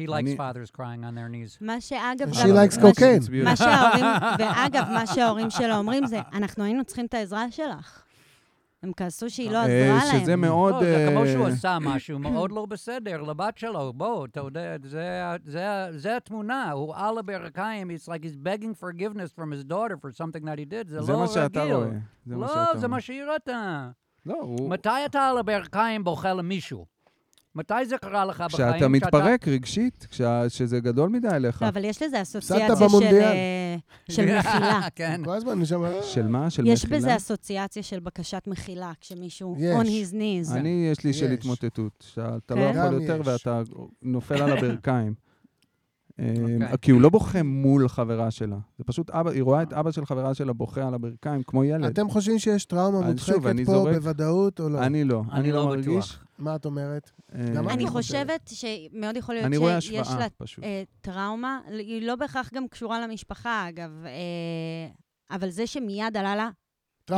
He 0.00 0.06
likes 0.08 0.14
אני- 0.14 0.36
fathers 0.36 0.70
crying 0.76 1.02
on 1.02 1.14
their 1.14 1.30
knees. 1.32 1.64
מה 1.66 1.80
שאגב... 1.80 2.28
She 2.32 2.36
likes 2.36 2.82
מה 2.82 2.90
ש- 2.94 2.98
cocaine. 2.98 3.44
מה 3.44 3.56
שההורים, 3.56 4.04
ואגב, 4.38 4.84
מה 4.94 5.06
שההורים 5.06 5.50
שלה 5.50 5.78
אומרים 5.78 6.06
זה, 6.06 6.20
אנחנו 6.32 6.64
היינו 6.64 6.84
צריכים 6.84 7.06
את 7.06 7.14
העזרה 7.14 7.50
שלך. 7.50 8.04
הם 8.82 8.92
כעסו 8.96 9.30
שהיא 9.30 9.50
לא 9.50 9.56
אה, 9.56 9.64
עזרה 9.64 10.12
להם. 10.12 10.20
שזה 10.20 10.36
מאוד... 10.36 10.74
לא, 10.74 10.80
זה 10.80 11.06
כמו 11.10 11.22
אה, 11.22 11.32
שהוא 11.32 11.46
עשה 11.46 11.78
משהו 11.80 12.18
מאוד 12.28 12.52
לא 12.52 12.66
בסדר 12.66 13.22
לבת 13.22 13.58
שלו. 13.58 13.92
בוא, 13.92 14.26
אתה 14.26 14.40
יודע, 14.40 14.76
זה, 14.82 15.22
זה, 15.44 15.66
זה 15.90 16.16
התמונה, 16.16 16.70
הוא 16.70 16.94
על 16.96 17.18
הברכיים, 17.18 17.90
it's 17.90 18.08
like 18.08 18.24
he's 18.24 18.36
begging 18.36 18.74
forgiveness 18.82 19.32
from 19.38 19.52
his 19.52 19.64
daughter 19.64 19.96
for 19.96 20.10
something 20.12 20.44
that 20.44 20.58
he 20.58 20.64
did, 20.64 20.88
זה, 20.88 21.02
זה 21.02 21.12
לא 21.12 21.18
מה 21.18 21.26
שאתה. 21.28 21.64
רואה. 21.64 21.88
לא, 22.26 22.78
זה. 22.78 22.88
מה 22.88 23.00
שהיא 23.00 23.22
ראתה. 23.22 23.90
לא, 24.26 24.36
הוא... 24.40 24.70
מתי 24.70 24.88
אתה 25.06 25.28
על 25.28 25.38
הברכיים 25.38 26.04
בוכה 26.04 26.34
למישהו? 26.34 26.86
מתי 27.54 27.74
זה 27.88 27.96
קרה 27.98 28.24
לך 28.24 28.40
בחיים? 28.40 28.72
כשאתה 28.72 28.88
מתפרק 28.88 29.48
רגשית, 29.48 30.06
כשה- 30.10 30.48
שזה 30.48 30.80
גדול 30.80 31.08
מדי 31.08 31.28
עליך. 31.28 31.62
לא, 31.62 31.68
אבל 31.68 31.84
יש 31.84 32.02
לזה 32.02 32.22
אסוציאציה 32.22 32.76
של. 32.88 33.04
אה, 33.14 33.76
של 34.10 34.22
מחילה. 34.38 34.80
כן. 34.94 35.20
כל 35.24 35.34
הזמן 35.34 35.52
אני 35.52 35.66
שומע... 35.66 35.88
של 36.02 36.26
מה? 36.28 36.50
של 36.50 36.66
יש 36.66 36.84
מחילה? 36.84 36.98
בזה 36.98 37.16
אסוציאציה 37.16 37.82
של 37.82 38.00
בקשת 38.00 38.42
מחילה, 38.46 38.92
כשמישהו 39.00 39.56
יש. 39.58 39.76
on 39.76 39.84
his 39.84 40.14
knees. 40.14 40.52
אני, 40.56 40.88
יש 40.92 41.04
לי 41.04 41.12
של 41.12 41.26
יש. 41.26 41.38
התמוטטות, 41.38 42.04
שאתה 42.14 42.54
כן? 42.54 42.60
לא 42.60 42.78
יכול 42.78 43.02
יותר 43.02 43.20
יש. 43.20 43.26
ואתה 43.26 43.62
נופל 44.02 44.42
על 44.42 44.52
הברכיים. 44.52 45.14
אמ, 46.18 46.24
אוקיי. 46.62 46.78
כי 46.82 46.90
הוא 46.90 47.00
לא 47.00 47.08
בוכה 47.08 47.42
מול 47.42 47.88
חברה 47.88 48.30
שלה. 48.30 48.56
זה 48.78 48.84
פשוט 48.84 49.10
אבא, 49.10 49.30
היא 49.30 49.42
רואה 49.42 49.62
את 49.62 49.72
אבא 49.72 49.90
של 49.90 50.06
חברה 50.06 50.34
שלה 50.34 50.52
בוכה 50.52 50.86
על 50.88 50.94
הברכיים 50.94 51.42
כמו 51.42 51.64
ילד. 51.64 51.84
אתם 51.84 52.08
חושבים 52.10 52.38
שיש 52.38 52.64
טראומה 52.64 53.00
מודחקת 53.00 53.34
פה 53.66 53.72
זורק- 53.72 53.94
בוודאות 53.94 54.60
או 54.60 54.68
לא? 54.68 54.82
אני 54.82 55.04
לא, 55.04 55.22
אני 55.32 55.40
אני 55.40 55.52
לא 55.52 55.58
לא 55.58 55.66
מרגיש. 55.66 56.18
מה 56.38 56.56
את 56.56 56.64
אומרת? 56.64 57.10
אה, 57.34 57.40
אני 57.70 57.86
חושבת 57.86 58.50
שמאוד 58.54 59.16
יכול 59.16 59.34
להיות 59.34 59.82
שיש 59.82 60.08
לה 60.18 60.26
פשוט. 60.36 60.64
אה, 60.64 60.82
טראומה, 61.00 61.60
היא 61.68 62.02
לא 62.02 62.16
בהכרח 62.16 62.50
גם 62.54 62.68
קשורה 62.68 63.00
למשפחה, 63.00 63.68
אגב, 63.68 63.90
אה, 64.04 64.90
אבל 65.36 65.50
זה 65.50 65.66
שמיד 65.66 66.16
עלה 66.16 66.36
לה. 66.36 66.50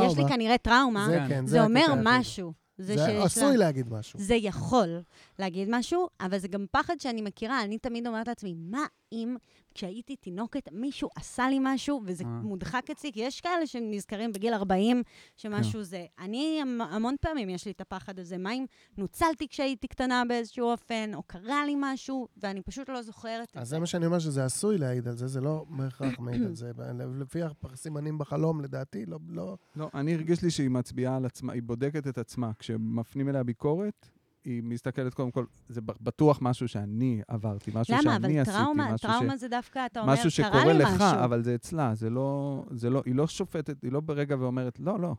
יש 0.05 0.17
לי 0.17 0.23
כנראה 0.29 0.57
טראומה, 0.57 1.07
זה 1.09 1.19
כן. 1.27 1.45
אומר. 1.61 1.93
משהו. 2.03 2.53
זה 2.77 2.97
זה 2.97 3.05
שיש 3.05 3.25
עשוי 3.25 3.57
לה... 3.57 3.65
להגיד 3.65 3.89
משהו. 3.89 4.19
זה 4.19 4.35
יכול 4.35 5.01
להגיד 5.41 5.67
משהו, 5.71 6.07
אבל 6.19 6.37
זה 6.37 6.47
גם 6.47 6.65
פחד 6.71 6.99
שאני 6.99 7.21
מכירה. 7.21 7.63
אני 7.63 7.77
תמיד 7.77 8.07
אומרת 8.07 8.27
לעצמי, 8.27 8.53
מה 8.57 8.85
אם 9.11 9.35
כשהייתי 9.73 10.15
תינוקת 10.15 10.69
מישהו 10.71 11.09
עשה 11.15 11.49
לי 11.49 11.57
משהו 11.61 12.01
וזה 12.05 12.23
אה. 12.23 12.29
מודחק 12.29 12.89
אצלי? 12.91 13.11
כי 13.11 13.19
יש 13.19 13.41
כאלה 13.41 13.67
שנזכרים 13.67 14.31
בגיל 14.31 14.53
40 14.53 15.03
שמשהו 15.37 15.79
כן. 15.79 15.83
זה. 15.83 16.05
אני, 16.19 16.59
המ- 16.61 16.81
המון 16.81 17.15
פעמים 17.21 17.49
יש 17.49 17.65
לי 17.65 17.71
את 17.71 17.81
הפחד 17.81 18.19
הזה. 18.19 18.37
מה 18.37 18.53
אם 18.53 18.65
נוצלתי 18.97 19.47
כשהייתי 19.47 19.87
קטנה 19.87 20.23
באיזשהו 20.27 20.65
אופן, 20.65 21.11
או 21.13 21.23
קרה 21.23 21.65
לי 21.65 21.75
משהו, 21.77 22.27
ואני 22.37 22.61
פשוט 22.61 22.89
לא 22.89 23.01
זוכרת 23.01 23.49
את 23.51 23.57
אז 23.57 23.67
זה. 23.67 23.75
זה 23.75 23.79
מה 23.79 23.85
שאני 23.85 24.05
אומר 24.05 24.19
שזה 24.19 24.45
עשוי 24.45 24.77
להעיד 24.77 25.07
על 25.07 25.15
זה, 25.15 25.27
זה 25.27 25.41
לא 25.41 25.65
בהכרח 25.69 26.19
מעיד 26.19 26.41
על 26.43 26.55
זה. 26.55 26.71
לפי 27.21 27.39
הסימנים 27.63 28.17
בחלום, 28.17 28.61
לדעתי, 28.61 29.05
לא... 29.05 29.19
לא... 29.29 29.57
לא, 29.75 29.89
אני 29.93 30.13
הרגיש 30.13 30.43
לי 30.43 30.51
שהיא 30.51 30.69
מצביעה 30.69 31.15
על 31.15 31.25
עצמה, 31.25 31.53
היא 31.53 31.61
בודקת 31.61 32.07
את 32.07 32.17
עצמה. 32.17 32.51
כשמפנים 32.59 33.29
אליה 33.29 33.43
ביקורת, 33.43 34.09
היא 34.45 34.63
מסתכלת 34.63 35.13
קודם 35.13 35.31
כל, 35.31 35.45
זה 35.69 35.81
בטוח 35.81 36.39
משהו 36.41 36.67
שאני 36.67 37.21
עברתי, 37.27 37.71
משהו 37.73 37.93
למה? 37.93 38.01
שאני 38.03 38.15
אבל 38.15 38.39
עשיתי, 38.41 38.57
טראומה, 38.57 38.93
משהו 38.93 39.09
טראומה 39.09 39.37
זה 39.37 39.47
דווקא, 39.47 39.85
אתה 39.85 40.01
אומר, 40.01 40.13
משהו 40.13 40.23
קרה 40.43 40.49
שקורה 40.49 40.73
לי 40.73 40.79
לך, 40.79 40.89
משהו. 40.95 41.23
אבל 41.23 41.43
זה 41.43 41.55
אצלה, 41.55 41.95
זה 41.95 42.09
לא, 42.09 42.63
זה 42.71 42.89
לא, 42.89 43.01
היא 43.05 43.15
לא 43.15 43.27
שופטת, 43.27 43.83
היא 43.83 43.91
לא 43.91 43.99
ברגע 43.99 44.35
ואומרת, 44.39 44.79
לא, 44.79 44.99
לא. 44.99 45.15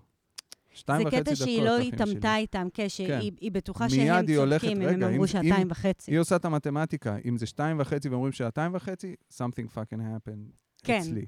שתיים 0.75 1.03
זה 1.03 1.09
וחצי 1.09 1.21
קטע 1.23 1.31
דקות, 1.35 1.37
שהיא 1.47 1.63
לא 1.63 1.77
אחים 1.79 1.91
שלי." 1.91 2.03
התעמתה 2.05 2.37
איתם, 2.37 2.69
כן. 2.75 2.87
כשהיא 2.87 3.31
היא 3.41 3.53
בטוחה 3.53 3.89
שהם 3.89 4.27
צודקים, 4.27 4.83
אם 4.83 4.89
הם 4.89 5.03
אמרו 5.03 5.27
שעתיים 5.27 5.67
וחצי. 5.71 6.11
היא 6.11 6.19
עושה 6.19 6.37
את 6.37 6.45
המתמטיקה, 6.45 7.17
אם 7.29 7.39
זה 7.39 7.47
שתיים 7.47 7.81
וחצי 7.81 8.09
ואומרים 8.09 8.33
שעתיים 8.33 8.75
וחצי, 8.75 9.15
something 9.33 9.77
fucking 9.77 9.99
happened 10.01 10.53
כן. 10.85 10.99
אצלי. 11.01 11.27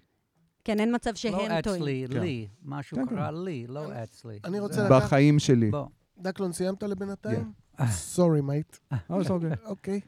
כן, 0.64 0.80
אין 0.80 0.94
מצב 0.94 1.10
לא 1.10 1.14
שהם 1.16 1.32
טועים. 1.32 1.50
אצלי, 1.52 2.06
כן. 2.12 2.20
לי. 2.20 2.48
משהו 2.62 2.96
כן, 2.96 3.06
כן. 3.08 3.16
קרה 3.16 3.30
לי, 3.30 3.66
לא 3.68 4.02
אצלי. 4.04 4.38
אני 4.44 4.60
רוצה 4.60 4.74
זה- 4.74 4.84
לקחת- 4.84 5.02
בחיים 5.02 5.38
שלי. 5.38 5.70
בוא. 5.70 5.86
דקלון, 6.18 6.52
סיימת 6.52 6.82
לבינתיים? 6.82 7.52
סורי, 7.90 8.40
מייט. 8.40 8.76
Oh, 8.92 8.96
it's 9.10 9.28
okay. 9.28 9.66
אוקיי. 9.66 10.00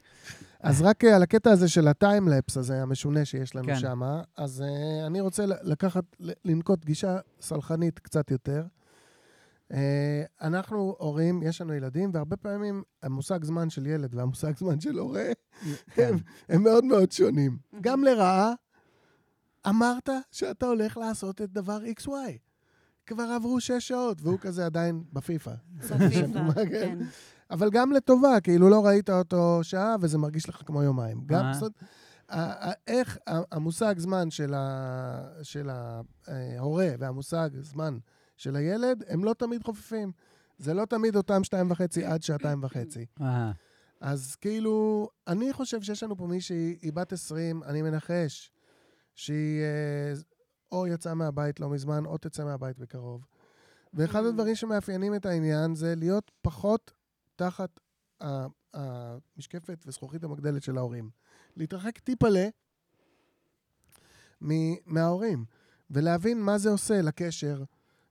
אז 0.60 0.82
רק 0.82 1.04
אה, 1.04 1.16
על 1.16 1.22
הקטע 1.22 1.50
הזה 1.50 1.68
של 1.68 1.88
הטיימלפס 1.88 2.56
הזה, 2.56 2.82
המשונה 2.82 3.24
שיש 3.24 3.56
לנו 3.56 3.66
כן. 3.66 3.78
שם, 3.78 4.00
אז 4.36 4.62
אה, 4.62 5.06
אני 5.06 5.20
רוצה 5.20 5.44
לקחת, 5.46 6.04
לנקוט 6.44 6.84
גישה 6.84 7.18
סלחנית 7.40 7.98
קצת 7.98 8.30
יותר. 8.30 8.64
אה, 9.72 10.22
אנחנו 10.42 10.96
הורים, 10.98 11.42
יש 11.42 11.60
לנו 11.60 11.74
ילדים, 11.74 12.10
והרבה 12.12 12.36
פעמים 12.36 12.82
המושג 13.02 13.44
זמן 13.44 13.70
של 13.70 13.86
ילד 13.86 14.14
והמושג 14.14 14.56
זמן 14.56 14.80
של 14.80 14.98
הורה, 14.98 15.26
כן. 15.94 16.12
הם, 16.12 16.18
הם 16.48 16.62
מאוד 16.62 16.84
מאוד 16.84 17.12
שונים. 17.12 17.58
גם 17.80 18.04
לרעה, 18.04 18.52
אמרת 19.68 20.08
שאתה 20.30 20.66
הולך 20.66 20.96
לעשות 20.96 21.42
את 21.42 21.52
דבר 21.52 21.78
XY. 22.00 22.10
כבר 23.06 23.22
עברו 23.22 23.60
שש 23.60 23.88
שעות, 23.88 24.22
והוא 24.22 24.38
כזה 24.38 24.66
עדיין 24.66 25.04
בפיפא. 25.12 25.54
בפיפ"א, 25.78 26.42
מה, 26.46 26.54
כן? 26.54 26.98
אבל 27.50 27.70
גם 27.70 27.92
לטובה, 27.92 28.40
כאילו 28.40 28.68
לא 28.68 28.86
ראית 28.86 29.10
אותו 29.10 29.58
שעה 29.62 29.96
וזה 30.00 30.18
מרגיש 30.18 30.48
לך 30.48 30.62
כמו 30.66 30.82
יומיים. 30.82 31.22
גם, 31.26 31.44
אה. 31.44 31.54
זאת 31.54 31.72
איך 32.86 33.18
המושג 33.28 33.98
זמן 33.98 34.30
של, 34.30 34.54
ה, 34.54 35.28
של 35.42 35.70
ההורה 36.26 36.88
והמושג 36.98 37.48
זמן 37.60 37.98
של 38.36 38.56
הילד, 38.56 39.04
הם 39.08 39.24
לא 39.24 39.34
תמיד 39.38 39.62
חופפים. 39.62 40.12
זה 40.58 40.74
לא 40.74 40.84
תמיד 40.84 41.16
אותם 41.16 41.44
שתיים 41.44 41.70
וחצי 41.70 42.04
עד 42.04 42.22
שעתיים 42.22 42.64
וחצי. 42.64 43.06
אהה. 43.20 43.52
אז 44.00 44.36
כאילו, 44.36 45.08
אני 45.26 45.52
חושב 45.52 45.82
שיש 45.82 46.02
לנו 46.02 46.16
פה 46.16 46.26
מישהי, 46.26 46.76
היא 46.82 46.92
בת 46.92 47.12
20, 47.12 47.62
אני 47.62 47.82
מנחש, 47.82 48.50
שהיא 49.14 49.62
אה, 49.62 50.20
או 50.72 50.86
יצאה 50.86 51.14
מהבית 51.14 51.60
לא 51.60 51.68
מזמן, 51.68 52.06
או 52.06 52.18
תצא 52.18 52.44
מהבית 52.44 52.78
בקרוב. 52.78 53.26
ואחד 53.94 54.24
Mm. 54.24 54.26
הדברים 54.26 54.54
שמאפיינים 54.54 55.14
את 55.14 55.26
העניין 55.26 55.74
זה 55.74 55.94
להיות 55.96 56.30
פחות 56.42 56.92
תחת 57.36 57.80
המשקפת 58.74 59.84
וזכוכית 59.86 60.24
המגדלת 60.24 60.62
של 60.62 60.78
ההורים. 60.78 61.10
להתרחק 61.56 61.98
טיפלה 61.98 62.48
מההורים, 64.86 65.44
ולהבין 65.90 66.42
מה 66.42 66.58
זה 66.58 66.70
עושה 66.70 67.02
לקשר, 67.02 67.62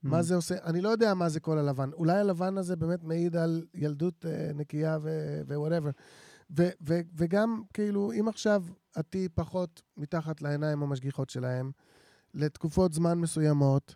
מה 0.04 0.20
Mm. 0.20 0.22
זה 0.22 0.36
עושה, 0.36 0.56
אני 0.64 0.82
לא 0.82 0.90
יודע 0.90 1.14
מה 1.14 1.30
זה 1.30 1.40
כל 1.40 1.58
הלבן. 1.58 1.90
אולי 1.94 2.18
הלבן 2.18 2.58
הזה 2.58 2.76
באמת 2.76 3.04
מעיד 3.04 3.36
על 3.36 3.66
ילדות 3.74 4.26
אה, 4.26 4.52
נקייה 4.56 4.98
ו-whatever. 5.02 5.92
ו- 6.58 6.70
ו- 6.88 7.00
וגם, 7.16 7.62
כאילו, 7.74 8.12
אם 8.20 8.28
עכשיו 8.28 8.64
את 9.00 9.06
תהיי 9.10 9.30
פחות 9.30 9.82
מתחת 9.98 10.42
לעיניים 10.42 10.84
המשגיחות 10.84 11.30
שלהם, 11.30 11.72
לתקופות 12.34 12.94
זמן 12.94 13.18
מסוימות, 13.18 13.96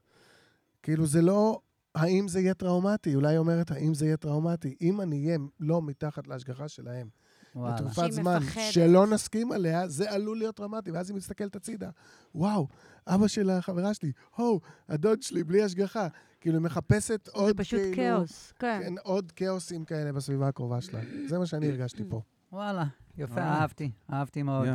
כאילו, 0.83 1.05
זה 1.05 1.21
לא 1.21 1.61
האם 1.95 2.27
זה 2.27 2.39
יהיה 2.39 2.53
טראומטי, 2.53 3.15
אולי 3.15 3.27
היא 3.27 3.37
אומרת 3.37 3.71
האם 3.71 3.93
זה 3.93 4.05
יהיה 4.05 4.17
טראומטי. 4.17 4.75
אם 4.81 5.01
אני 5.01 5.25
אהיה 5.25 5.37
לא 5.59 5.81
מתחת 5.81 6.27
להשגחה 6.27 6.67
שלהם. 6.67 7.07
בתקופת 7.55 8.11
זמן 8.11 8.37
מפחדת. 8.37 8.71
שלא 8.71 9.07
נסכים 9.07 9.51
עליה, 9.51 9.87
זה 9.87 10.11
עלול 10.11 10.37
להיות 10.37 10.55
טראומטי, 10.55 10.91
ואז 10.91 11.09
היא 11.09 11.17
מסתכלת 11.17 11.55
הצידה. 11.55 11.89
וואו, 12.35 12.67
אבא 13.07 13.27
של 13.27 13.49
החברה 13.49 13.93
שלי, 13.93 14.11
הו, 14.35 14.59
הדוד 14.89 15.21
שלי, 15.21 15.43
בלי 15.43 15.63
השגחה. 15.63 16.07
כאילו, 16.41 16.57
היא 16.57 16.63
מחפשת 16.63 17.25
זה 17.25 17.31
עוד, 17.31 17.57
פשוט 17.57 17.79
כאילו... 17.79 18.17
כאוס, 18.17 18.53
כן. 18.59 18.81
כן, 18.83 18.93
עוד 19.03 19.31
כאוסים 19.31 19.85
כאלה 19.85 20.13
בסביבה 20.13 20.47
הקרובה 20.47 20.81
שלה. 20.81 20.99
זה 21.27 21.39
מה 21.39 21.45
שאני 21.45 21.69
הרגשתי 21.69 22.03
פה. 22.09 22.21
וואלה, 22.51 22.85
יפה, 23.17 23.41
אה. 23.41 23.61
אהבתי, 23.61 23.91
אהבתי 24.13 24.43
מאוד. 24.43 24.67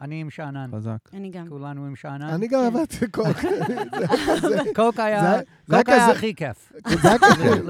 אני 0.00 0.20
עם 0.20 0.30
שאנן. 0.30 0.70
חזק. 0.76 0.96
אני 1.12 1.30
גם. 1.30 1.48
כולנו 1.48 1.86
עם 1.86 1.96
שאנן. 1.96 2.28
אני 2.28 2.48
גם 2.48 2.60
כן. 2.60 2.76
עבדתי 2.76 3.06
קוק. 3.10 3.26
קוק 4.76 5.00
היה, 5.00 5.40
הכי 6.10 6.34
כיף. 6.34 6.72
זה 7.02 7.08
היה 7.08 7.18
כזה... 7.18 7.62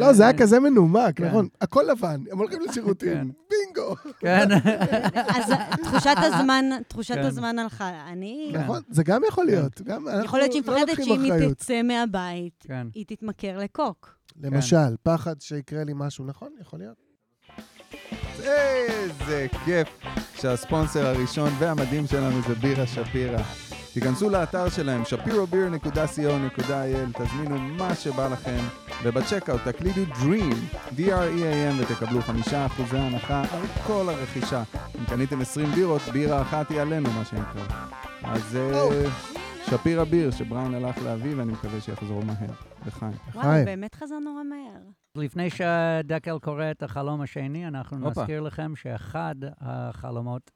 לא, 0.00 0.12
זה 0.12 0.22
היה 0.22 0.38
כזה 0.38 0.60
מנומק, 0.60 1.16
כן. 1.16 1.28
נכון? 1.28 1.48
הכל 1.60 1.84
לבן, 1.90 2.20
הם 2.30 2.38
הולכים 2.38 2.60
לשירותים, 2.68 3.32
בינגו. 3.50 3.96
כן. 4.18 4.48
אז 5.36 5.52
תחושת 5.82 6.16
הזמן, 6.16 6.64
תחושת 6.88 7.14
כן. 7.14 7.24
הזמן 7.24 7.58
הלכה. 7.58 7.90
אני... 8.08 8.50
כן. 8.52 8.60
נכון? 8.60 8.82
זה 8.88 9.02
גם 9.04 9.22
יכול 9.28 9.44
להיות. 9.44 9.80
יכול 10.24 10.38
להיות 10.38 10.52
שהיא 10.52 10.62
לא 10.66 10.82
מפחדת 10.82 11.04
שאם 11.04 11.22
היא. 11.22 11.54
תצא 11.54 11.82
מהבית, 11.82 12.64
כן. 12.68 12.86
היא 12.94 13.04
תתמכר 13.08 13.58
לקוק. 13.58 14.18
למשל, 14.42 14.96
פחד 15.02 15.40
שיקרה 15.40 15.84
לי 15.84 15.92
משהו, 15.96 16.24
נכון? 16.24 16.48
יכול 16.60 16.78
להיות. 16.78 17.04
איזה 18.42 19.46
כיף 19.64 19.88
שהספונסר 20.40 21.06
הראשון 21.06 21.50
והמדהים 21.58 22.06
שלנו 22.06 22.42
זה 22.48 22.54
בירה 22.54 22.86
שפירא. 22.86 23.38
תיכנסו 23.94 24.30
לאתר 24.30 24.68
שלהם, 24.68 25.02
shapirobir.co.il, 25.02 27.22
תזמינו 27.22 27.58
מה 27.58 27.94
שבא 27.94 28.28
לכם, 28.28 28.58
ובצ'קאוט 29.04 29.60
תקלידו 29.64 30.00
Dream, 30.12 30.76
D-R-E-A-M, 30.96 31.82
ותקבלו 31.82 32.22
חמישה 32.22 32.66
אחוזי 32.66 32.98
הנחה 32.98 33.40
על 33.40 33.62
כל 33.86 34.08
הרכישה. 34.08 34.62
אם 34.98 35.04
קניתם 35.04 35.40
20 35.40 35.70
בירות, 35.70 36.02
בירה 36.12 36.42
אחת 36.42 36.70
היא 36.70 36.80
עלינו, 36.80 37.10
מה 37.10 37.24
שנקרא. 37.24 37.62
אז 38.22 38.56
אה, 38.56 39.10
שפירא 39.70 40.04
ביר, 40.04 40.30
שבריין 40.30 40.74
הלך 40.74 40.96
להביא, 41.04 41.34
ואני 41.36 41.52
מקווה 41.52 41.80
שיחזור 41.80 42.24
מהר. 42.24 42.54
לחיים. 42.86 43.12
וואו, 43.34 43.44
חיים. 43.44 43.64
באמת 43.64 43.94
חזר 43.94 44.18
נורא 44.18 44.42
מהר. 44.42 45.03
לפני 45.16 45.50
שדקל 45.50 46.38
קורא 46.38 46.70
את 46.70 46.82
החלום 46.82 47.20
השני, 47.20 47.68
אנחנו 47.68 48.06
הופה. 48.06 48.20
נזכיר 48.20 48.40
לכם 48.40 48.76
שאחד 48.76 49.34
החלומות, 49.60 50.50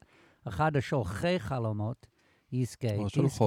אחד 0.49 0.77
השולחי 0.77 1.39
חלומות, 1.39 2.07
יזכה. 2.53 2.89
תזכה 3.13 3.45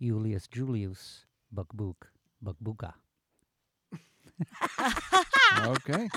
ביוליוס 0.00 0.48
ג'וליוס 0.54 1.26
בקבוק, 1.52 2.06
בקבוקה. 2.42 2.88
אוקיי. 5.66 6.08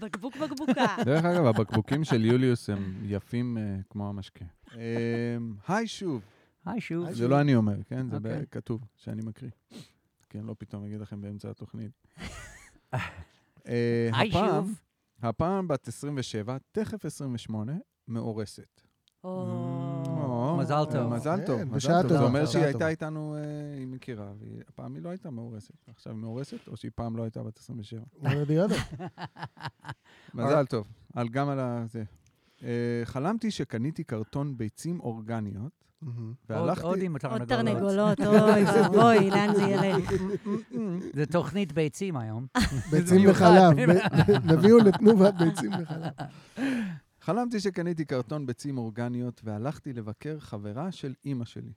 בקבוק 0.00 0.36
בקבוקה. 0.36 0.96
דרך 1.04 1.24
אגב, 1.24 1.46
הבקבוקים 1.46 2.04
של 2.04 2.24
יוליוס 2.24 2.70
הם 2.70 3.00
יפים 3.04 3.58
אה, 3.58 3.76
כמו 3.90 4.08
המשקה. 4.08 4.44
אה, 4.76 5.36
היי 5.68 5.86
שוב. 5.86 6.22
היי 6.64 6.80
שוב. 6.80 7.12
זה 7.12 7.28
לא 7.28 7.40
אני 7.40 7.54
אומר, 7.54 7.82
כן? 7.82 8.10
זה 8.10 8.16
אוקיי. 8.16 8.46
כתוב 8.50 8.84
שאני 8.96 9.22
מקריא. 9.22 9.50
כן, 10.28 10.44
לא 10.44 10.54
פתאום 10.58 10.84
אגיד 10.84 11.00
לכם 11.00 11.20
באמצע 11.20 11.50
התוכנית. 11.50 11.92
אה, 13.68 14.10
הפעם. 14.12 14.72
הפעם 15.22 15.68
בת 15.68 15.88
27, 15.88 16.56
תכף 16.72 17.04
28, 17.04 17.72
מאורסת. 18.08 18.80
או... 19.24 20.56
מזל 20.60 20.84
טוב. 20.84 20.94
אה, 20.94 21.16
מזל 21.16 21.36
כן, 21.36 21.46
טוב, 21.46 21.60
בשעה 21.60 21.98
מזל 21.98 22.08
טוב. 22.08 22.18
זה 22.18 22.24
אומר 22.24 22.46
שהיא. 22.46 22.64
הייתה 22.64 22.88
איתנו, 22.88 23.36
אה, 23.36 23.78
היא 23.78 23.86
מכירה, 23.86 24.32
והפעם 24.38 24.94
היא 24.94 25.02
לא 25.02 25.08
הייתה 25.08 25.30
מאורסת. 25.30 25.88
עכשיו 25.88 26.12
היא 26.12 26.20
מאורסת, 26.20 26.68
או 26.68 26.76
שהיא 26.76 26.90
פעם 26.94 27.16
לא 27.16 27.22
הייתה 27.22 27.42
בת 27.42 27.58
27? 27.58 28.00
לא. 28.22 28.30
מזל 30.44 30.66
טוב. 30.66 30.86
גם 31.30 31.48
על 31.48 31.60
ה... 31.60 31.84
זה. 31.86 32.04
אה, 32.62 33.00
חלמתי 33.04 33.50
שקניתי 33.50 34.04
קרטון 34.04 34.56
ביצים 34.56 35.00
אורגניות. 35.00 35.79
עוד- 36.04 36.34
והלכתי... 36.48 36.82
עוד 36.86 36.98
עם 37.02 37.12
עוד 37.12 37.20
תרנגולות. 37.44 37.48
תרנגולות, 37.48 38.20
אוי 38.20 38.64
ואבוי, 38.64 39.30
לאן 39.34 39.54
זה 39.54 39.62
ילך? 39.62 40.12
זה 41.14 41.26
תוכנית 41.26 41.72
ביצים 41.72 42.16
היום. 42.16 42.46
ביצים. 42.92 43.30
וחלב. 43.30 43.78
נביאו 44.52 44.78
לתנובת 44.78 45.34
ביצים 45.34 45.70
וחלב. 45.82 46.12
חלמתי 47.20 47.60
שקניתי 47.60 48.04
קרטון 48.04 48.46
ביצים 48.46 48.78
אורגניות 48.78 49.40
והלכתי 49.44 49.92
לבקר 49.92 50.40
חברה 50.40 50.92
של 50.92 51.14
אימא 51.24 51.44
שלי. 51.44 51.72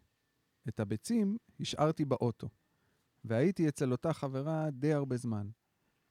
את 0.69 0.79
הביצים 0.79 1.37
השארתי 1.59 2.05
באוטו, 2.05 2.49
והייתי 3.25 3.67
אצל 3.67 3.91
אותה 3.91 4.13
חברה 4.13 4.69
די 4.71 4.93
הרבה 4.93 5.17
זמן. 5.17 5.47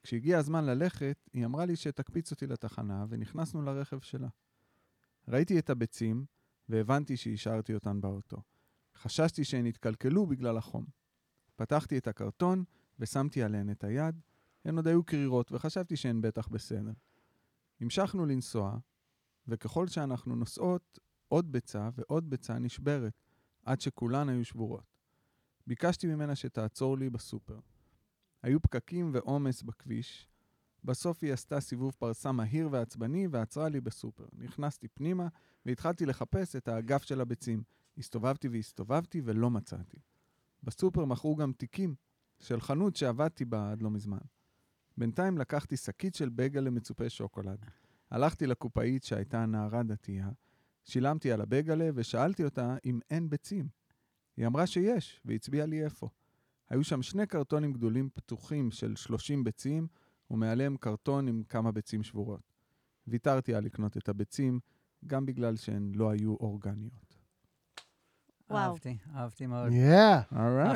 כשהגיע 0.03 0.39
הזמן 0.39 0.65
ללכת, 0.65 1.17
היא 1.33 1.45
אמרה 1.45 1.67
לי 1.67 1.77
שתקפיץ 1.77 2.31
אותי 2.31 2.47
לתחנה, 2.47 3.07
ונכנסנו 3.09 3.63
לרכב 3.63 4.01
שלה. 4.01 4.29
ראיתי 5.29 5.59
את 5.59 5.71
הביצים, 5.71 6.25
והבנתי 6.73 7.17
שהשארתי 7.17 7.75
אותן 7.75 8.01
באוטו. 8.01 8.37
חששתי 8.97 9.45
שהן 9.45 9.67
התקלקלו 9.67 10.27
בגלל 10.27 10.57
החום. 10.57 10.85
פתחתי 11.57 11.99
את 11.99 12.09
הקרטון, 12.09 12.65
ושמתי 12.99 13.43
עליהן 13.43 13.71
את 13.71 13.85
היד. 13.85 14.21
הן 14.65 14.77
עוד 14.77 14.89
היו 14.89 15.05
קרירות, 15.05 15.53
וחשבתי 15.53 15.97
שהן 15.97 16.21
בטח 16.21 16.49
בסדר. 16.49 16.93
המשכנו 17.81 18.27
לנסוע, 18.27 18.79
וככל 19.49 19.89
שאנחנו 19.89 20.37
נוסעות, 20.37 20.99
עוד 21.29 21.53
ביצה 21.53 21.89
ועוד 21.95 22.31
ביצה 22.31 22.59
נשברת, 22.59 23.13
עד 23.65 23.81
שכולן 23.81 24.29
היו 24.29 24.45
שבורות. 24.45 24.97
ביקשתי 25.67 26.07
ממנה 26.07 26.37
שתעצור 26.37 26.99
לי 26.99 27.11
בסופר. 27.11 27.59
היו 28.43 28.63
פקקים 28.63 29.11
ועומס 29.15 29.63
בכביש. 29.63 30.29
בסוף 30.85 31.25
היא 31.25 31.33
עשתה 31.33 31.61
סיבוב 31.61 31.93
פרסה 31.99 32.33
מהיר 32.33 32.69
ועצבני 32.73 33.27
ועצרה 33.31 33.69
לי 33.69 33.81
בסופר. 33.81 34.25
נכנסתי 34.33 34.89
פנימה 34.89 35.29
והתחלתי 35.67 36.07
לחפש 36.07 36.57
את 36.57 36.69
האגף 36.69 37.03
של 37.03 37.21
הביצים. 37.21 37.63
הסתובבתי 37.99 38.49
והסתובבתי 38.49 39.23
ולא 39.25 39.51
מצאתי. 39.51 39.97
בסופר 40.63 41.05
מכרו 41.05 41.37
גם 41.37 41.53
תיקים 41.53 41.95
של 42.41 42.61
חנות 42.61 42.97
שעבדתי 42.97 43.45
בה 43.45 43.73
עד 43.73 43.83
לא 43.83 43.91
מזמן. 43.91 44.19
בינתיים 44.97 45.39
לקחתי 45.39 45.77
שקית 45.77 46.15
של 46.15 46.29
בייגל 46.29 46.61
למצופי 46.61 47.11
שוקולד. 47.11 47.67
הלכתי 48.11 48.47
לקופאית 48.47 49.05
שהייתה 49.05 49.47
נערה 49.47 49.83
דתייה, 49.83 50.31
שילמתי 50.85 51.33
על 51.33 51.41
הבייגלה 51.41 51.91
ושאלתי 51.95 52.45
אותה 52.45 52.77
אם 52.85 53.01
אין 53.11 53.31
ביצים. 53.31 53.69
היא 54.37 54.47
אמרה 54.47 54.67
שיש, 54.67 55.21
והצביעה 55.25 55.67
לי 55.67 55.85
איפה. 55.85 56.09
היו 56.71 56.85
שם 56.85 57.03
שני 57.03 57.27
קרטונים 57.27 57.73
גדולים 57.73 58.11
פתוחים 58.15 58.71
של 58.71 58.97
30 58.97 59.45
ביצים, 59.45 59.87
ומעליהם 60.33 60.77
קרטון 60.77 61.29
עם 61.29 61.43
כמה 61.49 61.73
ביצים 61.73 62.03
שבורות. 62.03 62.53
ויתרתי 63.07 63.55
על 63.55 63.65
לקנות 63.65 63.97
את 63.97 64.09
הביצים, 64.09 64.61
גם 65.07 65.27
בגלל 65.27 65.57
שהן 65.57 65.93
לא 65.95 66.11
היו 66.11 66.35
אורגניות. 66.41 67.23
וואו. 68.51 68.71
אהבתי, 68.71 68.97
אהבתי 69.17 69.47
מאוד. 69.47 69.73
יאה, 69.73 70.21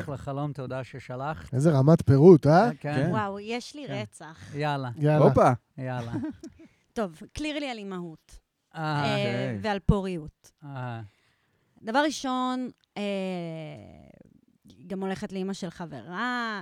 אחלה 0.01 0.17
חלום, 0.17 0.53
תודה 0.53 0.85
ששלחת. 0.85 1.55
איזה 1.55 1.71
רמת 1.71 2.03
פירוט, 2.03 2.47
אה? 2.47 2.71
כן, 2.81 3.09
וואו, 3.11 3.41
יש 3.41 3.75
לי 3.75 3.87
כן. 3.87 3.93
רצח. 3.93 4.55
יאללה, 4.55 4.91
יאללה. 4.97 5.25
הופה! 5.25 5.51
יאללה. 5.79 6.13
טוב, 6.93 7.21
קליר 7.33 7.59
לי 7.59 7.71
על 7.71 7.79
אימהות. 7.79 8.39
אה, 8.75 8.81
אה, 8.83 9.13
אוקיי. 9.13 9.59
ועל 9.63 9.79
פוריות. 9.79 10.53
אה, 10.65 11.01
דבר 11.83 11.99
ראשון, 11.99 12.71
גם 14.87 15.01
הולכת 15.01 15.33
לאימא 15.33 15.53
של 15.53 15.71
חברה, 15.71 16.13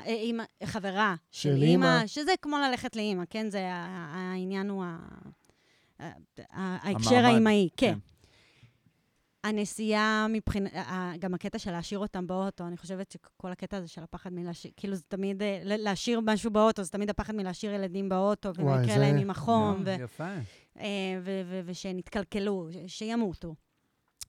אה, 0.06 0.12
אימא, 0.12 0.44
חברה 0.64 1.14
של, 1.30 1.56
של 1.56 1.62
אימא. 1.62 2.06
שזה 2.06 2.32
כמו 2.42 2.56
ללכת 2.58 2.96
לאימא, 2.96 3.24
כן? 3.30 3.50
זה 3.50 3.60
העניין 3.72 4.70
הוא 4.70 4.84
ה- 4.84 4.98
ההקשר 6.50 7.14
האימהי, 7.24 7.68
כן. 7.76 7.92
כן. 7.92 7.98
הנסיעה 9.48 10.26
מבחינת, 10.30 10.72
גם 11.18 11.34
הקטע 11.34 11.58
של 11.58 11.70
להשאיר 11.70 11.98
אותם 12.00 12.26
באוטו, 12.26 12.66
אני 12.66 12.76
חושבת 12.76 13.10
שכל 13.10 13.52
הקטע 13.52 13.76
הזה 13.76 13.88
של 13.88 14.02
הפחד 14.02 14.32
מלהשאיר, 14.32 14.72
כאילו 14.76 14.94
זה 14.94 15.02
תמיד, 15.08 15.42
אה, 15.42 15.60
להשאיר 15.64 16.20
משהו 16.20 16.50
באוטו, 16.50 16.82
זה 16.82 16.90
תמיד 16.90 17.10
הפחד 17.10 17.34
מלהשאיר 17.34 17.72
ילדים 17.74 18.08
באוטו, 18.08 18.50
ומה 18.56 18.82
יקרה 18.82 18.94
זה- 18.94 19.00
להם 19.00 19.16
עם 19.16 19.30
החום, 19.30 19.82
ו- 19.84 19.96
יפה. 20.00 20.28
אה, 20.78 20.84
ו- 21.22 21.42
ו- 21.46 21.60
ושהם 21.64 21.98
יתקלקלו, 21.98 22.68
ש- 22.86 22.98
שימותו. 22.98 23.54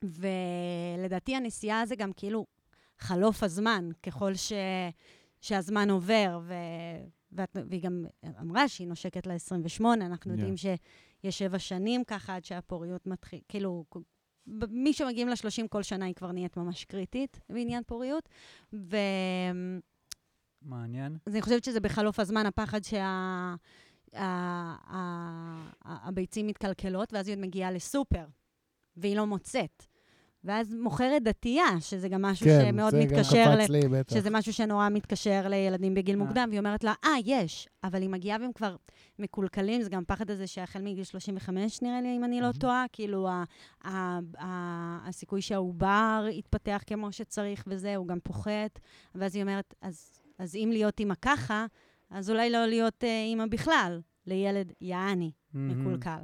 ולדעתי 0.04 1.36
הנסיעה 1.36 1.86
זה 1.86 1.96
גם 1.96 2.12
כאילו 2.16 2.46
חלוף 3.00 3.44
הזמן, 3.44 3.90
ככל 4.04 4.36
ש... 4.36 4.54
שהזמן 5.42 5.90
עובר, 5.90 6.40
ו... 6.44 6.54
ואת... 7.32 7.58
והיא 7.70 7.82
גם 7.84 8.06
אמרה 8.42 8.68
שהיא 8.68 8.88
נושקת 8.88 9.28
ל-28, 9.28 9.84
אנחנו 10.02 10.32
Yeah. 10.32 10.36
יודעים 10.36 10.58
שיש 10.58 11.38
שבע 11.38 11.60
שנים 11.60 12.04
ככה 12.04 12.36
עד 12.36 12.46
שהפוריות 12.46 13.08
מתחיל, 13.08 13.40
כאילו, 13.48 13.86
מי 14.70 14.94
שמגיעים 14.94 15.30
ל-30 15.30 15.68
כל 15.70 15.84
שנה 15.84 16.06
היא 16.06 16.16
כבר 16.16 16.32
נהיית 16.32 16.58
ממש 16.58 16.86
קריטית 16.86 17.40
בעניין 17.50 17.84
פוריות, 17.88 18.30
ו... 18.74 18.98
מעניין. 20.62 21.18
אז 21.26 21.34
אני 21.34 21.42
חושבת 21.42 21.64
שזה 21.64 21.80
בחלוף 21.80 22.20
הזמן, 22.20 22.46
הפחד 22.46 22.84
שה... 22.84 23.56
הביצים 25.86 26.48
מתקלקלות, 26.48 27.14
ואז 27.14 27.28
היא 27.28 27.36
עוד 27.36 27.42
מגיעה 27.46 27.72
לסופר, 27.72 28.26
והיא 28.98 29.16
לא 29.16 29.28
מוצאת. 29.28 29.86
ואז 30.46 30.74
מוכרת 30.74 31.24
דתייה, 31.24 31.66
שזה 31.80 32.10
גם 32.10 32.22
משהו 32.22 32.46
כן, 32.46 32.66
שמאוד 32.66 32.96
מתקשר, 32.96 33.56
ל... 33.56 33.72
לי, 33.72 33.88
בטח. 33.88 34.16
שזה 34.16 34.30
משהו 34.30 34.54
שנורא 34.54 34.90
מתקשר 34.90 35.48
לילדים 35.48 35.94
בגיל 35.94 36.16
אה. 36.16 36.26
מוקדם, 36.26 36.46
והיא 36.50 36.60
אומרת 36.60 36.84
לה, 36.84 36.94
אה, 37.06 37.12
יש, 37.26 37.68
אבל 37.84 38.02
היא 38.02 38.10
מגיעה 38.10 38.38
והם 38.42 38.52
כבר 38.54 38.76
מקולקלים, 39.20 39.82
זה 39.82 39.90
גם 39.90 40.04
פחד 40.08 40.32
הזה 40.32 40.48
שהחל 40.48 40.82
מגיל 40.82 41.04
35, 41.04 41.82
נראה 41.82 42.02
לי, 42.02 42.18
אם 42.18 42.24
אני 42.24 42.42
לא 42.42 42.52
טועה, 42.60 42.86
כאילו, 42.94 43.28
ה- 43.28 43.44
ה- 43.84 44.20
ה- 44.38 45.08
הסיכוי 45.08 45.42
שהעובר 45.42 46.26
יתפתח 46.32 46.82
כמו 46.88 47.12
שצריך 47.12 47.64
וזה, 47.68 47.96
הוא 47.96 48.08
גם 48.08 48.20
פוחת, 48.24 48.80
ואז 49.16 49.36
היא 49.36 49.44
אומרת, 49.44 49.74
אז, 49.82 50.12
אז 50.40 50.56
אם 50.56 50.70
להיות 50.74 51.00
אימא 51.00 51.14
ככה, 51.22 51.66
אז 52.10 52.30
אולי 52.30 52.50
לא 52.50 52.66
להיות 52.66 53.04
אה, 53.04 53.24
אימא 53.24 53.46
בכלל, 53.46 54.02
לילד 54.28 54.72
יעני, 54.82 55.32
מקולקל. 55.54 56.20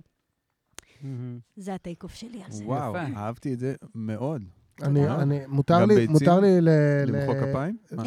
זה 1.55 1.73
הטייק 1.73 2.03
אוף 2.03 2.13
שלי 2.13 2.43
על 2.43 2.51
זה. 2.51 2.65
וואו. 2.65 2.95
אהבתי 2.95 3.53
את 3.53 3.59
זה 3.59 3.75
מאוד. 3.95 4.43
אני. 4.83 5.07
אני, 5.07 5.39
מותר 5.47 5.85
לי? 5.85 6.07
מותר 6.07 6.39
לי 6.39 6.61
ל... 6.61 6.69
למחוא 7.05 7.35
כפיים? 7.35 7.77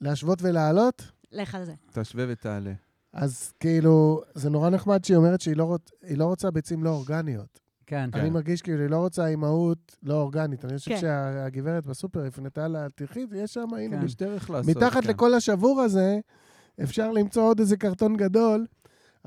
להשוות 0.00 0.42
ולהעלות? 0.42 1.12
לך 1.32 1.54
על 1.54 1.64
זה. 1.64 1.74
תשווה 1.92 2.24
ותעלה. 2.28 2.72
אז 3.12 3.52
כאילו, 3.60 4.22
זה 4.34 4.50
נורא 4.50 4.70
נחמד 4.70 5.04
שהיא 5.04 5.16
אומרת 5.16 5.40
שהיא 5.40 5.56
לא, 5.56 5.64
רוצ... 5.64 5.90
היא 6.02 6.18
לא 6.18 6.24
רוצה 6.24 6.50
ביצים 6.50 6.84
לא 6.84 6.90
אורגניות. 6.90 7.60
כן. 7.86 8.10
אני 8.14 8.30
מרגיש 8.30 8.62
כאילו 8.62 8.82
היא 8.82 8.90
לא 8.90 8.96
רוצה 8.96 9.26
אימהות 9.26 9.96
לא 10.02 10.14
אורגנית. 10.14 10.64
אני 10.64 10.78
חושב 10.78 10.90
כן. 10.90 11.00
שהגברת 11.00 11.86
בסופר 11.86 12.24
הפנתה 12.24 12.68
לה, 12.68 12.86
תלכי, 12.94 13.26
יש 13.34 13.54
שם, 13.54 13.74
הנה, 13.74 14.00
כן. 14.00 14.06
יש 14.06 14.16
דרך 14.16 14.50
לעשות. 14.50 14.76
מתחת 14.76 15.02
כן. 15.02 15.10
לכל 15.10 15.34
השבור 15.34 15.80
הזה, 15.80 16.18
אפשר 16.82 17.12
למצוא 17.12 17.42
עוד 17.42 17.60
איזה 17.60 17.76
קרטון 17.76 18.16
גדול, 18.16 18.66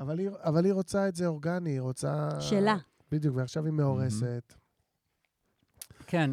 אבל 0.00 0.18
היא, 0.18 0.30
אבל 0.44 0.64
היא 0.64 0.72
רוצה 0.72 1.08
את 1.08 1.16
זה 1.16 1.26
אורגני, 1.26 1.70
היא 1.70 1.80
רוצה... 1.80 2.28
שלה. 2.40 2.76
בדיוק, 3.12 3.36
ועכשיו 3.36 3.64
היא 3.64 3.72
מאורסת. 3.72 4.54
כן, 6.06 6.30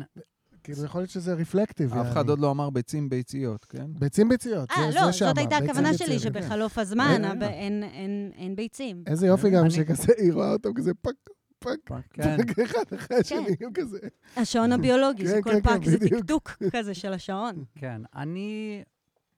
כאילו, 0.64 0.84
יכול 0.86 1.02
להיות 1.02 1.10
שזה 1.12 1.34
רפלקטיב. 1.34 1.94
אף 1.94 2.12
אחד 2.12 2.30
עוד 2.30 2.40
לא 2.40 2.52
אמר 2.52 2.70
ביצים 2.70 3.10
ביציות, 3.10 3.66
כן? 3.66 3.86
ביצים 4.00 4.30
ביציות, 4.30 4.70
אה, 4.72 4.92
זה, 4.92 5.00
לא. 5.00 5.12
זאת 5.12 5.38
הייתה 5.38 5.58
הכוונה 5.58 5.94
שלי, 5.94 6.08
כן. 6.14 6.20
שבחלוף 6.20 6.78
הזמן 6.78 7.22
אין- 7.44 8.56
ביצים. 8.56 9.04
איזה 9.08 9.28
יופי 9.28 9.50
גם 9.50 9.70
שכזה, 9.70 10.14
היא 10.18 10.34
רואה 10.34 10.52
אותם 10.54 10.74
כזה 10.74 10.92
פק, 11.02 11.12
פק, 11.60 12.02
כן. 12.14 12.38
פק, 12.38 12.60
אחד 12.60 12.84
אחרי 12.96 13.18
השני, 13.18 13.56
הם 13.62 13.74
כזה. 13.74 14.00
השעון 14.38 14.72
הביולוגי, 14.72 15.24
כן, 15.26 15.38
שכל 15.40 15.52
כן, 15.52 15.62
פאק 15.62 15.84
כן, 15.84 15.90
זה. 15.92 16.10
טקטוק 16.10 16.52
כזה 16.72 16.94
של 16.94 17.14
השעון. 17.14 17.64
כן. 17.76 18.02
אני 18.16 18.84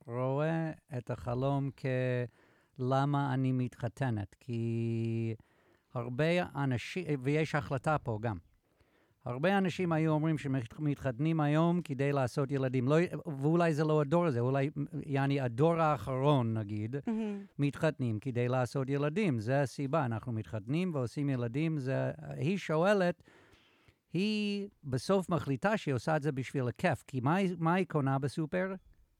רואה 0.08 0.72
את 0.98 1.12
החלום 1.12 1.70
כלמה 2.80 3.34
אני 3.34 3.52
מתחתנת, 3.52 4.36
כי 4.40 5.36
הרבה 5.94 6.26
אנשים, 6.56 7.06
ויש 7.24 7.56
החלטה 7.56 7.98
פה 7.98 8.20
גם. 8.22 8.38
הרבה 9.26 9.58
אנשים 9.58 9.92
היו 9.92 10.12
אומרים 10.12 10.38
שמתחתנים 10.38 11.40
היום 11.40 11.82
כדי 11.82 12.12
לעשות 12.12 12.52
ילדים. 12.52 12.88
לא, 12.88 12.96
ואולי 13.26 13.74
זה 13.74 13.84
לא 13.84 14.02
הדור 14.02 14.26
הזה, 14.26 14.40
אולי, 14.40 14.70
יעני, 15.06 15.42
הדור 15.42 15.82
האחרון, 15.82 16.58
נגיד, 16.58 16.96
מתחתנים 17.60 18.20
כדי 18.20 18.48
לעשות 18.48 18.90
ילדים. 18.90 19.40
זה 19.40 19.62
הסיבה, 19.62 20.06
אנחנו 20.06 20.32
מתחתנים 20.32 20.92
ועושים 20.94 21.30
ילדים. 21.30 21.80
זה, 21.80 22.12
היא 22.36 22.58
שואלת, 22.58 23.24
היא 24.14 24.68
בסוף 24.84 25.30
מחליטה 25.30 25.78
שהיא 25.78 25.96
עושה 25.96 26.16
את 26.16 26.22
זה 26.22 26.32
בשביל 26.32 26.68
הכיף, 26.68 27.04
כי 27.08 27.20
מה, 27.20 27.38
מה 27.58 27.74
היא 27.74 27.86
קונה 27.90 28.20
בסופר? 28.20 28.74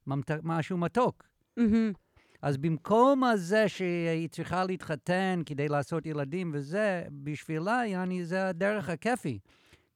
ממת, 0.06 0.30
משהו 0.42 0.78
מתוק. 0.78 1.22
מהמם. 1.56 1.92
אז 2.42 2.56
במקום 2.56 3.24
הזה 3.24 3.68
שהיא 3.68 4.28
צריכה 4.28 4.64
להתחתן 4.64 5.40
כדי 5.46 5.68
לעשות 5.68 6.06
ילדים 6.06 6.50
וזה, 6.54 7.02
בשבילה, 7.10 7.82
יעני, 7.86 8.24
זה 8.24 8.48
הדרך 8.48 8.88
הכיפי. 8.88 9.38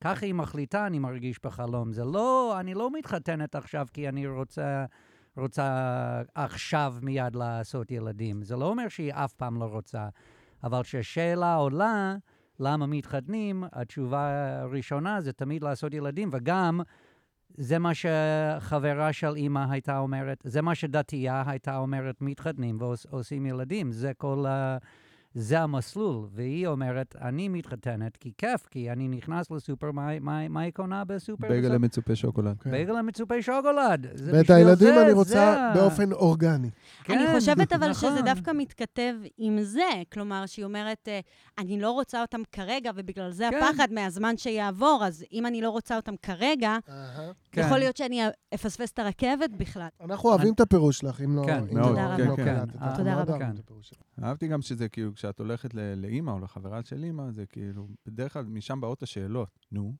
ככה 0.00 0.26
היא 0.26 0.34
מחליטה, 0.34 0.86
אני 0.86 0.98
מרגיש 0.98 1.38
בחלום. 1.44 1.92
זה 1.92 2.04
לא, 2.04 2.56
אני 2.60 2.74
לא 2.74 2.90
מתחתנת 2.90 3.54
עכשיו 3.54 3.86
כי 3.92 4.08
אני 4.08 4.26
רוצה, 4.26 4.84
רוצה 5.36 6.22
עכשיו 6.34 6.94
מיד 7.02 7.36
לעשות 7.36 7.90
ילדים. 7.90 8.42
זה 8.42 8.56
לא 8.56 8.68
אומר 8.68 8.88
שהיא 8.88 9.12
אף 9.12 9.32
פעם 9.32 9.60
לא 9.60 9.64
רוצה. 9.64 10.08
אבל 10.64 10.82
כשהשאלה 10.82 11.54
עולה, 11.54 12.16
למה 12.60 12.86
מתחתנים, 12.86 13.64
התשובה 13.72 14.58
הראשונה 14.60 15.20
זה 15.20 15.32
תמיד 15.32 15.62
לעשות 15.62 15.94
ילדים, 15.94 16.30
וגם 16.32 16.80
זה 17.56 17.78
מה 17.78 17.92
שחברה 17.94 19.12
של 19.12 19.34
אימא 19.36 19.64
הייתה 19.70 19.98
אומרת, 19.98 20.38
זה 20.44 20.62
מה 20.62 20.74
שדתייה 20.74 21.42
הייתה 21.46 21.76
אומרת, 21.76 22.16
מתחתנים 22.20 22.78
ועושים 22.80 23.46
ילדים, 23.46 23.92
זה 23.92 24.12
כל 24.16 24.44
ה... 24.48 24.76
זה 25.34 25.60
המסלול, 25.60 26.26
והיא 26.34 26.66
אומרת, 26.66 27.16
אני 27.20 27.48
מתחתנת 27.48 28.16
כי 28.16 28.32
כיף, 28.38 28.66
כי 28.70 28.90
אני 28.90 29.08
נכנס 29.08 29.50
לסופר, 29.50 29.92
מה, 29.92 30.20
מה, 30.20 30.48
מה 30.48 30.60
היא 30.60 30.72
קונה 30.72 31.04
בסופר? 31.04 31.48
בייגל 31.48 31.68
בסוף? 31.68 31.74
למצופה 31.74 32.16
שוקולד. 32.16 32.56
כן. 32.60 32.70
בייגל 32.70 32.92
למצופה 32.92 33.42
שוקולד. 33.42 34.06
ואת 34.14 34.50
הילדים 34.50 34.94
זה, 34.94 35.04
אני 35.04 35.12
רוצה 35.12 35.72
באופן 35.74 36.12
אורגני. 36.12 36.70
אני 37.08 37.26
כן, 37.26 37.32
חושבת 37.34 37.72
אבל 37.72 37.92
שזה 37.92 38.10
נכון. 38.10 38.24
דווקא 38.24 38.50
מתכתב 38.54 39.14
עם 39.38 39.62
זה. 39.62 39.80
כלומר, 40.12 40.46
שהיא 40.46 40.64
אומרת, 40.64 41.08
אה, 41.08 41.20
אני 41.58 41.80
לא 41.80 41.90
רוצה 41.90 42.22
אותם 42.22 42.40
כרגע, 42.52 42.90
ובגלל 42.94 43.30
זה 43.30 43.48
כן. 43.50 43.56
הפחד 43.62 43.88
מהזמן 43.90 44.36
שיעבור, 44.36 45.02
אז 45.06 45.24
אם 45.32 45.46
אני 45.46 45.60
לא 45.60 45.70
רוצה 45.70 45.96
אותם 45.96 46.14
כרגע, 46.22 46.76
כן. 47.52 47.60
יכול 47.60 47.78
להיות 47.78 47.96
שאני 47.96 48.22
אפספס 48.54 48.90
את 48.92 48.98
הרכבת 48.98 49.50
בכלל. 49.56 49.88
אנחנו 50.04 50.28
אוהבים 50.28 50.54
את 50.54 50.60
הפירוש 50.60 50.98
שלך, 50.98 51.20
אם 51.20 51.36
לא... 51.36 51.42
כן, 51.46 51.64
מאוד, 51.72 51.96
לא- 51.96 52.16
כן, 52.16 52.22
אם 52.22 52.28
לא 52.28 52.36
כן. 52.36 52.56
אה, 52.82 52.96
תודה 52.96 53.14
מאוד 53.14 53.30
רבה. 53.30 53.38
כן. 53.38 53.52
אהבתי 54.24 54.48
גם 54.48 54.62
שזה 54.62 54.88
כאילו, 54.88 55.10
כשאת 55.24 55.38
הולכת 55.38 55.74
לאימא 55.96 56.30
או 56.30 56.38
לחברה 56.38 56.82
של 56.84 57.04
אימא, 57.04 57.30
זה 57.30 57.46
כאילו, 57.46 57.88
בדרך 58.06 58.32
כלל 58.32 58.44
משם 58.44 58.80
באות 58.80 59.02
השאלות. 59.02 59.66
נו, 59.72 59.94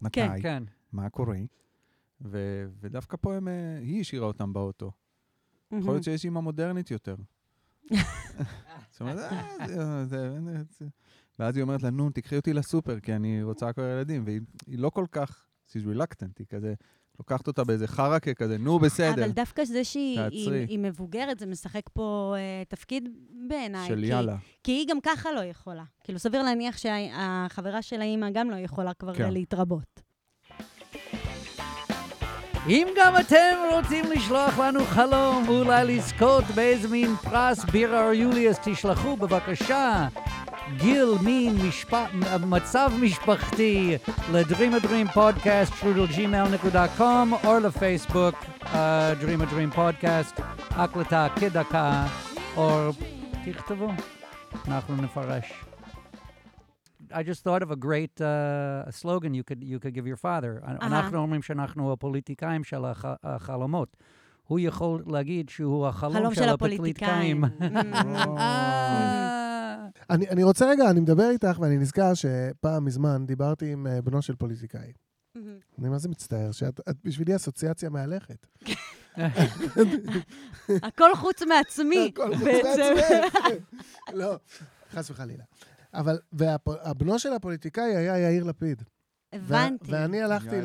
מתי? 0.00 0.20
כן. 0.20 0.42
כן. 0.42 0.62
מה 0.92 1.10
קורה? 1.10 1.38
ו- 2.20 2.66
ודווקא 2.80 3.16
פה 3.20 3.34
הם, 3.34 3.48
אה, 3.48 3.78
היא 3.78 4.00
השאירה 4.00 4.26
אותם 4.26 4.52
באוטו. 4.52 4.92
יכול 5.72 5.92
להיות 5.94 6.04
שיש 6.04 6.24
אימא 6.24 6.40
מודרנית 6.40 6.90
יותר. 6.90 7.16
זאת 8.90 9.00
אומרת, 9.00 9.18
"אה, 9.32 9.66
זה- 9.66 10.04
זה- 10.04 10.40
זה- 10.40 10.62
זה-" 10.78 10.88
ואז 11.38 11.56
היא 11.56 11.62
אומרת 11.62 11.82
לה, 11.82 11.90
נו, 11.90 12.10
תקחי 12.10 12.36
אותי 12.36 12.52
לסופר, 12.52 13.00
כי 13.00 13.14
אני 13.14 13.42
רוצה 13.42 13.72
כבר 13.72 13.84
ילדים. 13.84 14.22
והיא 14.26 14.40
היא 14.66 14.78
לא 14.78 14.90
כל 14.90 15.06
כך, 15.12 15.46
she's 15.68 15.84
reluctant, 15.94 16.32
היא 16.38 16.46
כזה, 16.46 16.74
לוקחת 17.18 17.46
אותה 17.46 17.64
באיזה 17.64 17.86
חרקה 17.88 18.34
כזה, 18.34 18.58
נו, 18.58 18.78
בסדר. 18.78 19.24
אבל 19.24 19.30
דווקא 19.30 19.64
זה 19.64 19.84
שהיא. 19.84 20.20
היא, 20.20 20.50
היא 20.68 20.78
מבוגרת, 20.78 21.38
זה 21.38 21.46
משחק 21.46 21.82
פה 21.92 22.34
אה, 22.36 22.62
תפקיד 22.68 23.08
בעיניי. 23.48 23.88
של 23.88 24.00
כי- 24.00 24.06
יאללה. 24.06 24.36
כי 24.64 24.72
היא 24.72 24.86
גם 24.88 24.98
ככה 25.02 25.32
לא 25.32 25.40
יכולה. 25.40 25.82
כאילו, 26.04 26.18
סביר 26.18 26.42
להניח 26.42 26.76
שהחברה 26.78 27.82
של 27.82 28.00
האימא 28.00 28.30
גם 28.30 28.50
לא 28.50 28.56
יכולה 28.56 28.94
כבר 28.94 29.14
כן. 29.14 29.30
להתרבות. 29.32 30.00
אם 32.68 32.88
גם 32.96 33.14
אתם 33.20 33.56
רוצים 33.72 34.04
לשלוח 34.10 34.58
לנו 34.58 34.84
חלום 34.84 35.48
ואולי 35.48 35.96
לזכות 35.96 36.44
באיזה 36.54 36.88
מין 36.88 37.16
פרס 37.16 37.64
בירה 37.64 38.06
או 38.06 38.12
יוליוס, 38.12 38.56
תשלחו 38.64 39.16
בבקשה 39.16 40.08
גיל, 40.76 41.08
מין, 41.22 41.56
משפ... 41.68 41.94
מצב 42.46 42.90
משפחתי 43.02 43.96
ל-Dream 44.32 44.82
a 44.82 44.84
Dream 44.84 45.14
Podcast, 45.14 45.76
שטרודל 45.76 46.40
gmail.com, 46.40 47.32
או 47.44 47.58
לפייסבוק, 47.58 48.34
uh, 48.62 48.66
Dream 49.20 49.42
a 49.42 49.46
Dream 49.52 49.76
Podcast, 49.76 50.42
הקלטה 50.70 51.26
כדקה, 51.40 52.06
או 52.56 52.90
תכתבו, 53.44 53.88
אנחנו 54.68 54.96
נפרש. 54.96 55.52
I 57.12 57.22
just 57.22 57.44
thought 57.44 57.62
of 57.62 57.70
a 57.70 57.76
great 57.76 58.20
uh, 58.20 58.90
slogan 58.90 59.34
you 59.34 59.44
could, 59.44 59.62
you 59.62 59.78
could 59.78 59.94
give 59.94 60.06
your 60.06 60.16
father. 60.16 60.66
אנחנו 60.82 61.18
אומרים 61.18 61.42
שאנחנו 61.42 61.92
הפוליטיקאים 61.92 62.64
של 62.64 62.84
הח, 62.84 63.04
החלומות. 63.24 63.96
הוא 64.46 64.60
יכול 64.60 65.02
להגיד 65.06 65.48
שהוא 65.48 65.86
החלום 65.86 66.14
חלום 66.14 66.34
של 66.34 66.42
של 66.42 66.48
הפוליטיקאים. 66.48 67.44
אני, 70.10 70.28
אני 70.28 70.42
רוצה 70.42 70.66
רגע, 70.70 70.90
אני 70.90 71.00
מדבר 71.00 71.30
איתך 71.30 71.58
ואני 71.60 71.78
נזכר 71.78 72.14
שפעם 72.14 72.84
מזמן 72.84 73.26
דיברתי 73.26 73.72
עם 73.72 73.86
אה, 73.86 74.02
בנו 74.02 74.22
של 74.22 74.36
פוליטיקאי. 74.36 74.92
אני 75.78 75.88
מה 75.88 75.98
זה 75.98 76.08
מצטער, 76.08 76.52
שאת 76.52 76.80
את 76.90 76.96
בשבילי 77.04 77.36
אסוציאציה 77.36 77.90
מהלכת. 77.90 78.46
הכל 80.88 81.14
חוץ 81.14 81.42
מעצמי. 81.42 82.12
הכל 82.14 82.36
חוץ 82.36 82.44
בעצם. 82.44 82.94
לא, 84.20 84.36
חס 84.92 85.10
וחלילה. 85.10 85.44
אבל, 85.94 86.18
והבנו 86.32 87.18
של 87.18 87.32
הפוליטיקאי 87.32 87.96
היה 87.96 88.18
יאיר 88.18 88.44
לפיד. 88.44 88.82
הבנתי. 89.32 89.92
ואני 89.92 90.22
הלכתי. 90.22 90.56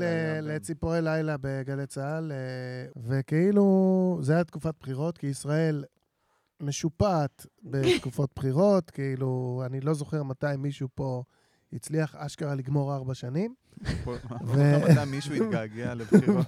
לציפורי 0.41 1.01
לילה 1.01 1.35
בגלי 1.41 1.85
צה"ל, 1.85 2.31
אה, 2.31 3.01
וכאילו, 3.07 4.19
זה 4.21 4.33
היה 4.33 4.43
תקופת 4.43 4.73
בחירות, 4.79 5.17
כי 5.17 5.27
ישראל 5.27 5.83
משופעת 6.61 7.45
בתקופות 7.63 8.31
בחירות, 8.35 8.89
כאילו, 8.91 9.61
אני 9.65 9.81
לא 9.81 9.93
זוכר 9.93 10.23
מתי 10.23 10.55
מישהו 10.57 10.87
פה 10.95 11.23
הצליח 11.73 12.15
אשכרה 12.15 12.55
לגמור 12.55 12.95
ארבע 12.95 13.13
שנים. 13.13 13.53
ו- 14.43 14.79
מתי 14.91 15.05
מישהו 15.07 15.33
התגעגע 15.33 15.93
לבחירות. 15.93 16.45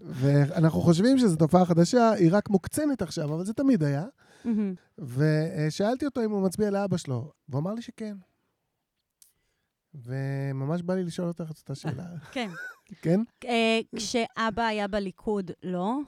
ואנחנו 0.00 0.80
חושבים 0.80 1.18
שזו 1.18 1.36
תופעה 1.36 1.64
חדשה, 1.64 2.10
היא 2.10 2.28
רק 2.32 2.50
מוקצנת 2.50 3.02
עכשיו, 3.02 3.34
אבל 3.34 3.44
זה 3.44 3.52
תמיד 3.52 3.82
היה. 3.82 4.04
ושאלתי 4.98 6.06
אותו 6.06 6.24
אם 6.24 6.30
הוא 6.30 6.42
מצביע 6.42 6.70
לאבא 6.70 6.96
שלו, 6.96 7.32
והוא 7.48 7.60
אמר 7.60 7.74
לי 7.74 7.82
שכן. 7.82 8.16
וממש 9.94 10.82
בא 10.82 10.94
לי 10.94 11.04
לשאול 11.04 11.28
אותך 11.28 11.50
את 11.64 11.70
השאלה. 11.70 12.04
כן. 12.32 12.50
כן? 13.02 13.20
אה, 13.44 13.80
כשאבא 13.96 14.62
היה 14.62 14.88
בליכוד, 14.88 15.50
לא. 15.62 15.98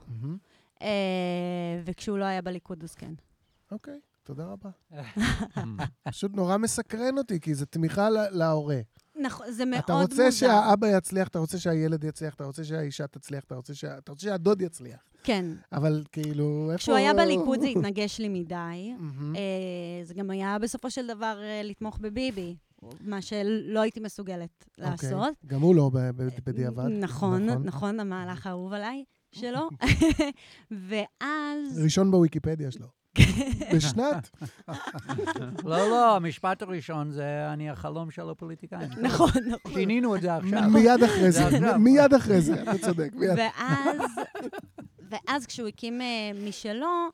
אה, 0.81 1.81
וכשהוא 1.85 2.17
לא 2.17 2.25
היה 2.25 2.41
בליכוד, 2.41 2.83
אז 2.83 2.95
כן. 2.95 3.13
אוקיי, 3.71 3.99
תודה 4.23 4.45
רבה. 4.45 4.69
פשוט 6.09 6.35
נורא 6.35 6.57
מסקרן 6.57 7.17
אותי, 7.17 7.39
כי 7.39 7.55
זו 7.55 7.65
תמיכה 7.65 8.09
להורה. 8.09 8.79
נכון, 9.21 9.51
זה 9.51 9.65
מאוד 9.65 9.81
אתה 9.83 9.93
מוזר. 9.93 10.03
רוצה 10.03 10.31
שהאבא 10.31 10.87
יצליח, 10.87 11.27
אתה 11.27 11.39
רוצה 11.39 11.57
שהילד 11.57 12.03
יצליח, 12.03 12.33
אתה 12.33 12.43
רוצה 12.43 12.63
שהאישה 12.63 13.07
תצליח, 13.07 13.43
אתה 13.43 13.55
רוצה, 13.55 13.73
שה... 13.73 13.97
אתה 13.97 14.11
רוצה 14.11 14.23
שהדוד 14.23 14.61
יצליח. 14.61 14.99
כן. 15.23 15.45
אבל 15.71 16.03
כאילו, 16.11 16.69
איפה... 16.71 16.77
כשהוא 16.77 16.95
היה 16.95 17.13
בליכוד 17.13 17.59
זה 17.59 17.67
התנגש 17.67 18.19
לי 18.19 18.29
מדי. 18.29 18.55
מהמם. 18.99 19.35
אה, 19.35 19.41
זה 20.03 20.13
גם 20.13 20.29
היה 20.29 20.59
בסופו 20.59 20.91
של 20.91 21.07
דבר 21.07 21.39
אה, 21.41 21.61
לתמוך 21.63 21.97
בביבי, 22.01 22.55
מה 23.01 23.21
שלא 23.21 23.79
הייתי 23.79 23.99
מסוגלת 23.99 24.65
אוקיי. 24.77 24.91
לעשות. 24.91 25.35
גם 25.45 25.61
הוא 25.61 25.75
לא 25.75 25.91
בדיעבד. 26.45 26.87
נכון, 26.87 27.49
נכון, 27.49 27.99
המהלך 27.99 28.47
האהוב 28.47 28.73
עליי 28.73 29.03
שלו. 29.31 29.69
ואז... 30.89 31.83
ראשון 31.83 32.11
בוויקיפדיה 32.11 32.71
שלו. 32.71 32.87
בשנת. 33.75 34.29
לא, 35.63 35.89
לא, 35.89 36.15
המשפט 36.15 36.61
הראשון 36.61 37.11
זה 37.11 37.53
אני 37.53 37.69
החלום 37.69 38.11
של 38.11 38.29
הפוליטיקאים. 38.29 38.89
נכון, 39.01 39.29
נכון. 39.47 39.73
שינינו 39.73 40.15
את 40.15 40.21
זה 40.21 40.35
עכשיו. 40.35 40.61
מיד 40.69 41.03
אחרי 41.03 41.31
זה. 41.31 41.77
מיד 41.77 42.13
אחרי 42.13 42.41
זה, 42.41 42.63
אתה 42.63 42.77
צודק, 42.77 43.09
מיד. 43.13 43.37
ואז, 43.37 44.01
ואז 45.09 45.45
כשהוא 45.45 45.67
הקים 45.67 46.01
אה, 46.01 46.31
משלו, 46.47 47.09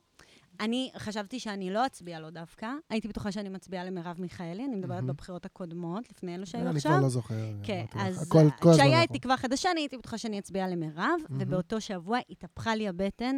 אני 0.59 0.91
חשבתי 0.97 1.39
שאני 1.39 1.69
לא 1.69 1.85
אצביע 1.85 2.19
לו 2.19 2.29
דווקא. 2.29 2.67
הייתי 2.89 3.07
בטוחה 3.07 3.31
שאני 3.31 3.49
מצביעה 3.49 3.83
למרב 3.83 4.15
מיכאלי, 4.19 4.65
אני 4.65 4.75
מדברת. 4.75 5.03
בבחירות 5.03 5.45
הקודמות, 5.45 6.09
לפני 6.09 6.35
אלו 6.35 6.45
שהיו 6.45 6.67
אני 6.67 6.75
עכשיו. 6.75 6.91
כבר 6.91 7.01
לא 7.01 7.09
זוכר. 7.09 7.53
כן, 7.63 7.85
אז 7.95 8.31
כשהיה 8.61 9.03
את 9.03 9.09
נכון. 9.09 9.17
תקווה 9.17 9.37
חדשה, 9.37 9.71
אני 9.71 9.81
הייתי 9.81 9.97
בטוחה 9.97 10.17
שאני 10.17 10.39
אצביע 10.39 10.67
מהמם. 10.67 11.17
ובאותו 11.29 11.81
שבוע 11.81 12.19
התהפכה 12.29 12.75
לי 12.75 12.87
הבטן, 12.87 13.37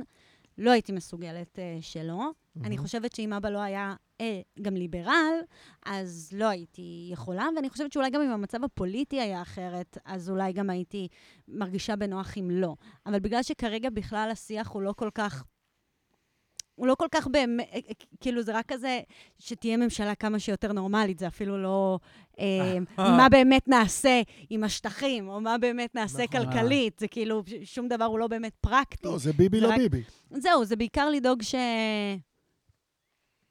לא 0.58 0.72
הייתי 0.72 0.92
מסוגלת 0.92 1.60
אה, 1.60 1.78
שלא. 1.82 2.30
אני. 2.64 2.78
חושבת 2.78 3.16
שאם 3.16 3.34
אבא 3.34 3.50
לא 3.50 3.60
היה 3.60 3.96
אה, 4.22 4.42
גם 4.62 4.76
ליברל, 4.76 5.34
אז 5.86 6.30
לא 6.34 6.46
הייתי 6.46 7.10
יכולה, 7.12 7.48
ואני 7.56 7.70
חושבת 7.70 7.92
שאולי 7.92 8.10
גם 8.10 8.22
אם 8.22 8.32
המצב 8.32 8.64
הפוליטי 8.64 9.22
היה 9.22 9.42
אחרת, 9.42 9.98
אז 10.06 10.30
אולי 10.30 10.54
גם 10.54 10.70
הייתי 10.70 11.08
מרגישה 11.48 11.96
בנוח 11.96 12.38
אם 12.38 12.52
לא. 12.52 12.76
אבל 13.06 13.20
בגלל 13.20 13.44
שכרגע 13.44 13.90
בכלל 13.90 14.30
השיח 14.32 14.70
הוא 14.70 14.82
לא 14.82 14.94
כל 14.98 15.10
כך... 15.16 15.44
הוא 16.78 16.88
לא 16.88 16.96
כל 16.96 17.08
כך 17.12 17.28
באמת, 17.28 17.68
אה, 17.74 17.80
אה, 17.88 17.94
כאילו 18.20 18.42
זה 18.42 18.58
רק 18.58 18.66
כזה 18.68 19.00
שתהיה 19.40 19.78
ממשלה 19.78 20.16
כמה 20.16 20.40
שיותר 20.40 20.72
נורמלית, 20.74 21.20
זה 21.20 21.28
אפילו 21.28 21.64
לא 21.64 22.00
אה, 22.40 22.78
מה 22.98 23.30
באמת 23.30 23.68
נעשה 23.68 24.22
עם 24.50 24.64
השטחים, 24.64 25.30
או 25.30 25.42
מה 25.42 25.58
באמת 25.58 25.96
נעשה 25.96 26.24
נכון. 26.24 26.46
כלכלית, 26.46 27.00
זה 27.00 27.08
כאילו, 27.08 27.44
שום 27.64 27.88
דבר 27.88 28.06
הוא 28.06 28.20
לא 28.20 28.28
באמת 28.28 28.54
פרקטי. 28.62 29.08
לא, 29.08 29.18
זה 29.18 29.34
ביבי 29.34 29.60
זה 29.60 29.64
לא 29.68 29.72
רק- 29.72 29.78
ביבי. 29.78 30.04
זהו, 30.32 30.66
זה 30.66 30.76
בעיקר 30.76 31.10
לדאוג 31.10 31.42
ש... 31.42 31.56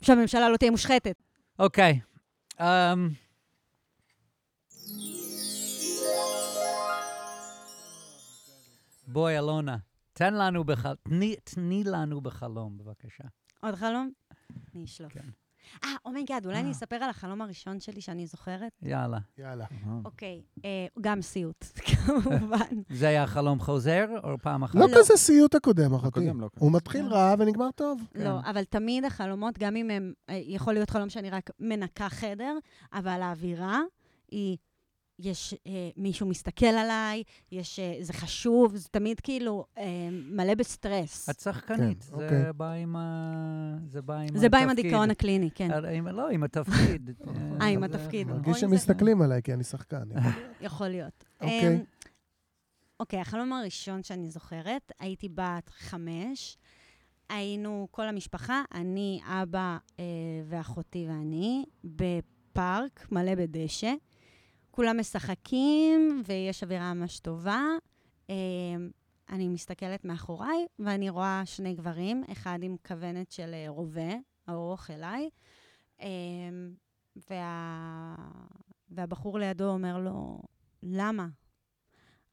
שהממשלה 0.03 0.49
לא 0.49 0.57
תהיה 0.57 0.71
מושחתת. 0.71 1.17
אוקיי. 1.59 2.01
אמ, 2.61 3.09
בואי, 9.07 9.39
אלונה, 9.39 9.77
תן 10.17 10.35
לנו 10.35 10.65
בחלום, 10.65 10.95
תני, 11.03 11.37
תני 11.45 11.85
לנו 11.85 12.21
בחלום, 12.21 12.79
בבקשה. 12.79 13.25
עוד 13.61 13.75
חלום? 13.75 14.11
אני 14.75 14.85
אשלוף. 14.85 15.13
כן. 15.13 15.29
אה, 15.85 15.89
oh 16.05 16.15
my 16.15 16.26
god, 16.26 16.47
אולי 16.47 16.61
אני 16.61 16.71
אספר 16.73 16.97
על 16.97 17.11
החלום 17.11 17.43
הראשון 17.43 17.81
שלי 17.81 18.01
שאני 18.01 18.27
זוכרת? 18.27 18.73
יאללה. 18.83 19.19
יאללה. 19.39 19.65
אה. 19.87 19.93
אוקיי, 20.05 20.43
אה, 20.65 20.87
גם 21.01 21.23
סיוט, 21.23 21.65
כמובן. 21.87 22.83
זה 22.91 23.09
היה 23.09 23.27
חלום 23.27 23.61
חוזר, 23.61 24.07
או 24.25 24.39
פעם 24.39 24.65
אחת? 24.65 24.75
לא 24.75 24.87
כזה 24.97 25.17
סיוט 25.17 25.55
הקודם, 25.55 25.95
אחותי. 25.95 26.21
הקודם 26.21 26.41
לא. 26.41 26.49
הוא 26.59 26.73
מתחיל 26.73 27.07
רע 27.07 27.35
ונגמר 27.39 27.71
טוב. 27.75 28.03
לא, 28.15 28.41
אבל 28.51 28.65
תמיד 28.65 29.05
החלומות, 29.05 29.59
גם 29.59 29.77
אם 29.77 29.91
הם, 29.91 30.13
אה, 30.31 30.41
יכול 30.45 30.75
להיות 30.75 30.91
חלום 30.91 31.09
שאני 31.09 31.31
רק 31.31 31.51
מנקה 31.61 32.09
חדר, 32.09 32.59
אבל 32.93 33.23
האווירה 33.23 33.81
היא, 34.31 34.57
יש 35.19 35.55
אה, 35.67 35.71
מישהו 35.97 36.27
מסתכל 36.27 36.67
עליי, 36.67 37.23
יש, 37.53 37.79
אה, 37.79 37.97
זה 38.01 38.13
חשוב, 38.13 38.77
זה 38.77 38.89
תמיד 38.91 39.21
כאילו 39.21 39.67
אה, 39.79 39.85
מלא 40.13 40.55
בסטרס. 40.55 41.29
את 41.31 41.41
שחקנית, 41.41 42.03
כן, 42.03 42.17
זה 42.17 42.25
אוקיי. 42.25 42.53
בא 42.53 42.71
עם 42.73 42.97
ה... 42.97 43.77
זה 43.87 44.03
בא 44.03 44.15
עם 44.19 44.37
זה 44.39 44.49
בא 44.49 44.59
עם 44.59 44.69
התפקיד. 44.69 44.87
הדיכאון 44.87 45.11
הקליני, 45.11 45.51
כן. 45.55 45.71
אה, 45.71 45.91
עם- 45.91 46.09
לא, 46.09 46.29
עם 46.31 46.43
התפקיד. 46.43 47.11
אה, 47.61 47.67
עם 47.67 47.81
זה- 47.81 47.87
התפקיד. 47.87 48.27
מרגיש 48.27 48.55
או 48.55 48.61
שהם 48.61 48.71
אם 48.71 48.77
זה- 48.77 48.83
מסתכלים 48.83 49.23
עליי 49.23 49.43
כי 49.43 49.53
אני 49.55 49.65
שחקן. 49.65 50.09
יכול 50.61 50.89
להיות. 50.89 51.25
אוקיי. 51.41 51.75
אמ, 51.77 51.81
אוקיי, 53.01 53.21
החלום 53.21 53.53
הראשון 53.53 54.03
שאני 54.03 54.31
זוכרת, 54.31 54.93
הייתי 55.01 55.29
בת 55.29 55.71
חמש. 55.71 56.59
היינו 57.29 57.89
כל 57.91 58.09
המשפחה, 58.09 58.63
אני, 58.75 59.21
אבא 59.27 59.77
אה, 60.01 60.05
ואחותי 60.49 61.07
ואני, 61.09 61.65
בפארק 61.85 63.07
מלא 63.13 63.35
בדשא. 63.35 63.93
כולם 64.77 65.01
משחקים 65.01 66.23
ויש 66.27 66.63
אווירה 66.63 66.95
ממש 66.95 67.21
טובה. 67.21 67.63
אה, 68.31 68.35
אני 69.29 69.49
מסתכלת 69.49 70.05
מאחוריי 70.05 70.67
ואני 70.79 71.11
רואה 71.11 71.43
שני 71.45 71.75
גברים, 71.75 72.25
אחד 72.33 72.59
עם 72.63 72.77
כוונת 72.87 73.31
של 73.31 73.51
אה, 73.55 73.65
רובה, 73.69 74.13
ארוך 74.49 74.91
אליי, 74.91 75.31
אה, 76.01 76.09
וה... 77.31 78.15
והבחור 78.89 79.39
לידו 79.39 79.69
אומר 79.69 79.99
לו, 79.99 80.43
למה? 80.83 81.29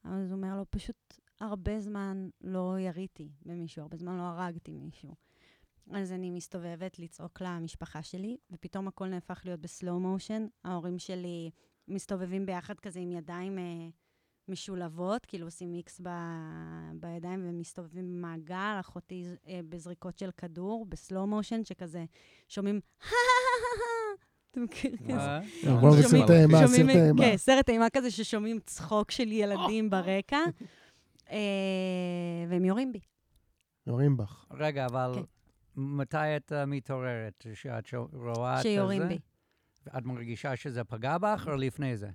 אז 0.04 0.32
הוא 0.32 0.38
אומר 0.38 0.58
לו, 0.58 0.64
פשוט 0.70 1.20
הרבה 1.40 1.80
זמן 1.80 2.30
לא 2.42 2.76
יריתי 2.80 3.30
במישהו, 3.46 3.82
הרבה 3.82 3.98
זמן 3.98 4.18
לא 4.18 4.24
הרגתי 4.24 4.78
מישהו. 4.78 5.16
אז 5.92 6.12
אני 6.12 6.30
מסתובבת 6.30 7.00
לצעוק 7.00 7.42
למשפחה 7.42 8.04
שלי, 8.04 8.38
ופתאום 8.52 8.88
הכל 8.88 9.08
נהפך 9.08 9.42
להיות 9.46 9.60
בסלואו 9.60 10.00
מושן. 10.00 10.46
ההורים 10.64 11.00
שלי 11.00 11.52
מסתובבים 11.88 12.46
ביחד 12.46 12.80
כזה 12.80 13.00
עם 13.00 13.12
ידיים 13.12 13.60
אה, 13.60 13.88
משולבות, 14.48 15.26
כאילו 15.26 15.48
עושים 15.48 15.72
מיקס 15.72 16.02
ב, 16.04 16.10
בידיים 16.94 17.46
ומסתובבים 17.50 18.18
במעגל, 18.18 18.78
אחותי 18.80 19.26
אה, 19.48 19.60
בזריקות 19.70 20.18
של 20.18 20.30
כדור, 20.38 20.86
בסלואו 20.90 21.28
מושן, 21.28 21.64
שכזה 21.64 22.06
שומעים, 22.48 22.80
אתם 24.52 24.64
מכירים? 24.64 24.98
אימה, 26.32 26.68
סרט 26.68 26.90
אימה. 26.90 27.24
כן, 27.24 27.38
סרט 27.38 27.70
אימה 27.70 27.90
כזה 27.90 28.12
ששומעים 28.12 28.60
צחוק 28.66 29.12
של 29.12 29.32
ילדים 29.32 29.90
ברקע, 29.90 30.40
אה, 31.32 31.38
והם 32.50 32.66
יורים 32.66 32.92
בי. 32.92 33.00
יורים 33.88 34.18
בך. 34.18 34.46
רגע, 34.52 34.86
אבל 34.86 35.12
כן. 35.16 35.22
מתי 35.76 36.18
את 36.38 36.54
אה, 36.54 36.66
מתעוררת? 36.66 37.46
שאת 37.54 37.94
רואה 38.14 38.58
את 38.58 38.64
זה? 38.64 38.70
שיורים 38.70 39.08
בי. 39.08 39.20
את 39.98 40.06
מרגישה 40.06 40.56
שזה 40.56 40.84
פגע 40.84 41.18
בך, 41.18 41.48
או 41.48 41.56
לפני 41.56 41.98
זה? 41.98 42.10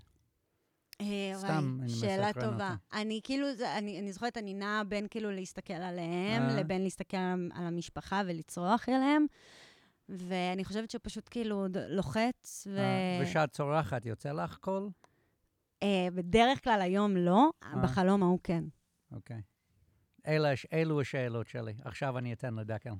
אה, 1.01 1.33
סתם, 1.35 1.79
אני 1.83 1.89
שאלה 1.89 2.33
טובה. 2.33 2.75
אני 2.93 3.21
כאילו, 3.25 3.47
אני 3.77 3.99
אני 3.99 4.13
זוכרת, 4.13 4.37
אני 4.37 4.55
נעה 4.55 4.85
בין 4.85 5.07
כאילו 5.11 5.31
להסתכל 5.31 5.73
עליהם, 5.73 6.43
אה. 6.43 6.57
לבין 6.57 6.83
להסתכל 6.83 7.17
על 7.17 7.49
על 7.55 7.67
המשפחה 7.67 8.23
ולצרוח 8.27 8.89
אליהם, 8.89 9.27
ואני 10.09 10.65
חושבת 10.65 10.91
שפשוט 10.91 11.29
כאילו 11.31 11.67
לוחץ, 11.89 12.67
ו... 12.71 12.79
אה, 12.79 13.21
וכשאת 13.23 13.51
צורחת, 13.51 14.07
יוצא 14.07 14.33
לך 14.33 14.57
קול? 14.57 14.91
בדרך 16.15 16.65
כלל 16.65 16.81
היום 16.81 17.17
לא. 17.17 17.51
בחלום 17.83 18.23
ההוא 18.23 18.39
כן. 18.43 18.65
אוקיי. 19.13 19.41
אלו 20.73 21.01
השאלות 21.01 21.47
שלי. 21.47 21.75
עכשיו 21.85 22.19
אני 22.19 22.33
אתן 22.33 22.55
לדקל. 22.55 22.91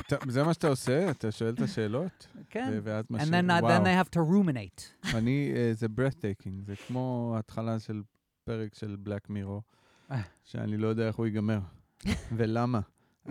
אתה- 0.00 0.16
זה 0.28 0.44
מה 0.44 0.54
שאתה 0.54 0.68
עושה? 0.68 1.10
אתה 1.10 1.32
שואל 1.32 1.54
את 1.54 1.60
השאלות? 1.60 2.26
כן. 2.50 2.80
ואז 2.82 3.04
And 3.04 3.08
משאיר... 3.10 3.28
then, 3.30 3.50
uh, 3.50 3.62
then 3.64 3.84
they 3.84 4.06
have 4.06 4.18
to 4.18 4.20
ruminate. 4.20 4.82
אני, 5.18 5.52
אה, 5.56 5.70
זה 5.74 5.86
breathtaking, 5.86 6.64
זה 6.66 6.76
כמו 6.76 7.32
ההתחלה 7.36 7.78
של 7.78 8.02
פרק 8.44 8.74
של 8.74 8.96
בלק 8.98 9.30
מירו. 9.30 9.62
שאני 10.44 10.76
לא 10.76 10.88
יודע 10.88 11.06
איך 11.06 11.16
הוא 11.16 11.26
ייגמר, 11.26 11.58
ולמה. 12.36 12.80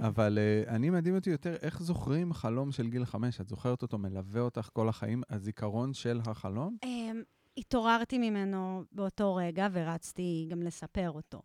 אבל 0.01 0.38
uh, 0.65 0.70
אני 0.70 0.89
מדהים 0.89 1.15
אותי 1.15 1.30
יותר 1.30 1.55
איך 1.61 1.82
זוכרים 1.84 2.34
חלום 2.34 2.72
של 2.72 2.89
גיל 2.89 3.05
חמש. 3.05 3.41
את 3.41 3.49
זוכרת 3.49 3.82
אותו, 3.82 3.97
מלווה 3.97 4.41
אותך 4.41 4.70
כל 4.74 4.89
החיים, 4.89 5.22
הזיכרון 5.30 5.93
של 5.93 6.20
החלום? 6.28 6.78
אמ, 6.84 7.22
התעוררתי 7.57 8.18
ממנו 8.18 8.84
באותו 8.91 9.36
רגע 9.36 9.68
ורצתי 9.72 10.47
גם 10.49 10.61
לספר 10.61 11.09
אותו. 11.11 11.41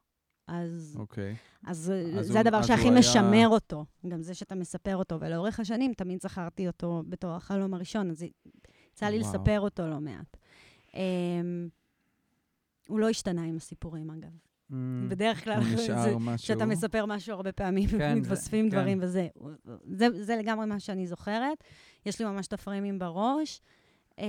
אז, 0.49 0.97
אוקיי. 1.01 1.34
אז, 1.66 1.78
אז 2.18 2.26
זה 2.26 2.32
הוא- 2.32 2.38
הדבר 2.38 2.59
אז 2.59 2.66
שהכי 2.66 2.82
היה- 2.88 2.99
משמר 2.99 3.49
אותו, 3.49 3.84
גם 4.09 4.22
זה 4.22 4.34
שאתה 4.34 4.55
מספר 4.55 4.97
אותו. 4.97 5.20
ולאורך 5.20 5.61
השנים 5.61 5.93
תמיד 5.95 6.22
זכרתי 6.22 6.66
אותו 6.66 7.03
בתור 7.09 7.30
החלום 7.32 7.74
הראשון, 7.74 8.11
אז 8.11 8.22
יצא 8.93 9.07
לי 9.07 9.18
וואו. 9.20 9.28
לספר 9.30 9.61
אותו 9.61 9.86
לא 9.88 10.01
מעט. 10.01 10.36
אמ, 10.95 11.68
הוא 12.88 12.99
לא 13.01 13.09
השתנה 13.09 13.43
עם 13.45 13.57
הסיפורים, 13.57 14.11
אגב. 14.11 14.30
Mm, 14.70 14.74
בדרך 15.09 15.45
כלל, 15.45 15.61
זה- 15.76 16.16
משהו... 16.18 16.36
כשאתה 16.45 16.66
מספר 16.66 17.07
משהו 17.07 17.34
הרבה 17.34 17.53
פעמים, 17.53 17.88
כן, 17.88 18.14
מתווספים 18.18 18.70
זה- 18.70 18.76
דברים 18.76 18.99
וזה. 19.03 19.28
זה, 19.84 20.24
זה 20.24 20.36
לגמרי 20.36 20.66
מה 20.66 20.80
שאני 20.80 21.07
זוכרת. 21.07 21.64
יש 22.07 22.18
לי 22.20 22.24
ממש 22.26 22.47
את 22.47 22.53
הפריימים 22.53 22.99
בראש. 22.99 23.61
אמ, 24.18 24.24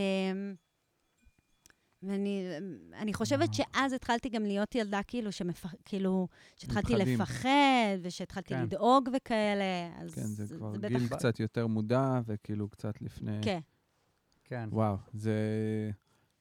ואני 2.08 2.48
אני 2.94 3.14
חושבת 3.14 3.54
שאז 3.54 3.94
התחלתי 3.94 4.30
גם 4.30 4.44
להיות 4.44 4.76
ילדה 4.76 5.04
כאילו, 5.08 5.32
שמפח, 5.32 5.74
כאילו, 5.86 6.28
שהתחלתי 6.56 6.94
פחדים. 6.94 7.20
לפחד, 7.20 7.98
ושהתחלתי 8.02 8.50
כן. 8.50 8.62
לדאוג 8.64 9.10
וכאלה, 9.16 9.92
אז 9.98 10.14
כן, 10.14 10.22
זה 10.22 10.56
כבר 10.56 10.72
בטח... 10.72 10.88
גיל 10.88 11.08
קצת 11.08 11.40
יותר 11.40 11.68
מודע, 11.68 12.20
וכאילו 12.26 12.70
קצת 12.70 13.02
לפני... 13.02 13.40
כן, 13.42 13.60
כן. 14.44 14.70
וואו, 14.72 14.96
זה... 15.14 15.34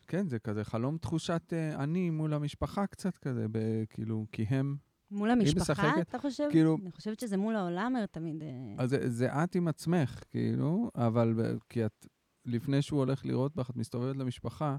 כן, 0.06 0.28
זה 0.28 0.38
כזה 0.38 0.64
חלום 0.64 0.98
תחושת 0.98 1.52
אה, 1.52 1.84
אני 1.84 2.10
מול 2.10 2.34
המשפחה 2.34 2.86
קצת 2.86 3.18
כזה, 3.18 3.46
ב- 3.52 3.84
כאילו, 3.90 4.26
כי 4.32 4.42
הם... 4.42 4.76
מול 5.10 5.30
המשפחה, 5.30 5.72
משחקת, 5.72 6.08
אתה 6.08 6.18
חושב? 6.18 6.48
כאילו- 6.50 6.76
אני 6.82 6.92
חושבת 6.92 7.20
שזה 7.20 7.36
מול 7.36 7.56
העולם 7.56 7.94
תמיד. 8.10 8.42
אה, 8.42 8.48
אז 8.78 8.90
זה, 8.90 9.10
זה 9.10 9.44
את 9.44 9.54
עם 9.54 9.68
עצמך, 9.68 10.22
כאילו, 10.30 10.90
אבל 10.94 11.58
כי 11.68 11.86
את, 11.86 12.06
לפני 12.44 12.82
שהוא 12.82 12.98
הולך 12.98 13.26
לראות 13.26 13.56
בך, 13.56 13.70
את 13.70 13.76
מסתובבת 13.76 14.16
למשפחה, 14.16 14.76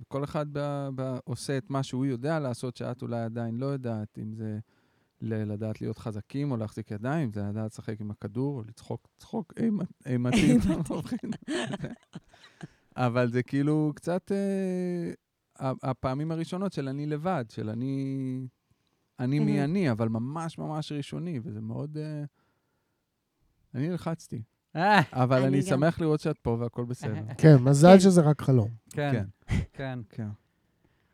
וכל 0.00 0.24
אחד 0.24 0.46
ב, 0.52 0.88
ב, 0.94 1.16
עושה 1.24 1.58
את 1.58 1.70
מה 1.70 1.82
שהוא 1.82 2.06
יודע 2.06 2.38
לעשות, 2.38 2.76
שאת 2.76 3.02
אולי 3.02 3.20
עדיין 3.20 3.56
לא 3.56 3.66
יודעת, 3.66 4.18
אם 4.18 4.34
זה 4.34 4.58
ל- 5.20 5.52
לדעת 5.52 5.80
להיות 5.80 5.98
חזקים 5.98 6.50
או 6.50 6.56
להחזיק 6.56 6.90
ידיים, 6.90 7.32
זה 7.32 7.42
לדעת 7.42 7.70
לשחק 7.72 8.00
עם 8.00 8.10
הכדור, 8.10 8.56
או 8.56 8.62
לצחוק 8.62 9.08
צחוק 9.18 9.52
אימת- 9.56 10.06
אימתי. 10.06 10.56
אבל 12.96 13.30
זה 13.30 13.42
כאילו 13.42 13.92
קצת 13.96 14.32
אה, 14.32 15.12
הפעמים 15.82 16.32
הראשונות 16.32 16.72
של 16.72 16.88
אני 16.88 17.06
לבד, 17.06 17.44
של 17.48 17.70
אני... 17.70 18.46
אני 19.18 19.38
מי. 19.38 19.64
אני, 19.64 19.90
אבל 19.90 20.08
ממש 20.08 20.58
ממש 20.58 20.92
ראשוני, 20.92 21.40
וזה 21.42 21.60
מאוד... 21.60 21.98
אה, 21.98 22.24
אני 23.74 23.88
נלחצתי. 23.88 24.42
אה, 24.76 25.00
אבל 25.12 25.42
אני. 25.42 25.62
שמח 25.62 26.00
לראות 26.00 26.20
שאת 26.20 26.38
פה 26.38 26.56
והכל 26.60 26.84
בסדר. 26.84 27.22
כן, 27.38 27.56
מזל 27.56 27.92
כן. 27.92 28.00
שזה 28.00 28.20
רק 28.20 28.42
חלום. 28.42 28.68
כן, 28.90 29.12
כן. 29.12 29.56
כן. 29.72 29.98
כן. 30.16 30.28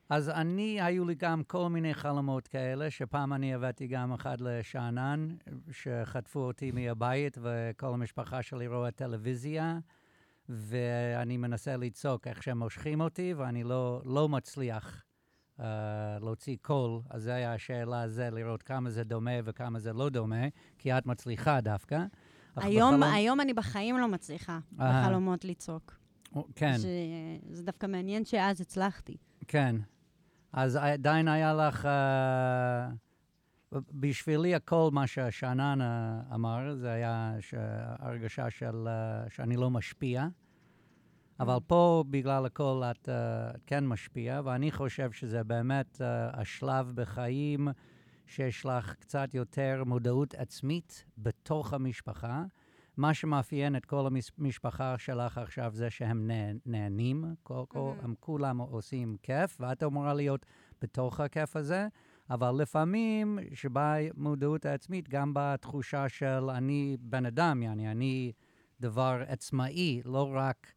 אז 0.09 0.29
אני, 0.29 0.83
היו 0.83 1.05
לי 1.05 1.15
גם 1.15 1.43
כל 1.47 1.69
מיני 1.69 1.95
חלומות 1.95 2.49
כאלה, 2.49 2.91
שפעם 2.91 3.33
אני 3.33 3.55
הבאתי 3.55 3.87
גם 3.87 4.13
אחד 4.13 4.41
לשאנן, 4.41 5.29
שחטפו 5.71 6.41
אותי 6.41 6.71
מהבית, 6.71 7.39
וכל 7.43 7.95
המשפחה 7.95 8.43
שלי 8.43 8.67
רואה 8.67 8.91
טלוויזיה, 8.91 9.79
ואני 10.49 11.37
מנסה 11.37 11.77
לצעוק 11.77 12.27
איך 12.27 12.43
שהם 12.43 12.59
מושכים 12.59 13.01
אותי, 13.01 13.35
ואני 13.35 13.65
לא, 13.65 14.03
לא 14.05 14.29
מצליח 14.29 15.05
uh, 15.59 15.63
להוציא 16.21 16.57
קול. 16.63 17.01
אז 17.11 17.23
זו 17.23 17.31
הייתה 17.31 17.53
השאלה, 17.53 18.09
זה 18.09 18.31
לראות 18.31 18.63
כמה 18.63 18.91
זה 18.91 19.05
דומה 19.05 19.31
וכמה 19.45 19.79
זה 19.79 19.93
לא 19.93 20.09
דומה, 20.09 20.45
כי 20.79 20.93
את 20.93 21.07
מצליחה 21.07 21.61
דווקא. 21.61 22.05
היום, 22.57 22.95
בחלום- 22.95 23.13
היום 23.15 23.41
אני 23.41 23.55
בחיים 23.55 23.99
לא 23.99 24.09
מצליחה 24.09 24.59
אהה. 24.81 25.03
בחלומות 25.03 25.45
לצעוק. 25.45 25.97
כן. 26.55 26.75
שזה 26.79 27.63
דווקא 27.63 27.87
מעניין 27.87 28.25
שאז 28.25 28.61
הצלחתי. 28.61 29.17
כן. 29.49 29.77
אז 30.53 30.77
עדיין 30.77 31.29
היה 31.29 31.55
לך... 31.55 31.87
אה, 31.87 32.89
בשבילי 33.93 34.55
הכל 34.55 34.89
מה 34.93 35.07
ששאנן 35.07 35.79
אה, 35.81 36.21
אמר, 36.35 36.75
זה 36.75 36.91
היה 36.93 37.35
ש- 37.41 37.55
הרגשה 37.99 38.51
של 38.51 38.89
אה, 38.89 39.31
שאני 39.31 39.57
לא 39.57 39.71
משפיע. 39.71 40.27
אבל 41.41 41.57
פה, 41.67 42.05
בגלל 42.11 42.47
הכל, 42.47 42.83
את 42.91 43.09
אה, 43.09 43.15
כן 43.67 43.87
משפיעה, 43.87 44.41
ואני 44.45 44.71
חושב 44.73 45.13
שזה 45.13 45.45
באמת 45.45 46.01
אה, 46.01 46.41
השלב 46.41 46.93
בחיים 46.95 47.69
שיש 48.27 48.67
לך 48.67 48.95
קצת 48.95 49.35
יותר 49.35 49.83
מודעות 49.87 50.35
עצמית 50.35 51.05
בתוך 51.19 51.73
המשפחה, 51.73 52.45
מה 52.97 53.15
שמאפיין 53.15 53.77
את 53.77 53.85
כל 53.85 54.07
המשפחה 54.39 54.99
שלך 54.99 55.39
עכשיו 55.39 55.73
זה 55.75 55.91
שהם 55.91 56.27
נה- 56.27 56.59
נהנים, 56.67 57.25
כל, 57.43 57.65
כל, 57.69 57.93
Mhm. 58.01 58.05
הם 58.05 58.15
כולם 58.21 58.59
עושים 58.59 59.17
כיף, 59.23 59.57
ואת 59.61 59.83
אמורה 59.83 60.15
להיות 60.15 60.47
בתוך 60.83 61.21
הכיף 61.21 61.57
הזה, 61.57 61.89
אבל 62.31 62.51
לפעמים 62.63 63.39
שבאה 63.55 64.09
מודעות 64.17 64.67
העצמית, 64.67 65.09
גם 65.09 65.33
בתחושה 65.35 66.09
של 66.09 66.51
אני 66.51 66.97
בן 67.01 67.27
אדם, 67.27 67.63
יעני, 67.63 67.91
אני 67.91 68.33
דבר 68.81 69.23
עצמאי, 69.27 70.01
לא 70.05 70.31
רק, 70.35 70.73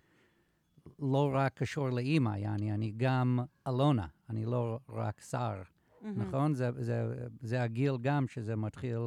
לא 0.99 1.31
רק 1.35 1.53
קשור 1.53 1.89
לאימא, 1.89 2.37
יעני, 2.37 2.73
אני 2.73 2.93
גם 2.97 3.39
אלונה, 3.67 4.07
אני 4.29 4.45
לא 4.45 4.79
רק 4.89 5.21
שר. 5.21 5.61
מהמם. 6.01 6.21
נכון? 6.21 6.53
זה, 6.53 6.69
זה, 6.77 7.13
זה 7.41 7.61
הגיל 7.63 7.97
גם 8.01 8.27
שזה 8.27 8.55
מתחיל, 8.55 8.99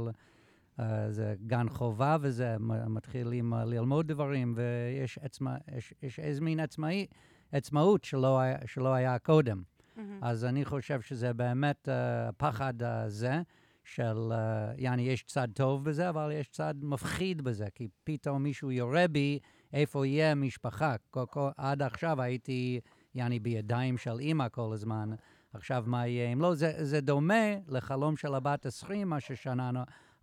uh, 0.79 0.83
זה 1.09 1.35
גן 1.47 1.69
חובה 1.69 2.17
וזה 2.21 2.57
מתחילים 2.89 3.55
uh, 3.55 3.57
ללמוד 3.57 4.07
דברים, 4.09 4.55
ויש 4.57 5.19
עצמה, 5.19 5.57
יש, 5.77 5.95
יש 6.03 6.19
איזה 6.19 6.41
מין 6.41 6.61
עצמאי, 6.61 7.07
עצמאות 7.53 8.05
שלא, 8.05 8.41
היה- 8.41 8.59
שלא 8.67 8.95
היה 8.95 9.19
קודם. 9.19 9.63
מהמם. 9.97 10.19
אז 10.23 10.45
אני 10.45 10.65
חושב 10.65 11.01
שזה 11.01 11.33
באמת 11.33 11.89
uh, 11.89 11.93
הפחד 12.29 12.83
הזה 12.83 13.43
של, 13.85 14.33
uh, 14.33 14.35
יעני, 14.81 15.03
יש 15.03 15.23
צד 15.25 15.49
טוב 15.55 15.85
בזה, 15.85 16.09
אבל 16.09 16.31
יש 16.33 16.49
צד 16.49 16.75
מפחיד 16.83 17.43
בזה, 17.43 17.67
כי 17.75 17.89
פתאום 18.05 18.43
מישהו 18.43 18.71
יורה 18.71 19.09
בי 19.09 19.39
איפה 19.73 20.07
יהיה 20.07 20.35
משפחה. 20.35 20.95
כל, 21.11 21.25
כל, 21.31 21.49
עד 21.57 21.83
עכשיו 21.83 22.23
הייתי, 22.23 22.81
יעני, 23.15 23.39
בידיים 23.41 23.99
של 23.99 24.19
אימא 24.19 24.47
כל 24.49 24.71
הזמן. 24.73 25.11
עכשיו, 25.55 25.85
מה 25.87 26.07
יהיה 26.07 26.33
אם 26.33 26.41
לא? 26.41 26.55
זה, 26.55 26.85
זה 26.85 27.01
דומה 27.01 27.55
לחלום 27.69 28.17
של 28.17 28.35
הבת 28.35 28.67
עשרים, 28.67 29.09
מה 29.09 29.21
ששנן 29.21 29.75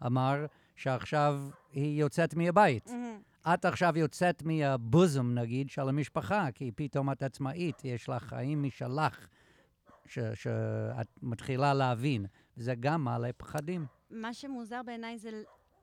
אמר, 0.05 0.45
שעכשיו 0.75 1.41
היא 1.71 1.99
יוצאת 2.01 2.33
מהבית. 2.33 2.87
מהמם. 2.87 3.21
את 3.53 3.65
עכשיו 3.65 3.97
יוצאת 3.97 4.43
מהבוזם, 4.43 5.33
נגיד, 5.33 5.69
של 5.69 5.89
המשפחה, 5.89 6.47
כי 6.55 6.71
פתאום 6.75 7.11
את 7.11 7.23
עצמאית, 7.23 7.85
יש 7.85 8.09
לך 8.09 8.23
חיים 8.23 8.63
משלך, 8.63 9.27
ש- 10.05 10.19
שאת 10.33 11.07
מתחילה 11.21 11.73
להבין. 11.73 12.25
זה 12.55 12.75
גם 12.79 13.03
מעלה 13.03 13.29
פחדים. 13.37 13.85
מה 14.09 14.33
שמוזר 14.33 14.81
בעיניי 14.85 15.17
זה 15.17 15.29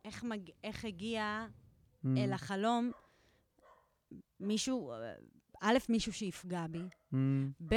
איך, 0.05 0.25
מג... 0.25 0.51
איך 0.65 0.85
הגיע 0.85 1.47
Mm, 2.05 2.09
אל 2.19 2.33
החלום 2.33 2.91
מישהו, 4.41 4.93
א', 5.61 5.77
מישהו 5.89 6.13
שיפגע 6.13 6.67
בי, 6.67 6.83
mm, 7.13 7.17
ב', 7.69 7.75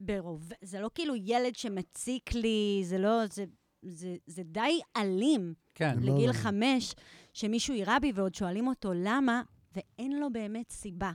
ברוב... 0.00 0.48
זה 0.62 0.80
לא 0.80 0.90
כאילו 0.94 1.14
ילד 1.16 1.56
שמציק 1.56 2.34
לי, 2.34 2.82
זה 2.84 2.98
לא... 2.98 3.26
זה, 3.26 3.44
זה, 3.82 4.16
זה 4.26 4.42
די 4.42 4.80
אלים 4.96 5.54
כן, 5.74 5.96
לא 6.00 6.14
לגיל 6.14 6.24
למה. 6.30 6.38
חמש, 6.38 6.94
שמישהו 7.32 7.74
יירה 7.74 7.98
בי 7.98 8.12
ועוד 8.14 8.34
שואלים 8.34 8.66
אותו 8.66 8.90
למה, 8.94 9.42
ואין 9.76 10.20
לו 10.20 10.32
באמת 10.32 10.70
סיבה. 10.70 11.12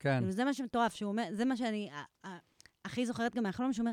כן. 0.00 0.18
כאילו, 0.18 0.32
זה 0.32 0.44
מה 0.44 0.54
שמטורף, 0.54 0.94
שהוא 0.94 1.10
אומר, 1.10 1.28
זה 1.32 1.44
מה 1.44 1.56
שאני 1.56 1.90
הכי 2.84 3.06
זוכרת 3.06 3.34
גם 3.34 3.42
מהחלום, 3.42 3.72
שהוא 3.72 3.84
אומר, 3.84 3.92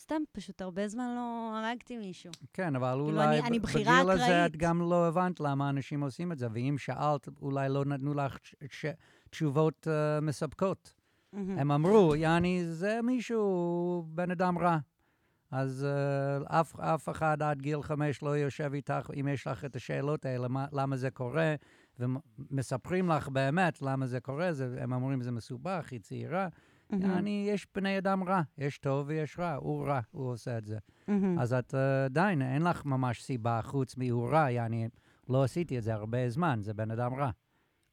סתם, 0.00 0.22
פשוט 0.32 0.60
הרבה 0.62 0.88
זמן 0.88 1.14
לא 1.14 1.52
הרגתי 1.58 1.98
מישהו. 1.98 2.32
כן, 2.52 2.76
אבל 2.76 2.88
כאילו, 2.92 3.04
אולי 3.06 3.38
אני- 3.38 3.46
אני 3.48 3.58
בגיל 3.58 3.88
הזה 4.10 4.46
את. 4.46 4.56
גם 4.56 4.80
לא 4.90 5.08
הבנת 5.08 5.40
למה 5.40 5.68
אנשים 5.68 6.02
עושים 6.02 6.32
את 6.32 6.38
זה, 6.38 6.46
ואם 6.52 6.74
שאלת, 6.78 7.28
אולי 7.42 7.68
לא 7.68 7.84
נתנו 7.84 8.14
לך 8.14 8.36
ש- 8.42 8.54
ש- 8.70 8.86
תשובות 9.30 9.86
uh, 9.86 10.20
מספקות. 10.20 10.92
מהמם. 11.36 11.58
הם 11.58 11.70
אמרו, 11.70 12.14
יעני, 12.16 12.64
זה 12.64 13.00
מישהו, 13.02 14.04
בן 14.08 14.30
אדם 14.30 14.58
רע. 14.58 14.78
אז 15.50 15.86
uh, 15.86 16.46
אף, 16.46 16.80
אף 16.80 17.08
אחד 17.08 17.42
עד 17.42 17.62
גיל 17.62 17.82
חמש 17.82 18.22
לא 18.22 18.36
יושב 18.36 18.70
איתך, 18.74 19.10
אם 19.20 19.28
יש 19.28 19.46
לך 19.46 19.64
את 19.64 19.76
השאלות 19.76 20.24
האלה, 20.24 20.48
מה, 20.48 20.66
למה 20.72 20.96
זה 20.96 21.10
קורה, 21.10 21.54
ומספרים 21.98 23.08
לך 23.08 23.28
באמת 23.28 23.82
למה 23.82 24.06
זה 24.06 24.20
קורה, 24.20 24.52
זה, 24.52 24.76
הם 24.80 24.92
אומרים, 24.92 25.22
זה 25.22 25.30
מסובך, 25.30 25.88
היא 25.90 26.00
צעירה. 26.00 26.48
מהמם. 26.90 27.02
יעני, 27.02 27.48
יש 27.50 27.66
בני 27.74 27.98
אדם 27.98 28.24
רע, 28.24 28.42
יש 28.58 28.78
טוב 28.78 29.06
ויש 29.08 29.38
רע, 29.38 29.54
הוא 29.54 29.86
רע, 29.86 30.00
הוא 30.10 30.32
עושה 30.32 30.58
את 30.58 30.64
זה. 30.64 30.78
מהמם. 31.08 31.38
אז 31.38 31.52
את 31.52 31.74
uh, 31.74 32.04
עדיין, 32.04 32.42
אין 32.42 32.62
לך 32.62 32.84
ממש 32.84 33.22
סיבה 33.22 33.60
חוץ 33.62 33.96
מהוא 33.96 34.30
רע, 34.30 34.50
יעני, 34.50 34.88
לא 35.28 35.44
עשיתי 35.44 35.78
את 35.78 35.82
זה 35.82 35.94
הרבה 35.94 36.28
זמן, 36.28 36.60
זה 36.62 36.74
בן 36.74 36.90
אדם 36.90 37.14
רע. 37.14 37.30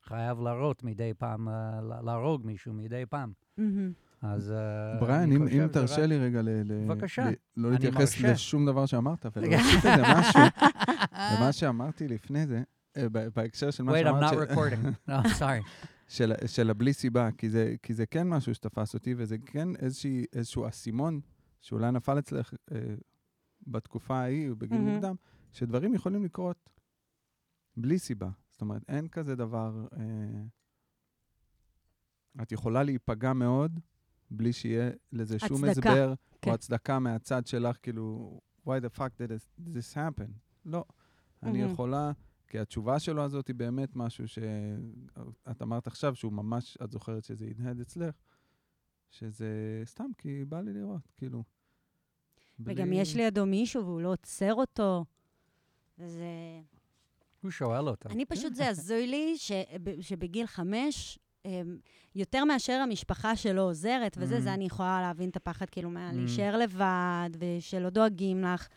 חייב 0.04 0.39
להראות 0.39 0.84
מדי 0.84 1.12
פעם, 1.18 1.49
לה- 1.89 2.01
להרוג 2.06 2.45
מישהו 2.45 2.74
מדי 2.74 3.04
פעם. 3.10 3.32
אז 4.22 4.51
uh, 4.51 5.01
בריאן, 5.01 5.32
אם, 5.32 5.47
אם 5.47 5.68
תרשה 5.68 6.01
רק- 6.01 6.08
לי 6.10 6.18
רגע 6.18 6.41
ל, 6.41 6.49
ל, 6.49 6.86
בבקשה. 6.88 7.30
ל, 7.30 7.34
לא 7.58 7.72
להתייחס 7.72 7.97
מרשה. 8.22 8.32
לשום 8.34 8.66
דבר 8.66 8.86
שאמרת, 8.86 9.26
ולהוסיף 9.36 9.86
איזה 9.86 10.01
משהו, 10.20 10.41
למה 11.38 11.51
שאמרתי 11.51 12.08
לפני 12.08 12.47
זה, 12.47 12.64
אה, 12.97 13.06
בהקשר 13.10 13.72
של 13.72 13.84
מה 13.84 13.91
Wait, 13.91 13.95
I'm 13.95 14.08
שאמרת, 14.08 14.49
not 14.49 14.51
recording. 14.51 14.86
No, 15.10 15.28
sorry. 15.39 15.68
של, 16.08 16.34
של 16.47 16.70
הבלי 16.70 16.93
סיבה, 16.93 17.30
כי 17.38 17.49
זה, 17.49 17.76
כי 17.84 17.93
זה 17.93 18.06
כן 18.06 18.28
משהו 18.30 18.56
שתפס 18.56 18.93
אותי, 18.93 19.14
וזה 19.18 19.36
כן 19.45 19.68
איזושהי, 19.76 20.26
איזשהו 20.34 20.68
אסימון 20.68 21.20
שאולי 21.62 21.91
נפל 21.91 22.20
אצלך 22.20 22.54
אה, 22.72 22.78
בתקופה 23.68 24.16
ההיא, 24.18 24.49
בגיל 24.58 24.78
מהמם. 24.78 24.93
מוקדם, 24.93 25.16
שדברים 25.51 25.93
יכולים 25.93 26.24
לקרות 26.24 26.70
בלי 27.78 27.99
סיבה. 27.99 28.30
זאת 28.54 28.62
אומרת, 28.62 28.82
אין 28.88 29.08
כזה 29.08 29.36
דבר... 29.36 29.88
אה, 29.97 30.43
את 32.41 32.51
יכולה 32.51 32.84
להיפגע 32.84 33.34
מאוד 33.34 33.80
בלי 34.32 34.54
שיהיה 34.54 34.89
לזה 35.12 35.39
שום 35.39 35.64
הצדקה, 35.64 35.89
הסבר 35.89 36.14
כן. 36.41 36.49
או 36.49 36.56
הצדקה 36.56 36.99
מהצד 36.99 37.47
שלך, 37.47 37.78
כאילו, 37.82 38.39
why 38.66 38.72
the 38.84 38.97
fuck 38.97 39.12
did 39.20 39.32
this- 39.70 39.95
happen? 39.95 40.32
לא. 40.66 40.86
אני 41.43 41.60
מהמם. 41.62 41.74
יכולה, 41.74 42.12
כי 42.47 42.60
התשובה 42.60 42.99
שלו 42.99 43.24
הזאת 43.24 43.47
היא 43.47 43.56
באמת 43.56 43.95
משהו 43.95 44.28
שאת 44.28 45.62
אמרת 45.62 45.88
עכשיו, 45.88 46.16
שהוא 46.16 46.34
ממש, 46.34 46.78
את 46.84 46.91
זוכרת 46.91 47.24
שזה 47.24 47.45
הדהד 47.45 47.80
אצלך, 47.80 48.16
שזה 49.10 49.47
סתם 49.86 50.10
כי 50.18 50.45
בא 50.45 50.62
לי 50.62 50.74
לראות, 50.74 51.12
כאילו. 51.18 51.43
וגם 52.60 52.88
בלי- 52.88 52.95
יש 52.95 53.16
לידו 53.16 53.45
מישהו 53.45 53.86
והוא 53.86 54.01
לא 54.01 54.12
עוצר 54.12 54.54
אותו. 54.54 55.06
וזה... 55.97 56.62
הוא 57.44 57.52
שואל 57.52 57.88
אותו. 57.89 58.10
אני 58.10 58.26
פשוט, 58.26 58.56
זה 58.56 58.68
הזוי 58.70 59.08
לי 59.08 59.38
שב- 59.38 60.02
שבגיל 60.02 60.46
חמש, 60.48 61.20
אמ, 61.46 61.78
יותר 62.16 62.46
מאשר 62.46 62.74
המשפחה 62.74 63.36
שלו 63.36 63.62
עוזרת 63.62 64.18
וזה, 64.20 64.38
Mm. 64.38 64.41
זה 64.41 64.54
אני 64.54 64.66
יכולה 64.66 65.02
להבין 65.02 65.30
את 65.30 65.36
הפחד, 65.36 65.70
כאילו, 65.70 65.89
מה, 65.89 66.10
Mm. 66.10 66.16
להישאר 66.16 66.58
לבד 66.58 67.30
ושלא 67.39 67.89
דואגים 67.89 68.41
לך. 68.44 68.68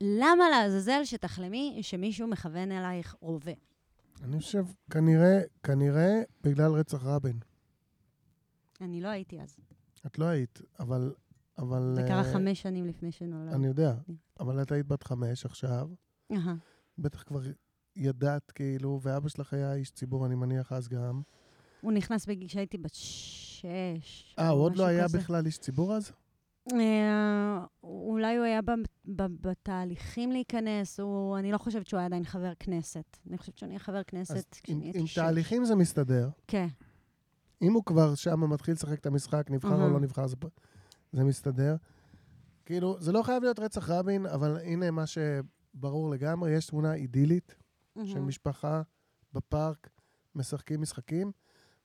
למה 0.00 0.44
לעזאזל 0.50 1.04
שתחלמי 1.04 1.78
שמישהו 1.82 2.26
מכוון 2.28 2.72
אלייך 2.72 3.14
רובה? 3.20 3.52
אני 4.22 4.38
חושב, 4.40 4.64
כנראה, 4.90 5.40
כנראה 5.62 6.22
בגלל 6.42 6.72
רצח 6.72 7.04
רבין. 7.04 7.38
אני 8.80 9.00
לא 9.00 9.08
הייתי 9.08 9.40
אז. 9.40 9.56
את 10.06 10.18
לא 10.18 10.24
היית, 10.24 10.60
אבל... 10.80 11.12
אבל... 11.58 11.92
זה 11.94 12.02
קרה 12.08 12.18
אה, 12.18 12.32
חמש 12.32 12.62
שנים 12.62 12.86
לפני 12.86 13.12
שנולד. 13.12 13.52
אני 13.52 13.66
יודע, 13.66 13.94
אבל 14.40 14.62
את 14.62 14.72
היית 14.72 14.86
בת 14.86 15.02
חמש 15.02 15.46
עכשיו, 15.46 15.88
אהה. 16.32 16.54
בטח 16.98 17.22
כבר 17.22 17.40
ידעת, 17.96 18.50
כאילו, 18.50 19.00
ואבא 19.02 19.28
שלך 19.28 19.54
היה 19.54 19.74
איש 19.74 19.90
ציבור, 19.90 20.26
אני 20.26 20.34
מניח, 20.34 20.72
אז 20.72 20.88
גם. 20.88 21.22
הוא 21.80 21.92
נכנס 21.92 22.26
בגיל 22.26 22.48
שהייתי 22.48 22.78
בת 22.78 22.94
שש. 22.94 24.34
אה, 24.38 24.48
או 24.50 24.54
הוא 24.54 24.62
עוד 24.64 24.76
לא 24.76 24.86
היה 24.86 25.04
כזה. 25.04 25.18
בכלל 25.18 25.46
איש 25.46 25.58
ציבור 25.58 25.94
אז? 25.94 26.12
אה, 26.72 27.64
אולי 27.82 28.36
הוא 28.36 28.44
היה 28.44 28.62
ב- 28.62 28.70
ב- 29.16 29.48
בתהליכים 29.48 30.32
להיכנס, 30.32 31.00
הוא, 31.00 31.38
אני 31.38 31.52
לא 31.52 31.58
חושבת 31.58 31.86
שהוא 31.86 31.98
היה 31.98 32.06
עדיין 32.06 32.24
חבר 32.24 32.52
כנסת. 32.58 33.16
אני 33.28 33.38
חושבת 33.38 33.58
שהוא 33.58 33.66
נהיה 33.66 33.78
חבר 33.78 34.02
כנסת 34.02 34.34
עם, 34.34 34.62
כשאני 34.62 34.84
הייתי 34.84 34.98
עם 34.98 35.06
שש. 35.06 35.18
תהליכים 35.18 35.64
זה 35.64 35.74
מסתדר. 35.74 36.28
כן. 36.46 36.66
אם 37.62 37.72
הוא 37.72 37.84
כבר 37.84 38.14
שם 38.14 38.50
מתחיל 38.50 38.74
לשחק 38.74 38.98
את 38.98 39.06
המשחק, 39.06 39.50
נבחר 39.50 39.74
או 39.74 39.80
אהה. 39.80 39.88
לא 39.88 40.00
נבחר, 40.00 40.26
זה, 40.26 40.36
זה 41.12 41.24
מסתדר. 41.24 41.76
כאילו, 42.66 42.96
זה 43.00 43.12
לא 43.12 43.22
חייב 43.22 43.42
להיות 43.42 43.58
רצח 43.58 43.90
רבין, 43.90 44.26
אבל 44.26 44.56
הנה 44.64 44.90
מה 44.90 45.04
שברור 45.76 46.10
לגמרי, 46.10 46.50
יש 46.50 46.66
תמונה 46.66 46.94
אידילית 46.94 47.54
של 48.04 48.14
מהמם. 48.14 48.26
משפחה 48.28 48.82
בפארק, 49.32 49.88
משחקים 50.34 50.80
משחקים, 50.82 51.32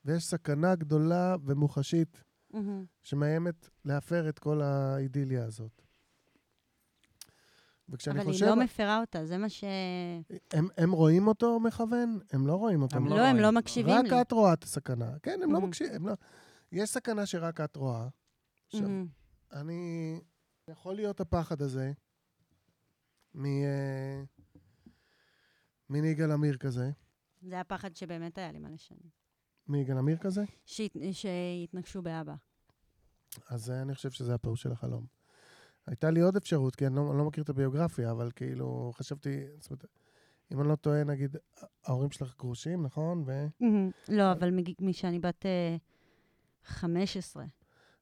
ויש 0.06 0.26
סכנה 0.26 0.76
גדולה 0.76 1.36
ומוחשית 1.46 2.24
מהמם. 2.54 2.86
שמאיימת 3.04 3.70
להפר 3.86 4.30
את 4.30 4.40
כל 4.40 4.62
האידיליה 4.62 5.46
הזאת. 5.46 5.82
וכשאני 7.90 8.20
אבל 8.22 8.32
חושב... 8.32 8.46
היא 8.46 8.56
לא 8.56 8.64
מפרה 8.64 9.00
אותה, 9.00 9.26
זה 9.26 9.38
מה 9.38 9.50
ש... 9.50 9.64
הם, 10.54 10.68
הם 10.78 10.92
רואים 10.92 11.28
אותו 11.28 11.60
מכוון? 11.60 12.20
הם 12.32 12.48
לא 12.48 12.56
רואים 12.56 12.82
אותו. 12.82 12.96
הם 12.98 13.04
מכוון. 13.04 13.18
לא, 13.20 13.26
הם. 13.26 13.38
לא 13.38 13.52
מקשיבים 13.52 13.94
רק 13.96 14.06
לי. 14.06 14.22
את 14.22 14.32
רואה 14.32 14.54
את 14.54 14.64
הסכנה. 14.64 15.12
כן, 15.24 15.40
הם 15.44 15.52
לא 15.54 15.58
Mhm. 15.58 15.62
מקשיבים. 15.62 16.08
לא... 16.08 16.14
יש 16.72 16.90
סכנה 16.90 17.26
שרק 17.26 17.62
את 17.62 17.76
רואה. 17.76 18.08
עכשיו, 18.68 18.82
מהמם. 18.82 19.08
אני... 19.54 20.22
יכול 20.68 20.96
להיות 20.96 21.20
הפחד 21.22 21.62
הזה 21.62 21.92
מ... 23.38 23.46
אה, 23.46 24.24
מיגאל 25.90 26.32
עמיר 26.32 26.58
כזה. 26.58 26.92
זה 27.42 27.60
הפחד 27.60 27.96
שבאמת 27.96 28.38
היה 28.38 28.52
לי 28.52 28.60
מלא 28.60 28.78
שנים. 28.78 29.10
מיגאל 29.68 29.98
עמיר 29.98 30.18
כזה? 30.18 30.44
שהת... 30.66 30.98
שיתנגשו 31.12 32.02
באבא. 32.02 32.36
אז 33.50 33.72
אה, 33.72 33.82
אני 33.82 33.96
חושב 33.96 34.12
שזה 34.12 34.34
הפירוש 34.34 34.62
של 34.62 34.72
החלום. 34.72 35.06
הייתה 35.86 36.10
לי 36.10 36.20
עוד 36.20 36.36
אפשרות, 36.36 36.76
כי 36.76 36.88
אני 36.88 36.96
לא, 36.96 37.10
אני 37.12 37.18
לא 37.18 37.26
מכיר 37.26 37.44
את 37.44 37.50
הביוגרפיה, 37.50 38.12
אבל 38.12 38.32
כאילו, 38.36 38.92
חשבתי, 38.96 39.46
זאת 39.60 39.72
אומרת, 39.72 39.86
אם 40.52 40.60
אני 40.60 40.68
לא 40.68 40.76
טועה, 40.76 41.04
נגיד, 41.04 41.36
ההורים 41.86 42.12
שלך 42.12 42.38
גרושים, 42.38 42.84
נכון? 42.84 43.24
ו... 43.26 43.48
לא, 44.10 44.32
אבל 44.32 44.60
משאני 44.82 45.20
בת 45.20 45.46
אה, 45.46 45.76
15. 46.64 47.46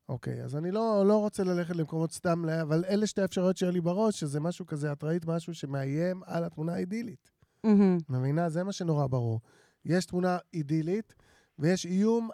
אוקיי, 0.09 0.43
אז 0.43 0.55
אני 0.55 0.71
לא, 0.71 1.03
לא 1.07 1.17
רוצה 1.17 1.43
ללכת 1.43 1.75
למקומות 1.75 2.11
סתם, 2.11 2.49
אבל 2.61 2.85
אלה 2.85 3.07
שתי 3.07 3.21
האפשרויות 3.21 3.57
שהיו 3.57 3.71
לי 3.71 3.81
בראש, 3.81 4.19
שזה 4.19 4.39
משהו 4.39 4.65
כזה, 4.65 4.91
את 4.91 5.03
ראית 5.03 5.25
משהו 5.25 5.53
שמאיים 5.53 6.21
על 6.25 6.43
התמונה 6.43 6.73
האידילית. 6.73 7.31
מהמם. 7.63 7.97
מבינה? 8.09 8.49
זה 8.49 8.63
מה 8.63 8.71
שנורא 8.71 9.07
ברור. 9.07 9.41
יש 9.85 10.05
תמונה 10.05 10.37
אידילית, 10.53 11.15
ויש 11.59 11.85
איום 11.85 12.29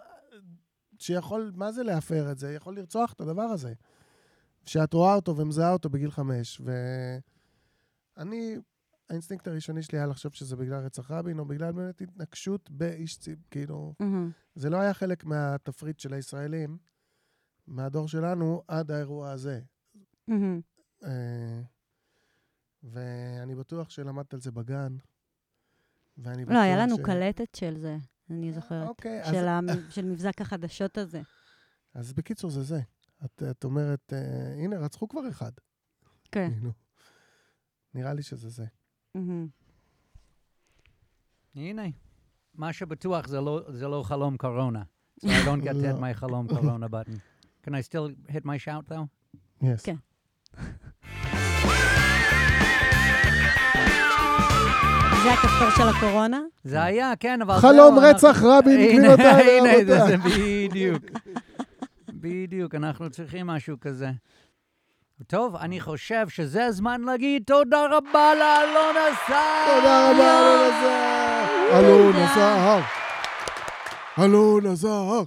שיכול, 0.98 1.52
מה 1.54 1.72
זה 1.72 1.82
להפר 1.82 2.32
את 2.32 2.38
זה? 2.38 2.52
יכול 2.52 2.76
לרצוח 2.76 3.12
את 3.12 3.20
הדבר 3.20 3.42
הזה. 3.42 3.72
שאת 4.64 4.92
רואה 4.92 5.14
אותו 5.14 5.36
ומזהה 5.36 5.72
אותו 5.72 5.90
בגיל 5.90 6.10
חמש. 6.10 6.60
ואני, 8.16 8.56
האינסטינקט 9.10 9.48
הראשוני 9.48 9.82
שלי 9.82 9.98
היה 9.98 10.06
לחשוב 10.06 10.32
שזה 10.32 10.56
בגלל 10.56 10.84
רצח 10.84 11.10
רבין, 11.10 11.38
או 11.38 11.44
בגלל 11.44 11.72
באמת 11.72 12.00
התנקשות 12.00 12.70
באיש 12.70 13.18
ציב, 13.18 13.44
כאילו... 13.50 13.94
מהמם. 14.00 14.30
זה 14.54 14.70
לא 14.70 14.76
היה 14.76 14.94
חלק 14.94 15.24
מהתפריט 15.24 15.98
של 16.00 16.14
הישראלים, 16.14 16.78
מהדור 17.66 18.08
שלנו, 18.08 18.62
עד 18.68 18.90
האירוע 18.90 19.30
הזה. 19.30 19.60
אה, 21.04 21.60
ואני 22.82 23.54
בטוח 23.54 23.90
שלמדת 23.90 24.34
על 24.34 24.40
זה 24.40 24.50
בגן. 24.52 24.96
ואני 26.18 26.44
בטוח 26.44 26.54
לא, 26.56 26.60
היה 26.60 26.76
לנו 26.76 26.96
ש- 26.96 27.00
קלטת 27.04 27.54
של 27.54 27.78
זה, 27.78 27.96
אני 28.30 28.52
זוכרת. 28.52 28.88
אוקיי, 28.88 29.22
אז, 29.22 29.34
של 29.34 29.48
המ- 29.48 29.90
של 29.90 30.04
מבזק 30.04 30.40
החדשות 30.40 30.98
הזה. 30.98 31.22
אז 31.94 32.12
בקיצור 32.12 32.50
זה 32.50 32.62
זה. 32.62 32.80
את, 33.24 33.42
את 33.50 33.64
אומרת, 33.64 34.12
אה, 34.12 34.52
הנה, 34.64 34.78
רצחו 34.78 35.08
כבר 35.08 35.28
אחד. 35.28 35.52
כן. 36.32 36.50
כאילו. 36.54 36.72
נראה 37.94 38.14
לי 38.14 38.22
שזה 38.22 38.48
זה. 38.48 38.64
הנה, 41.54 41.82
מה 42.54 42.72
שבטוח 42.72 43.28
זה 43.28 43.40
לא, 43.40 43.60
זה 43.72 43.88
לא 43.88 44.02
חלום 44.02 44.36
קורונה. 44.36 44.82
So 45.20 45.26
I 45.28 45.46
don't 45.46 45.62
get 45.62 45.72
to 45.72 45.84
hit 45.84 45.92
לא. 45.92 46.00
my 46.10 46.14
חלום 46.14 46.48
קורונה 46.48 46.86
button. 46.86 47.18
Can 47.64 47.74
I 47.74 47.80
still 47.80 48.10
hit 48.28 48.44
my 48.44 48.58
shout 48.58 48.84
though? 48.88 49.06
Yes. 49.62 49.82
כן. 49.84 49.96
זה 55.22 55.32
הכפתור 55.32 55.70
של 55.76 55.88
הקורונה? 55.88 56.40
זה 56.64 56.82
היה, 56.82 57.12
כן, 57.20 57.42
אבל 57.42 57.54
חלום 57.58 57.94
זהו, 58.00 58.10
רצח 58.10 58.26
אנחנו- 58.36 58.48
רבין, 58.58 58.80
הנה, 58.80 58.94
גבירותיי 59.14 59.58
הנה, 59.58 59.70
זה- 59.86 59.98
ורבותיי. 60.02 60.08
זה 60.08 60.16
בדיוק. 60.68 61.02
בדיוק, 62.08 62.74
אנחנו 62.74 63.10
צריכים 63.10 63.46
משהו 63.46 63.76
כזה. 63.80 64.10
טוב, 65.26 65.56
אני 65.56 65.80
חושב 65.80 66.28
שזה 66.28 66.64
הזמן 66.64 67.00
להגיד 67.00 67.42
תודה 67.46 67.84
רבה 67.86 68.34
לאלון 68.34 68.94
אסף. 69.12 69.34
תודה 69.74 70.10
רבה, 70.10 70.40
אלון 70.42 70.72
עזר! 70.72 71.78
אלון 71.78 72.16
עזר! 72.16 72.80
אלון 74.24 74.66
עזר! 74.66 75.22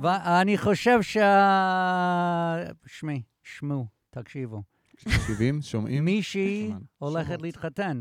ואני 0.00 0.58
חושב 0.58 1.02
שה... 1.02 2.56
שמי, 2.86 3.22
שמו, 3.42 3.86
תקשיבו. 4.10 4.62
מקשיבים? 5.06 5.62
שומעים? 5.62 6.04
מישהי. 6.04 6.72
הולכת. 6.98 7.42
להתחתן. 7.42 8.00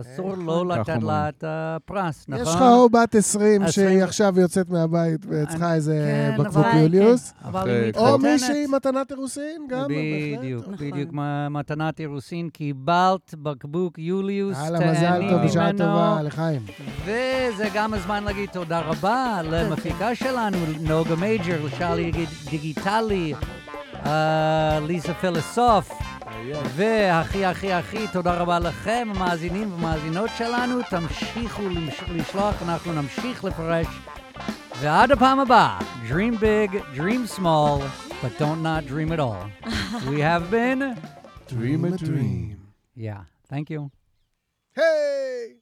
אסור? 0.00 0.34
לא 0.36 0.66
לתת. 0.66 1.02
לה 1.02 1.28
את 1.28 1.44
הפרס, 1.46 2.24
נכון? 2.28 2.42
יש 2.42 2.54
לך 2.54 2.62
או 2.62 2.88
בת 2.88 3.14
20 3.14 3.62
עשרים- 3.62 3.88
שהיא 3.90 4.04
עכשיו 4.04 4.40
יוצאת 4.40 4.70
מהבית 4.70 5.26
וצריכה 5.28 5.74
איזה 5.74 6.04
כן, 6.36 6.42
בקבוק 6.42 6.66
יוליוס? 6.82 7.32
מתחתנת. 7.48 7.96
או 7.96 8.18
מישהי 8.18 8.64
עם 8.64 8.74
מתנת 8.74 9.10
אירוסין, 9.10 9.66
גם, 9.70 9.78
בהחלט. 9.80 10.38
בדיוק, 10.38 10.68
נכון. 10.68 10.90
בדיוק, 10.90 11.10
מתנת 11.50 12.00
אירוסין, 12.00 12.48
קיבלת 12.48 13.34
בקבוק 13.42 13.98
יוליוס, 13.98 14.56
הלאה, 14.58 14.90
מזל 14.90 15.00
תהני 15.00 15.30
טוב, 15.30 15.40
בשעה 15.44 15.72
ממנו. 15.72 15.78
טובה, 15.78 16.22
לחיים. 16.22 16.62
וזה 17.04 17.68
גם 17.74 17.94
הזמן 17.94 18.24
להגיד 18.24 18.48
תודה 18.52 18.80
רבה 18.80 19.40
למפיקה 19.44 20.14
שלנו, 20.14 20.56
נוגה 20.80 21.16
מייג'ר, 21.16 21.64
לשאלי 21.64 22.12
דיגיטלי, 22.50 23.34
אה, 24.06 24.78
ליסה 24.86 25.14
פילוסוף, 25.14 25.90
והכי 26.74 27.44
הכי 27.44 27.72
הכי 27.72 28.08
תודה 28.12 28.34
רבה 28.34 28.58
לכם, 28.58 29.08
המאזינים 29.14 29.72
והמאזינות 29.72 30.30
שלנו. 30.38 30.76
תמשיכו 30.90 31.62
למש- 31.68 32.02
לשלוח, 32.08 32.62
אנחנו 32.62 32.92
נמשיך 32.92 33.44
לפרש. 33.44 33.86
ועד 34.80 35.10
הפעם 35.12 35.40
הבאה, 35.40 35.78
Dream 36.08 36.40
big, 36.40 36.74
dream 36.96 37.38
small, 37.38 37.80
but 38.22 38.38
don't 38.40 38.62
not 38.62 38.90
dream 38.90 39.12
at 39.12 39.18
all. 39.20 39.66
We 40.06 40.18
have 40.20 40.50
been, 40.50 40.82
Dream 41.48 41.84
a 41.84 41.96
dream. 42.06 42.56
yeah, 42.96 43.22
thank 43.52 43.70
you. 43.70 43.88
היי! 44.76 45.59